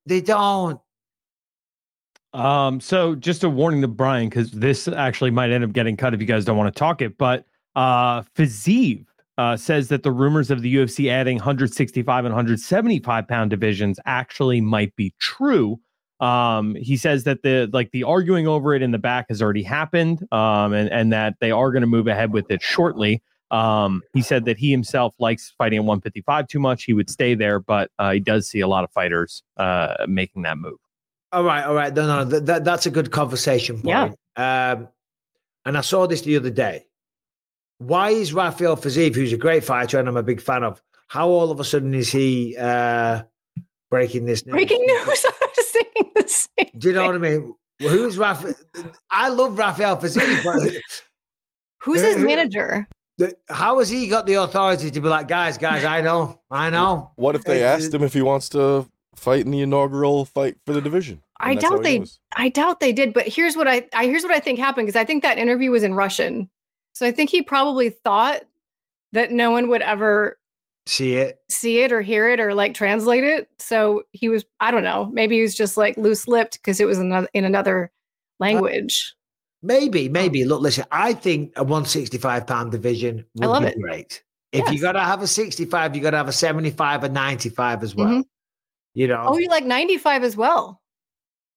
[0.06, 0.80] They don't.
[2.34, 6.14] Um, so just a warning to Brian, because this actually might end up getting cut
[6.14, 7.18] if you guys don't want to talk it.
[7.18, 7.46] But
[7.76, 9.06] uh Fiziev
[9.38, 14.62] uh says that the rumors of the UFC adding 165 and 175 pound divisions actually
[14.62, 15.80] might be true.
[16.20, 19.64] Um, he says that the like the arguing over it in the back has already
[19.64, 23.22] happened, um, and and that they are going to move ahead with it shortly.
[23.52, 26.84] Um, he said that he himself likes fighting at 155 too much.
[26.84, 30.42] He would stay there, but uh, he does see a lot of fighters uh, making
[30.42, 30.78] that move.
[31.32, 31.94] All right, all right.
[31.94, 34.16] No, no, that, that, that's a good conversation point.
[34.38, 34.72] Yeah.
[34.76, 34.88] Um,
[35.66, 36.86] and I saw this the other day.
[37.80, 41.30] Why is Rafael Fiziev, who's a great fighter and I'm a big fan of, how
[41.30, 43.24] all of a sudden is he uh,
[43.90, 44.54] breaking this news?
[44.54, 45.26] Breaking news.
[45.26, 46.70] I was thinking the same.
[46.78, 47.54] Do you know what I mean?
[47.82, 48.56] Well, who's Rafael?
[49.12, 50.74] I love Rafael Fiziev, but
[51.82, 52.88] who's his manager?
[53.50, 55.84] How has he got the authority to be like, guys, guys?
[55.84, 57.12] I know, I know.
[57.16, 58.88] What if they asked him if he wants to
[59.18, 61.22] fight in the inaugural fight for the division?
[61.40, 62.04] I doubt they.
[62.36, 63.14] I doubt they did.
[63.14, 65.72] But here's what I, I here's what I think happened because I think that interview
[65.72, 66.50] was in Russian,
[66.94, 68.44] so I think he probably thought
[69.12, 70.38] that no one would ever
[70.86, 73.50] see it, see it, or hear it, or like translate it.
[73.60, 74.46] So he was.
[74.60, 75.10] I don't know.
[75.14, 77.92] Maybe he was just like loose lipped because it was in another, in another
[78.40, 79.14] language.
[79.62, 80.46] Maybe, maybe.
[80.46, 83.82] Look, listen, I think a 165 pound division would I love be it.
[83.82, 84.24] great.
[84.52, 84.74] If yes.
[84.74, 87.96] you got to have a 65, you got to have a 75, a 95 as
[87.96, 88.08] well.
[88.08, 88.22] Mm-hmm.
[88.98, 89.26] You know.
[89.28, 90.82] Oh, you're like 95 as well.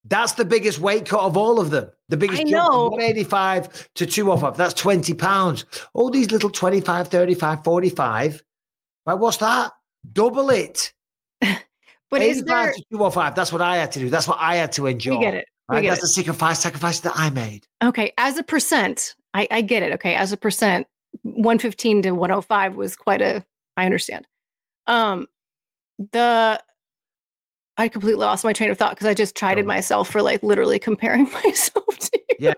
[0.04, 1.90] That's the biggest weight cut of all of them.
[2.10, 2.90] The biggest I know.
[2.90, 4.58] 185 to 205.
[4.58, 5.64] That's 20 pounds.
[5.94, 8.42] All these little 25, 35, 45.
[9.06, 9.72] Right, what's that?
[10.12, 10.92] Double it.
[12.10, 12.74] but is there...
[12.74, 13.34] to 205.
[13.34, 14.10] That's what I had to do.
[14.10, 15.12] That's what I had to enjoy.
[15.12, 15.48] We get it.
[15.70, 15.82] We right?
[15.82, 16.02] get That's it.
[16.02, 17.66] the sacrifice, sacrifice that I made.
[17.82, 18.12] Okay.
[18.18, 19.92] As a percent, I, I get it.
[19.94, 20.14] Okay.
[20.14, 20.86] As a percent,
[21.22, 23.42] 115 to 105 was quite a,
[23.78, 24.26] I understand.
[24.86, 25.26] Um,
[26.12, 26.62] the
[27.80, 29.68] I completely lost my train of thought because I just chided oh.
[29.68, 32.54] myself for like literally comparing myself to yeah,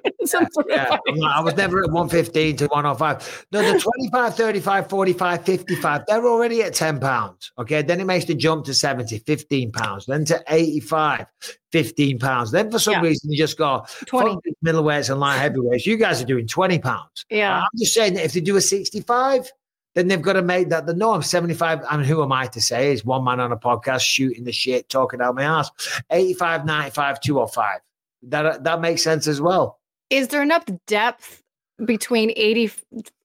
[0.68, 1.26] yeah, yeah.
[1.26, 3.46] I was never at 115 to 105.
[3.50, 7.50] No, the 25, 35, 45, 55, they're already at 10 pounds.
[7.58, 7.82] Okay.
[7.82, 11.26] Then it makes the jump to 70, 15 pounds, then to 85,
[11.72, 12.52] 15 pounds.
[12.52, 13.00] Then for some Yeah.
[13.00, 14.34] reason you just go 20.
[14.34, 15.84] fuck middleweights and light heavyweights.
[15.84, 17.24] You guys are doing 20 pounds.
[17.28, 17.60] Yeah.
[17.60, 19.50] I'm just saying that if they do a 65,
[19.94, 21.22] then they've got to make that the norm.
[21.22, 22.92] 75, and who am I to say?
[22.92, 25.70] Is one man on a podcast shooting the shit, talking out my ass.
[26.10, 27.80] 85, 95, 205.
[28.24, 29.80] That, that makes sense as well.
[30.10, 31.42] Is there enough depth
[31.84, 32.70] between 80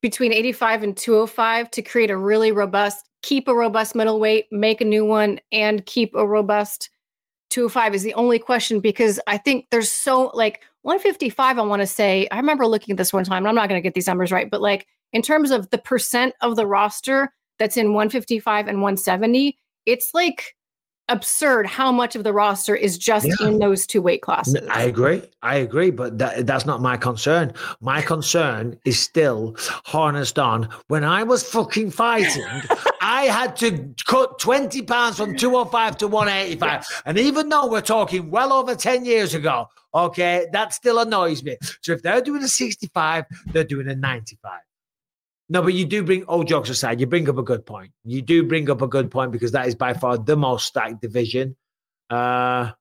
[0.02, 4.86] between 85 and 205 to create a really robust keep a robust middleweight, make a
[4.86, 6.90] new one and keep a robust
[7.50, 11.88] 205 is the only question because I think there's so like 155 I want to
[11.88, 14.08] say I remember looking at this one time and I'm not going to get these
[14.08, 18.68] numbers right but like in terms of the percent of the roster that's in 155
[18.68, 20.56] and 170 it's like
[21.10, 23.48] absurd how much of the roster is just Yeah.
[23.48, 24.58] in those two weight classes.
[24.70, 25.22] I agree.
[25.42, 27.54] I agree, but that, that's not my concern.
[27.80, 29.56] My concern is still
[29.86, 32.44] harnessed on when I was fucking fighting.
[33.02, 36.86] I had to cut 20 pounds from 205 to 185.
[37.06, 41.56] And even though we're talking well over 10 years ago, okay, that still annoys me.
[41.82, 43.24] So if they're doing a 65,
[43.54, 44.60] they're doing a 95.
[45.50, 47.92] No, but you do bring all jokes aside, you bring up a good point.
[48.04, 51.02] You do bring up a good point because that is by far the most stacked
[51.02, 51.56] division.
[52.10, 52.72] Uh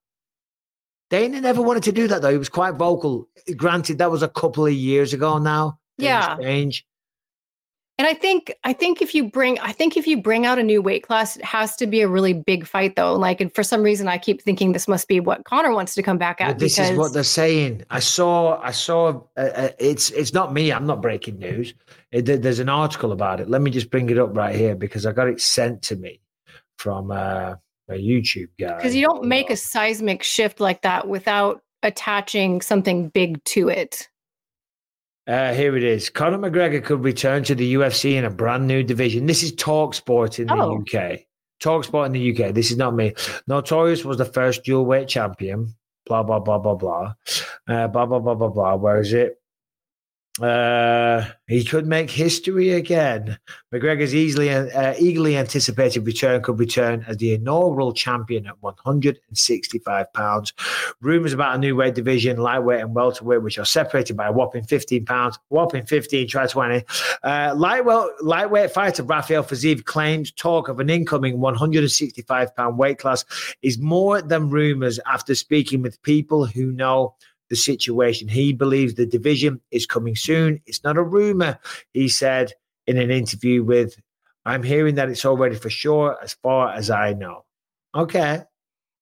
[1.10, 2.30] Dana never wanted to do that though.
[2.32, 3.28] He was quite vocal.
[3.56, 5.78] Granted, that was a couple of years ago now.
[5.98, 6.36] Things Yeah.
[6.38, 6.84] change.
[7.98, 10.62] And I think I think if you bring I think if you bring out a
[10.62, 13.14] new weight class, it has to be a really big fight though.
[13.14, 16.02] Like and for some reason I keep thinking this must be what Conor wants to
[16.02, 17.85] come back at But this because is what they're saying.
[17.89, 18.60] I saw.
[18.60, 19.23] I saw.
[19.36, 20.10] Uh, uh, it's.
[20.10, 20.73] It's not me.
[20.73, 21.73] I'm not breaking news.
[22.12, 23.48] It, there's an article about it.
[23.48, 26.20] Let me just bring it up right here because I got it sent to me
[26.77, 27.55] from uh,
[27.89, 28.77] a YouTube guy.
[28.77, 34.09] because you don't make a seismic shift like that without attaching something big to it.
[35.27, 36.09] Uh, here it is.
[36.09, 39.27] Conor McGregor could return to the UFC in a brand new division.
[39.27, 40.78] This is Talksport in the Oh.
[40.81, 41.27] UK.
[41.61, 42.53] Talksport in the UK.
[42.55, 43.12] This is not me.
[43.48, 45.69] Notorious was the first dual weight champion.
[46.07, 47.15] Blah blah blah blah blah.
[47.66, 48.74] Uh, blah blah blah blah blah.
[48.77, 49.40] Where is it?
[50.40, 53.38] Uh, he could make history again.
[53.72, 60.52] McGregor's easily uh, eagerly anticipated return could return as the inaugural champion at 165 pounds.
[61.00, 64.64] Rumors about a new weight division, lightweight and welterweight, which are separated by a whopping
[64.64, 65.38] 15 pounds.
[65.48, 66.84] Whopping 15, try 20.
[67.22, 73.24] Uh, lightweight, lightweight fighter Rafael Fiziev claims talk of an incoming 165 pound weight class
[73.62, 77.14] is more than rumors after speaking with people who know
[77.48, 78.28] the situation.
[78.28, 80.60] He believes the division is coming soon.
[80.66, 81.59] It's not a rumor,
[81.93, 82.52] he said
[82.86, 83.97] in an interview with
[84.44, 87.44] I'm hearing that it's already for sure as far as I know.
[87.94, 88.43] Okay.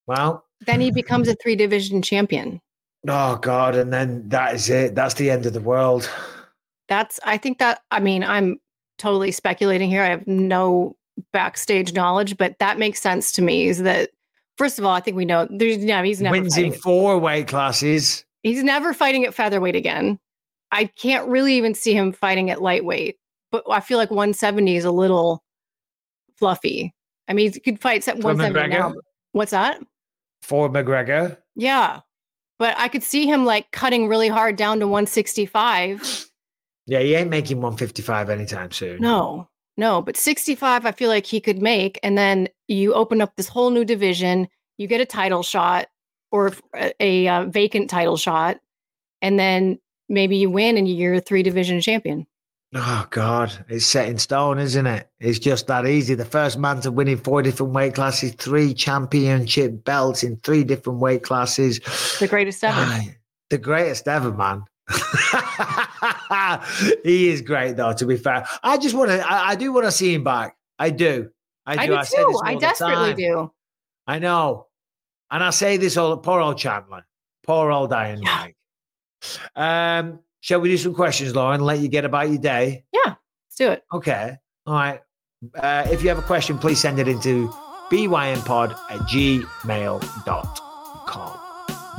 [0.07, 2.61] Well, Then he becomes a three division champion.
[3.09, 4.95] oh God, and then that is it.
[4.95, 6.11] That's the end of the world.
[6.89, 8.59] That's I think that I mean I'm
[8.99, 10.03] totally speculating here.
[10.03, 10.97] I have no
[11.33, 13.69] backstage knowledge, but that makes sense to me.
[13.69, 14.11] Is that
[14.57, 17.49] First of all, I think we know there's no, he's never Wins in four weight
[17.49, 18.24] classes.
[18.45, 20.21] He's never fighting at featherweight again.
[20.71, 23.17] I can't really even see him fighting at lightweight,
[23.51, 25.43] but I feel like 170 is a little
[26.37, 26.95] fluffy.
[27.27, 28.95] I mean, he could fight at For 170 now.
[29.33, 29.81] What's that?
[30.43, 31.39] For McGregor.
[31.57, 32.01] Yeah.
[32.59, 36.31] But I could see him like cutting really hard down to 165.
[36.87, 39.01] Yeah, he ain't making 155 anytime soon.
[39.01, 39.49] No,
[39.79, 41.99] no, but 65, I feel like he could make.
[42.03, 45.87] And then you open up this whole new division, you get a title shot
[46.35, 48.59] or a, a, uh, vacant title shot,
[49.23, 49.79] and then
[50.09, 52.27] maybe you win and you're a three division champion.
[52.75, 55.09] Oh God, it's set in stone, isn't it?
[55.21, 56.17] It's just that easy.
[56.17, 60.65] The first man to win in four different weight classes, three championship belts in three
[60.65, 61.79] different weight classes.
[62.19, 63.01] The greatest ever.
[63.51, 64.65] The greatest ever, man.
[67.05, 67.93] he is great, though.
[67.93, 69.25] To be fair, I just want to.
[69.25, 70.57] I, I do want to see him back.
[70.81, 71.31] I do.
[71.65, 71.97] I I do.
[71.97, 72.41] do say too.
[72.43, 73.53] I desperately do.
[74.09, 74.67] I know,
[75.31, 76.17] and I say this all.
[76.17, 77.07] Poor old Chandler.
[77.45, 78.57] Poor old Iron Mike.
[79.57, 81.61] Um, shall we do some questions, Lauren?
[81.61, 82.85] Let you get about your day.
[82.93, 83.15] Yeah,
[83.47, 83.85] let's do it.
[83.93, 84.37] Okay.
[84.67, 85.01] All right.
[85.55, 87.49] Uh, if you have a question, please send it into
[87.91, 90.65] bympod at gmail.com.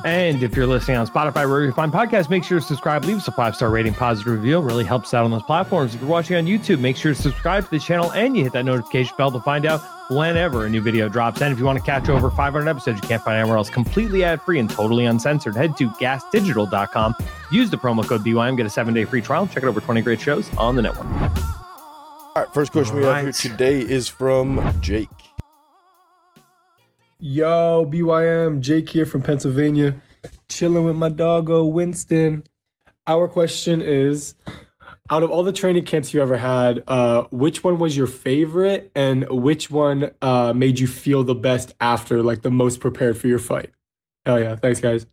[0.06, 3.18] And if you're listening on Spotify, wherever you find podcasts, make sure to subscribe, leave
[3.18, 4.60] us a five star rating, positive review.
[4.60, 5.96] It really helps out on those platforms.
[5.96, 8.54] If you're watching on YouTube, make sure to subscribe to the channel and you hit
[8.54, 11.42] that notification bell to find out whenever a new video drops.
[11.42, 14.24] And if you want to catch over 500 episodes you can't find anywhere else, completely
[14.24, 17.16] ad free and totally uncensored, head to gasdigital.com.
[17.52, 20.04] Use the promo code BYM, get a seven day free trial, check out over 20
[20.04, 21.08] great shows on the network.
[21.08, 25.10] All right, first question we have here today is from Jake.
[27.20, 30.02] Yo, BYM, Jake here from Pennsylvania,
[30.50, 32.44] chilling with my doggo Winston.
[33.08, 34.36] Our question is
[35.10, 38.92] out of all the training camps you ever had, uh, which one was your favorite
[38.96, 43.28] and which one uh, made you feel the best after, like the most prepared for
[43.28, 43.72] your fight?
[44.26, 44.58] Hell yeah.
[44.58, 45.06] Thanks, guys.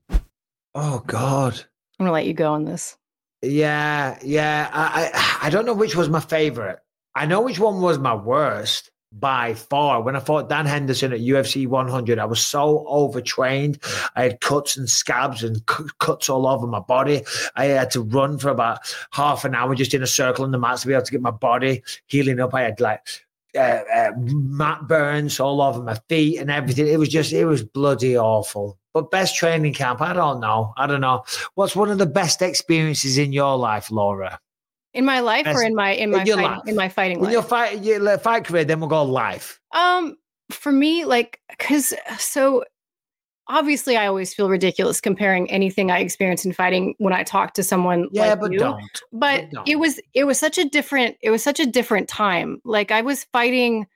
[0.75, 1.55] Oh, God.
[1.55, 2.97] I'm going to let you go on this.
[3.43, 4.71] Yeah, yeah.
[4.73, 6.79] I, I I don't know which was my favorite.
[7.15, 10.03] I know which one was my worst by far.
[10.03, 13.79] When I fought Dan Henderson at UFC 100, I was so overtrained.
[14.17, 17.23] I had cuts and scabs and cu- cuts all over my body.
[17.57, 18.79] I had to run for about
[19.13, 21.21] half an hour just in a circle on the mats to be able to get
[21.21, 22.55] my body healing up.
[22.55, 23.07] I had like
[23.55, 26.87] uh, uh, mat burns all over my feet and everything.
[26.87, 28.79] It was just, it was bloody awful.
[28.95, 30.75] But best training camp, I don't know.
[30.77, 31.25] I don't know.
[31.55, 34.39] What's one of the best experiences in your life, Laura?
[34.95, 36.61] In my life Best- or in my in my fighting, life.
[36.67, 37.33] in my fighting In life?
[37.33, 39.59] your fight, your fight career, then we'll go life.
[39.73, 40.17] Um,
[40.51, 42.63] for me, like, cause so
[43.49, 47.63] obviously I always feel ridiculous comparing anything I experience in fighting when I talk to
[47.63, 48.09] someone.
[48.13, 48.59] Yeah, like but you.
[48.59, 48.83] don't.
[49.13, 49.81] But But it don't.
[49.81, 52.61] was it was such a different it was such a different time.
[52.65, 53.87] Like I was fighting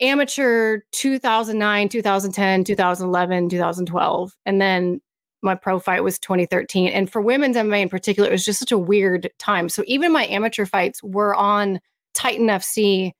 [0.00, 5.00] amateur 2009, 2010, 2011, 2012, and then
[5.46, 6.88] my pro fight was 2013.
[6.88, 9.68] And for women's MMA in particular, it was just such a weird time.
[9.70, 11.80] So even my amateur fights were on
[12.12, 13.12] Titan FC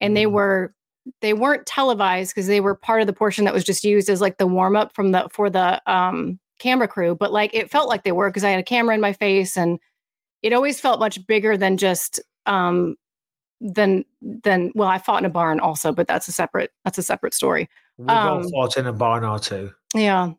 [0.00, 0.74] and they were
[1.22, 4.20] they weren't televised because they were part of the portion that was just used as
[4.20, 7.88] like the warm up from the for the um camera crew, but like it felt
[7.88, 9.78] like they were because I had a camera in my face and
[10.42, 12.96] it always felt much bigger than just um
[13.60, 17.02] than than well, I fought in a barn also, but that's a separate that's a
[17.02, 17.68] separate story.
[17.98, 19.72] We've all Um, fought in a barn or two.
[19.94, 20.32] Yeah.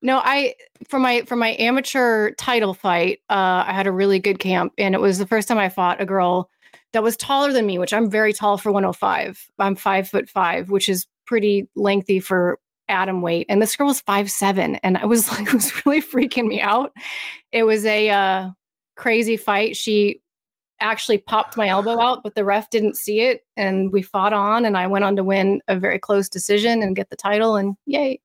[0.00, 0.54] No, I
[0.88, 4.94] for my for my amateur title fight, uh, I had a really good camp, and
[4.94, 6.50] it was the first time I fought a girl
[6.92, 9.50] that was taller than me, which I'm very tall for 105.
[9.58, 12.58] I'm five foot five, which is pretty lengthy for
[12.88, 13.46] atom weight.
[13.48, 16.60] And this girl was five seven, and I was like, it was really freaking me
[16.60, 16.92] out.
[17.52, 18.50] It was a uh,
[18.96, 19.76] crazy fight.
[19.76, 20.20] She
[20.80, 24.64] actually popped my elbow out, but the ref didn't see it, and we fought on,
[24.64, 27.74] and I went on to win a very close decision and get the title, and
[27.84, 28.20] yay.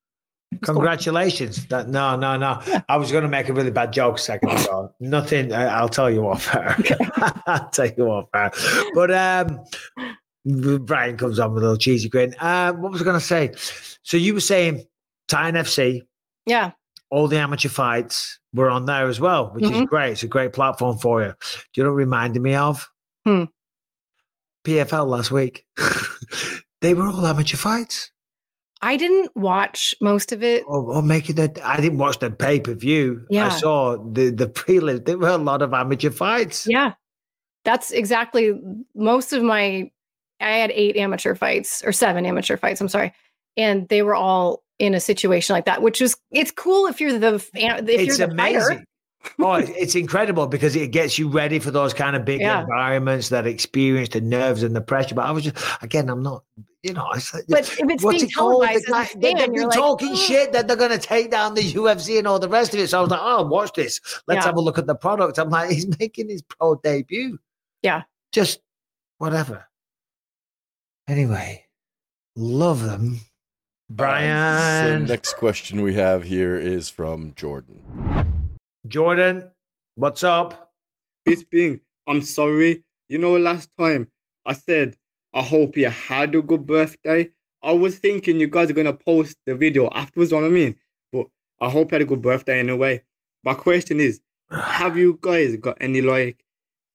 [0.62, 1.66] Congratulations.
[1.68, 2.62] That, no, no, no.
[2.90, 4.94] I was going to make a really bad joke a second ago.
[5.00, 5.54] Nothing.
[5.54, 6.76] I, I'll tell you off air.
[7.48, 8.52] I'll tell you off air.
[8.94, 9.60] But um,
[10.86, 12.36] Brian comes on with a little cheesy grin.
[12.40, 13.52] Uh, what was I going to say?
[14.04, 14.86] So you were saying
[15.28, 16.02] Titan FC,
[16.46, 16.72] Yeah.
[17.10, 19.88] all the amateur fights were on there as well, which is Mhm.
[19.88, 20.12] great.
[20.12, 21.34] It's a great platform for you.
[21.74, 22.90] Do you know what it reminded me of?
[23.26, 23.46] Hmm.
[24.66, 25.66] PFL last week.
[26.82, 28.12] they were all amateur fights.
[28.84, 30.64] I didn't watch most of it.
[30.68, 33.26] Oh, oh, or, or making that I didn't watch the pay per view.
[33.30, 33.48] Yeah.
[33.48, 35.06] I saw the the prelims.
[35.06, 36.68] There were a lot of amateur fights.
[36.68, 36.94] Yeah.
[37.64, 38.52] That's exactly
[38.94, 39.90] most of my
[40.42, 43.14] I had eight amateur fights or seven amateur fights, I'm sorry.
[43.56, 47.18] And they were all in a situation like that, which is it's cool if you're
[47.18, 48.84] the if It's you're the fighter.
[49.40, 49.76] Amazing.
[49.76, 52.62] oh, it's incredible because it gets you ready for those kind of big Yeah.
[52.62, 55.16] environments, that experience, the nerves and the pressure.
[55.16, 56.44] But I was just, again, I'm not,
[56.84, 58.64] you know, it's like, But if it's what's being it called?
[58.64, 60.68] televised The as a guy- they, fan, have you're been like, talking "Oh." shit that
[60.68, 62.88] they're going to take down the UFC and all the rest of it.
[62.90, 64.00] So I was like, oh, watch this.
[64.28, 64.46] Let's Yeah.
[64.46, 65.38] have a look at the product.
[65.38, 67.40] I'm like, he's making his pro debut.
[67.82, 68.04] Yeah.
[68.32, 68.60] Just
[69.20, 69.66] whatever.
[71.08, 71.66] Anyway,
[72.36, 73.20] love them.
[73.90, 75.06] Brian.
[75.06, 77.82] So next question we have here is from Jordan.
[78.86, 79.50] Jordan,
[79.96, 80.74] what's up?
[81.26, 82.84] Bisping, I'm sorry.
[83.08, 84.10] You know, last time
[84.46, 84.98] I said,
[85.34, 87.30] I hope you had a good birthday.
[87.64, 90.50] I was thinking you guys are going to post the video afterwards, you know what
[90.50, 90.76] I mean?
[91.14, 91.28] But
[91.62, 93.04] I hope you had a good birthday anyway.
[93.46, 94.20] My question is,
[94.52, 96.44] have you guys got any like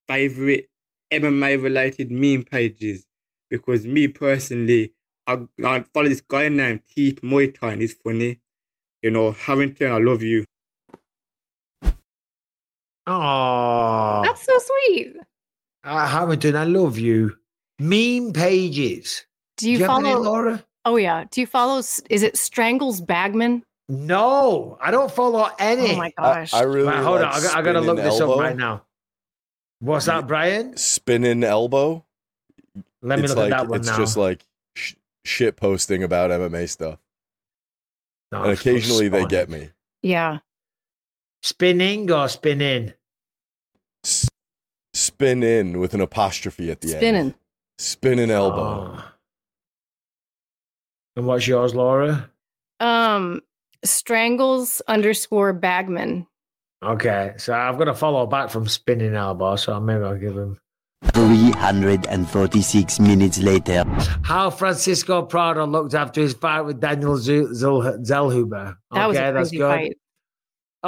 [0.09, 0.69] favorite
[1.11, 3.07] MMA related meme pages?
[3.49, 4.93] Because me personally,
[5.27, 8.41] I, I follow this guy named Teep Muay Thai and he's funny.
[9.01, 10.45] You know, Harrington, I love you.
[13.11, 15.17] Oh, That's so sweet.
[15.85, 17.37] uh, Hamilton, I love you.
[17.79, 19.25] Meme pages.
[19.57, 20.23] Do you, have any, follow?
[20.23, 20.65] Laura?
[20.85, 21.25] Oh yeah.
[21.31, 21.79] Do you follow?
[21.79, 23.65] Is it Strangles Bagman?
[23.89, 25.95] No, I don't follow any.
[25.95, 26.53] Oh my gosh.
[26.53, 28.35] I really Right, hold like on, I, got- I gotta look this elbow.
[28.35, 28.85] up right now.
[29.81, 30.77] What's that, Brian?
[30.77, 32.05] Spinning elbow.
[33.01, 33.97] Let me it's look like, at that one It's now.
[33.97, 34.45] just like
[34.75, 34.95] sh-
[35.25, 36.99] shit posting about MMA stuff,
[38.33, 39.71] No, and it's so occasionally they get me.
[40.03, 40.39] Yeah.
[41.43, 42.93] spinning or spinning.
[44.05, 44.29] S-
[44.95, 46.99] spin in with an apostrophe at the end.
[46.99, 47.35] Spinning.
[47.79, 48.97] Spinning elbow.
[48.99, 49.05] Oh.
[51.17, 52.31] And what's yours, Laura?
[52.81, 53.41] Um,
[53.85, 56.27] Strangles underscore Bagman.
[56.85, 60.59] Okay, so I've got to follow back from spinning elbow, so maybe I'll give him.
[61.13, 63.85] 346 minutes later.
[64.23, 68.77] How Francisco Prado looked after his fight with Daniel Zu- Zul- Zellhuber.
[68.93, 69.69] That was a Okay, that's crazy good.
[69.71, 69.97] fight.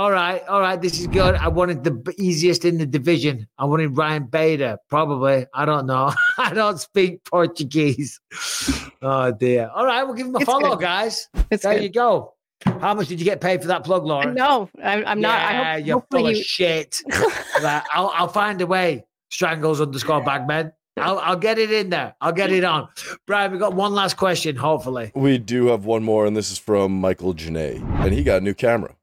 [0.00, 1.34] All right, all right, this is good.
[1.34, 3.46] I wanted the easiest in the division.
[3.58, 5.44] I wanted Ryan Bader, probably.
[5.52, 6.14] I don't know.
[6.38, 8.18] I don't speak Portuguese.
[9.02, 9.70] Oh dear.
[9.74, 10.80] All right, we'll give him a It's follow, good.
[10.82, 11.28] guys.
[11.50, 11.82] It's there good.
[11.84, 12.34] you go.
[12.64, 14.30] How much did you get paid for that plug, Laura?
[14.32, 15.38] No, I'm, I'm not.
[15.40, 17.00] I Yeah, hope, you're hopefully full of you- shit.
[17.62, 19.04] Like, I'll, I'll find a way.
[19.30, 20.72] Strangles underscore bagman.
[20.98, 22.14] I'll, I'll get it in there.
[22.20, 22.88] I'll get it on.
[23.26, 25.12] Brian, we got one last question, hopefully.
[25.14, 28.44] We do have one more, and this is from Michael Janae, and he got a
[28.44, 28.94] new camera.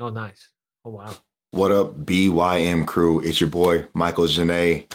[0.00, 0.48] Oh, nice.
[0.84, 1.14] Oh, wow.
[1.52, 3.20] What up, BYM crew?
[3.20, 4.90] It's your boy, Michael Janae.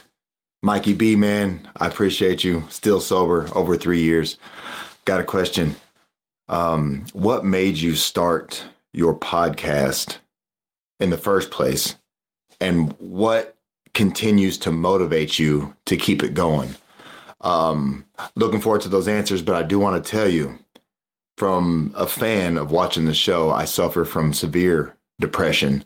[0.62, 2.66] Mikey B, man, I appreciate you.
[2.70, 4.38] Still sober, over three years.
[5.06, 5.78] Got a question.
[6.50, 10.18] Um, what made you start your podcast
[11.00, 11.96] in the first place?
[12.60, 13.56] And what
[13.94, 16.76] continues to motivate you to keep it going?
[17.40, 18.04] Um,
[18.36, 20.60] looking forward to those answers, but I do want to tell you
[21.40, 25.86] from a fan of watching the show, I suffer from severe depression.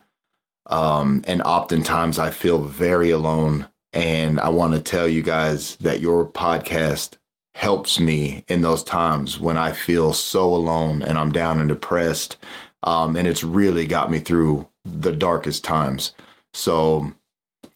[0.66, 3.68] Um, and oftentimes I feel very alone.
[3.94, 7.18] And I want to tell you guys that your podcast
[7.54, 12.38] helps me in those times when I feel so alone and I'm down and depressed.
[12.82, 16.16] Um, and it's really got me through the darkest times.
[16.56, 17.14] So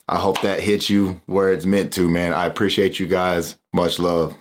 [0.10, 2.34] I hope that hits you where it's meant to, man.
[2.34, 3.56] I appreciate you guys.
[3.72, 4.36] Much love.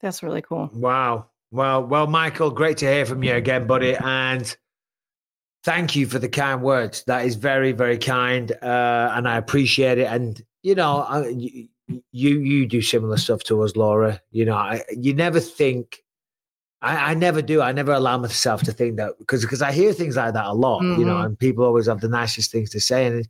[0.00, 0.70] That's really cool.
[0.72, 1.26] Wow.
[1.52, 3.94] Well, well, Michael, great to hear from you again, buddy.
[3.94, 4.56] And
[5.64, 7.04] thank you for the kind words.
[7.06, 10.06] That is very, very kind, uh, and I appreciate it.
[10.06, 11.68] And you know, I, you
[12.40, 14.20] you do similar stuff to us, Laura.
[14.30, 15.98] You know, I, you never think.
[16.80, 17.60] I, I never do.
[17.60, 20.54] I never allow myself to think that because because I hear things like that a
[20.54, 20.80] lot.
[20.82, 21.24] You know, Mhm.
[21.26, 23.28] and people always have the nicest things to say, and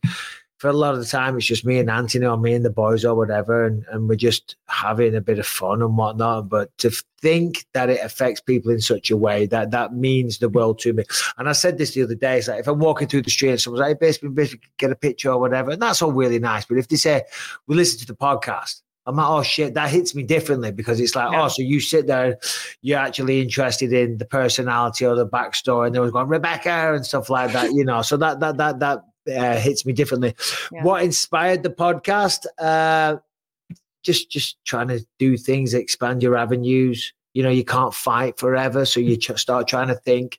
[0.63, 2.71] for a lot of the time, it's just me and Anthony or me and the
[2.71, 6.49] boys or whatever, and, and we're just having a bit of fun and whatnot.
[6.49, 10.49] But to think that it affects people in such a way that that means the
[10.49, 11.03] world to me.
[11.37, 13.51] And I said this the other day: it's like if I'm walking through the street
[13.51, 16.65] and someone's like, "Basically, basically, get a picture or whatever," and that's all really nice.
[16.65, 17.23] But if they say,
[17.67, 21.17] "We listen to the podcast," I'm like, "Oh shit," that hits me differently because it's
[21.17, 22.39] like, "Oh, so you sit there,
[22.83, 27.05] you're actually interested in the personality or the backstory," and there was going Rebecca and
[27.05, 28.03] stuff like that, you know.
[28.03, 30.35] So that that that that uh, hits me differently.
[30.83, 32.47] What inspired the podcast?
[32.59, 33.17] Uh,
[34.03, 37.13] just just trying to do things, expand your avenues.
[37.35, 40.39] You know, you can't fight forever, so you ch- start trying to think,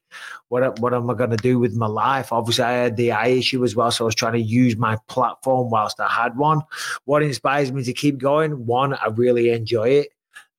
[0.50, 2.32] what what am I going to do with my life?
[2.32, 4.98] Obviously, I had the eye issue as well, so I was trying to use my
[5.08, 6.62] platform whilst I had one.
[7.06, 8.68] What inspires me to keep going?
[8.68, 10.10] One, I really enjoy it.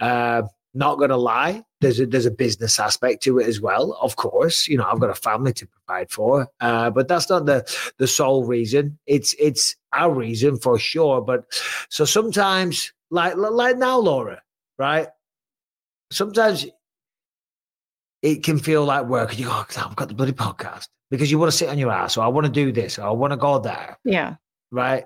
[0.01, 0.43] Uh,
[0.75, 3.97] not gonna lie, there's a there's a business aspect to it as well.
[4.01, 7.47] Of course, you know I've got a family to provide for, uh, but that's not
[7.47, 7.65] the
[7.99, 8.99] the sole reason.
[9.07, 11.21] It's it's our reason for sure.
[11.21, 11.45] But
[11.89, 14.43] so sometimes, like like now, Laura,
[14.79, 15.09] right?
[16.11, 16.67] Sometimes
[18.23, 19.31] it can feel like work.
[19.31, 21.79] And you go, oh, I've got the bloody podcast because you want to sit on
[21.79, 24.37] your ass, or I want to do this, or I want to go there, Yeah.
[24.71, 25.05] right?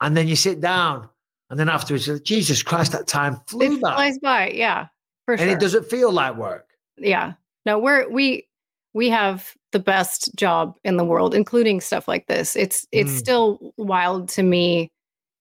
[0.00, 1.08] And then you sit down,
[1.48, 4.50] and then afterwards, Jesus Christ, that time flew It by, flies by.
[4.50, 4.86] Yeah.
[5.36, 5.56] For and sure.
[5.56, 6.66] it doesn't feel like work.
[6.96, 7.32] yeah
[7.66, 8.46] no we're we
[8.92, 13.18] we have the best job in the world including stuff like this it's it's Mm.
[13.18, 14.90] still wild to me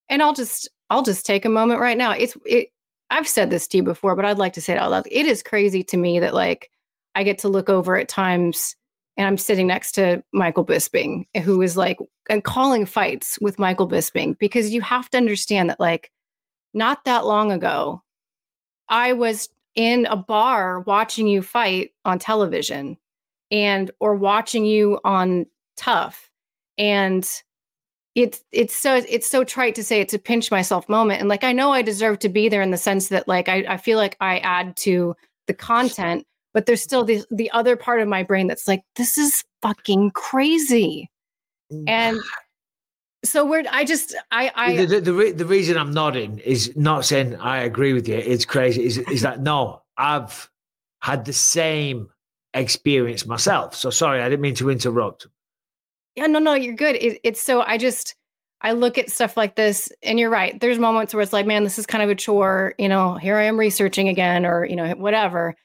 [0.10, 2.70] and i'll just i'll just take a moment right now it's it
[3.10, 5.26] i've said this to you before but i'd like to say it out loud it
[5.26, 6.70] is crazy to me that like
[7.16, 8.76] i get to look over at times
[9.18, 11.98] and i'm sitting next to michael bisping who is like
[12.30, 16.12] and calling fights with michael bisping because you have to understand that like
[16.76, 18.04] not that long ago
[18.92, 19.50] I was
[19.80, 22.98] in a bar watching you fight on television
[23.50, 25.46] and or watching you on
[25.78, 26.30] TUF
[26.78, 27.26] and
[28.14, 31.22] it's it's so it's so trite to say it's a pinch myself moment.
[31.22, 33.64] And like I know I deserve to be there in the sense that like I,
[33.70, 35.16] I feel like I add to
[35.48, 39.18] the content but there's still the the other part of my brain that's like this
[39.18, 41.10] is fucking crazy.
[41.72, 41.88] Mm.
[41.88, 42.20] And
[43.24, 46.76] so we're I just I I the, the, the, re- the reason I'm nodding is
[46.76, 48.16] not saying I agree with you.
[48.16, 48.86] It's crazy.
[48.86, 49.82] Is, is that no?
[49.98, 50.50] I've
[51.02, 52.10] had the same
[52.54, 53.76] experience myself.
[53.76, 55.28] So sorry, I didn't mean to interrupt.
[56.16, 56.96] Yeah, no, no, you're good.
[56.96, 58.16] It, it's so I just
[58.62, 60.60] I look at stuff like this, and you're right.
[60.60, 62.74] There's moments where it's like, man, this is kind of a chore.
[62.78, 65.56] You know, here I am researching again, or you know, whatever.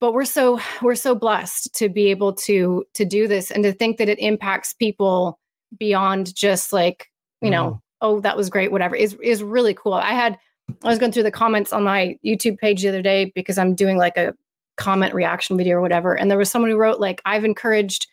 [0.00, 3.72] But we're so we're so blessed to be able to to do this and to
[3.72, 5.38] think that it impacts people
[5.78, 7.08] beyond just like
[7.42, 7.80] you know, mm.
[8.00, 8.96] oh, that was great, whatever.
[8.96, 9.94] is is really cool.
[9.94, 10.38] I had
[10.82, 13.74] I was going through the comments on my YouTube page the other day because I'm
[13.74, 14.34] doing like a
[14.76, 18.06] comment reaction video or whatever, and there was someone who wrote like, I've encouraged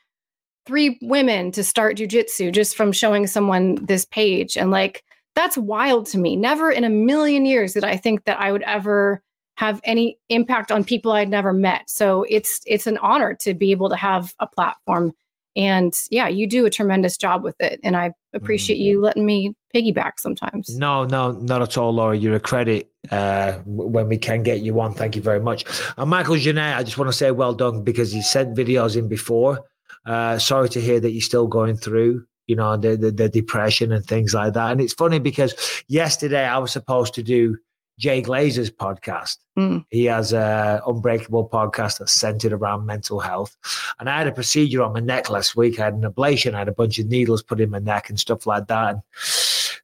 [0.65, 4.55] three women to start jujitsu just from showing someone this page.
[4.55, 5.03] And like,
[5.35, 6.35] that's wild to me.
[6.35, 9.21] Never in a million years did I think that I would ever
[9.55, 11.89] have any impact on people I'd never met.
[11.89, 15.13] So it's it's an honor to be able to have a platform.
[15.55, 17.79] And yeah, you do a tremendous job with it.
[17.83, 20.77] And I appreciate you letting me piggyback sometimes.
[20.77, 22.17] No, no, not at all, Laura.
[22.17, 24.93] You're a credit uh, when we can get you on.
[24.93, 25.65] Thank you very much.
[25.97, 29.07] And Michael Genet, I just want to say well done because he sent videos in
[29.07, 29.61] before.
[30.05, 33.91] Uh, sorry to hear that you're still going through, you know, the, the, the depression
[33.91, 34.71] and things like that.
[34.71, 35.53] And it's funny because
[35.87, 37.57] yesterday I was supposed to do
[37.99, 39.37] Jay Glazer's podcast.
[39.57, 39.85] Mm.
[39.89, 43.55] He has a Unbreakable podcast that's centered around mental health.
[43.99, 45.79] And I had a procedure on my neck last week.
[45.79, 46.55] I had an ablation.
[46.55, 48.89] I had a bunch of needles put in my neck and stuff like that.
[48.95, 49.01] And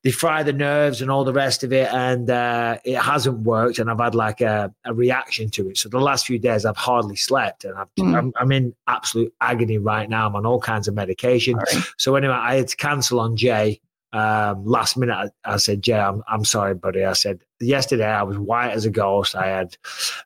[0.03, 1.93] they fry the nerves and all the rest of it.
[1.93, 3.77] And uh, it hasn't worked.
[3.79, 5.77] And I've had like a, a reaction to it.
[5.77, 7.63] So the last few days, I've hardly slept.
[7.65, 8.15] And I've, Mm.
[8.17, 10.25] I'm, I'm in absolute agony right now.
[10.25, 11.59] I'm on all kinds of medication.
[11.97, 13.81] So anyway, I had to cancel on Jay
[14.11, 17.05] um, last minute, I, I said, Jay, I'm, I'm sorry, buddy.
[17.05, 19.35] I said, yesterday I was white as a ghost.
[19.35, 19.77] I had,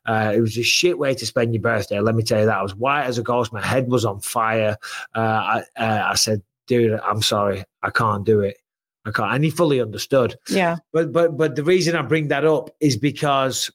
[0.06, 2.00] uh, it was a shit way to spend your birthday.
[2.00, 2.58] Let me tell you that.
[2.58, 3.52] I was white as a ghost.
[3.52, 4.78] My head was on fire.
[5.14, 7.64] Uh, I, uh, I said, dude, I'm sorry.
[7.82, 8.56] I can't do it.
[9.04, 9.34] I can't.
[9.34, 10.36] And he fully understood.
[10.48, 10.76] Yeah.
[10.92, 13.70] But, but, but the reason I bring that up is because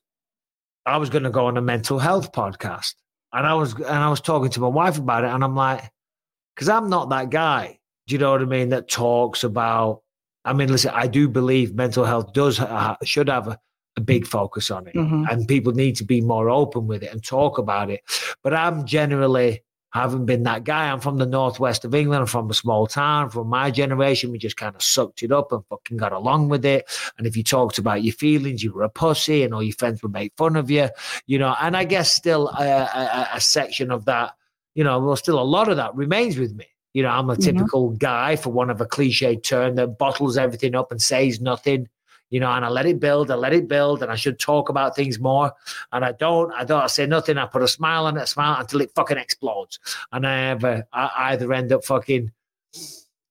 [0.87, 2.95] I was going to go on a mental health podcast
[3.31, 5.83] and I was, and I was talking to my wife about it and I'm like,
[6.55, 7.78] cause I'm not that guy.
[8.09, 8.69] Do you know what I mean?
[8.69, 10.01] That talks about.
[10.43, 13.59] I mean, listen, I do believe mental health does ha- should have a,
[13.97, 15.29] a big focus on it, Mhm.
[15.31, 18.01] and people need to be more open with it and talk about it.
[18.43, 19.63] But I'm generally
[19.93, 20.89] haven't been that guy.
[20.91, 22.21] I'm from the northwest of England.
[22.21, 23.29] I'm from a small town.
[23.29, 26.63] From my generation, we just kind of sucked it up and fucking got along with
[26.65, 26.85] it.
[27.17, 30.01] And if you talked about your feelings, you were a pussy, and all your friends
[30.01, 30.89] would make fun of you,
[31.27, 31.55] you know.
[31.61, 34.33] And I guess still a, a, a section of that,
[34.73, 36.65] you know, well, still a lot of that remains with me.
[36.93, 40.75] You know, I'm a typical guy, for one of a cliche term, that bottles everything
[40.75, 41.87] up and says nothing.
[42.31, 44.69] You know, and I let it build, I let it build, and I should talk
[44.69, 45.51] about things more.
[45.91, 47.39] And I don't, I don't I say nothing.
[47.39, 49.79] I put a smile on it, a smile until it fucking explodes.
[50.11, 52.31] And I ever, I either end up fucking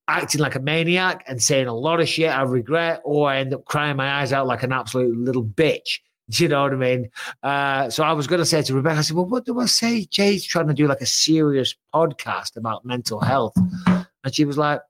[0.08, 3.54] acting like a maniac and saying a lot of shit I regret, or I end
[3.54, 6.00] up crying my eyes out like an absolute little bitch.
[6.30, 7.10] Do you know what I mean?
[7.42, 9.66] Uh, so I was going to say to Rebecca, I said, well, what do I
[9.66, 10.04] say?
[10.04, 13.54] Jay's trying to do like a serious podcast about mental health.
[13.86, 14.80] And she was like,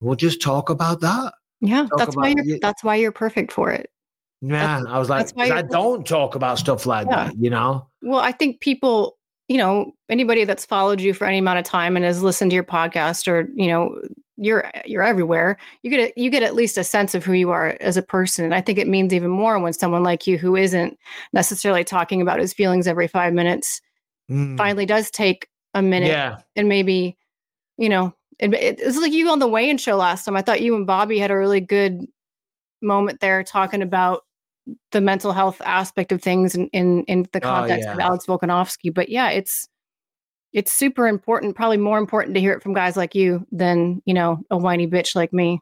[0.00, 1.32] we'll just talk about that.
[1.62, 1.86] Yeah.
[1.86, 3.88] Talk That's why you're that's why you're perfect for it.
[4.42, 4.82] Yeah.
[4.86, 7.28] I was like, that's I don't talk about stuff like Yeah.
[7.28, 7.88] that, you know?
[8.02, 9.16] Well, I think people,
[9.48, 12.54] you know, anybody that's followed you for any amount of time and has listened to
[12.54, 13.98] your podcast or, you know,
[14.36, 15.56] you're you're everywhere.
[15.82, 18.02] You get a, you get at least a sense of who you are as a
[18.02, 18.44] person.
[18.44, 20.98] And I think it means even more when someone like you who isn't
[21.32, 23.80] necessarily talking about his feelings every 5 minutes
[24.28, 24.56] Mm.
[24.58, 26.38] finally does take a minute Yeah.
[26.56, 27.16] and maybe,
[27.78, 30.34] you know, it, it, it's like you on the weigh-in show last time.
[30.36, 32.04] I thought you and Bobby had a really good
[32.82, 34.24] moment there talking about
[34.90, 38.04] the mental health aspect of things in in, in the Oh, context of yeah.
[38.06, 38.92] Alex Volkanovski.
[38.92, 39.68] But yeah, it's
[40.52, 44.14] it's super important, probably more important to hear it from guys like you than, you
[44.14, 45.60] know, a whiny bitch like me.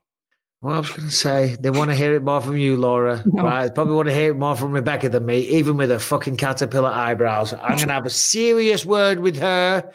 [0.62, 3.22] Well, I was going to say they want to hear it more from you, Laura.
[3.26, 3.42] No.
[3.42, 3.74] Right?
[3.74, 6.88] Probably want to hear it more from Rebecca than me, even with her fucking caterpillar
[6.88, 7.52] eyebrows.
[7.52, 9.92] I'm going to have a serious word with her.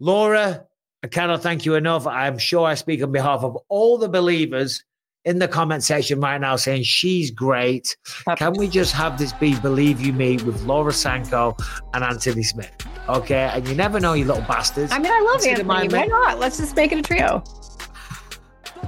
[0.00, 0.66] Laura,
[1.02, 2.06] I cannot thank you enough.
[2.06, 4.84] I'm sure I speak on behalf of all the believers
[5.24, 7.96] in the comment section right now saying she's great.
[8.36, 11.56] Can we just have this be Believe You Me with Laura Sanko
[11.94, 12.70] and Anthony Smith?
[13.08, 13.50] Okay.
[13.52, 14.92] And you never know, you little bastards.
[14.92, 15.88] I mean, I love Consider Anthony.
[15.88, 16.38] my Why not?
[16.38, 17.42] Let's just make it a trio.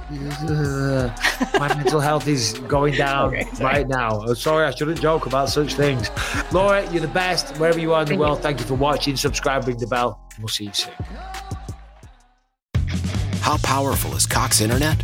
[0.09, 1.11] Ugh,
[1.59, 4.21] my mental health is going down Okay, right now.
[4.25, 6.09] Oh, sorry, I shouldn't joke about such things.
[6.53, 8.41] Laura, you're the best wherever you are in the Thank world.
[8.41, 9.17] Thank you for watching.
[9.17, 10.21] Subscribe, ring the bell.
[10.39, 10.93] We'll see you soon.
[13.41, 15.03] How powerful is Cox Internet?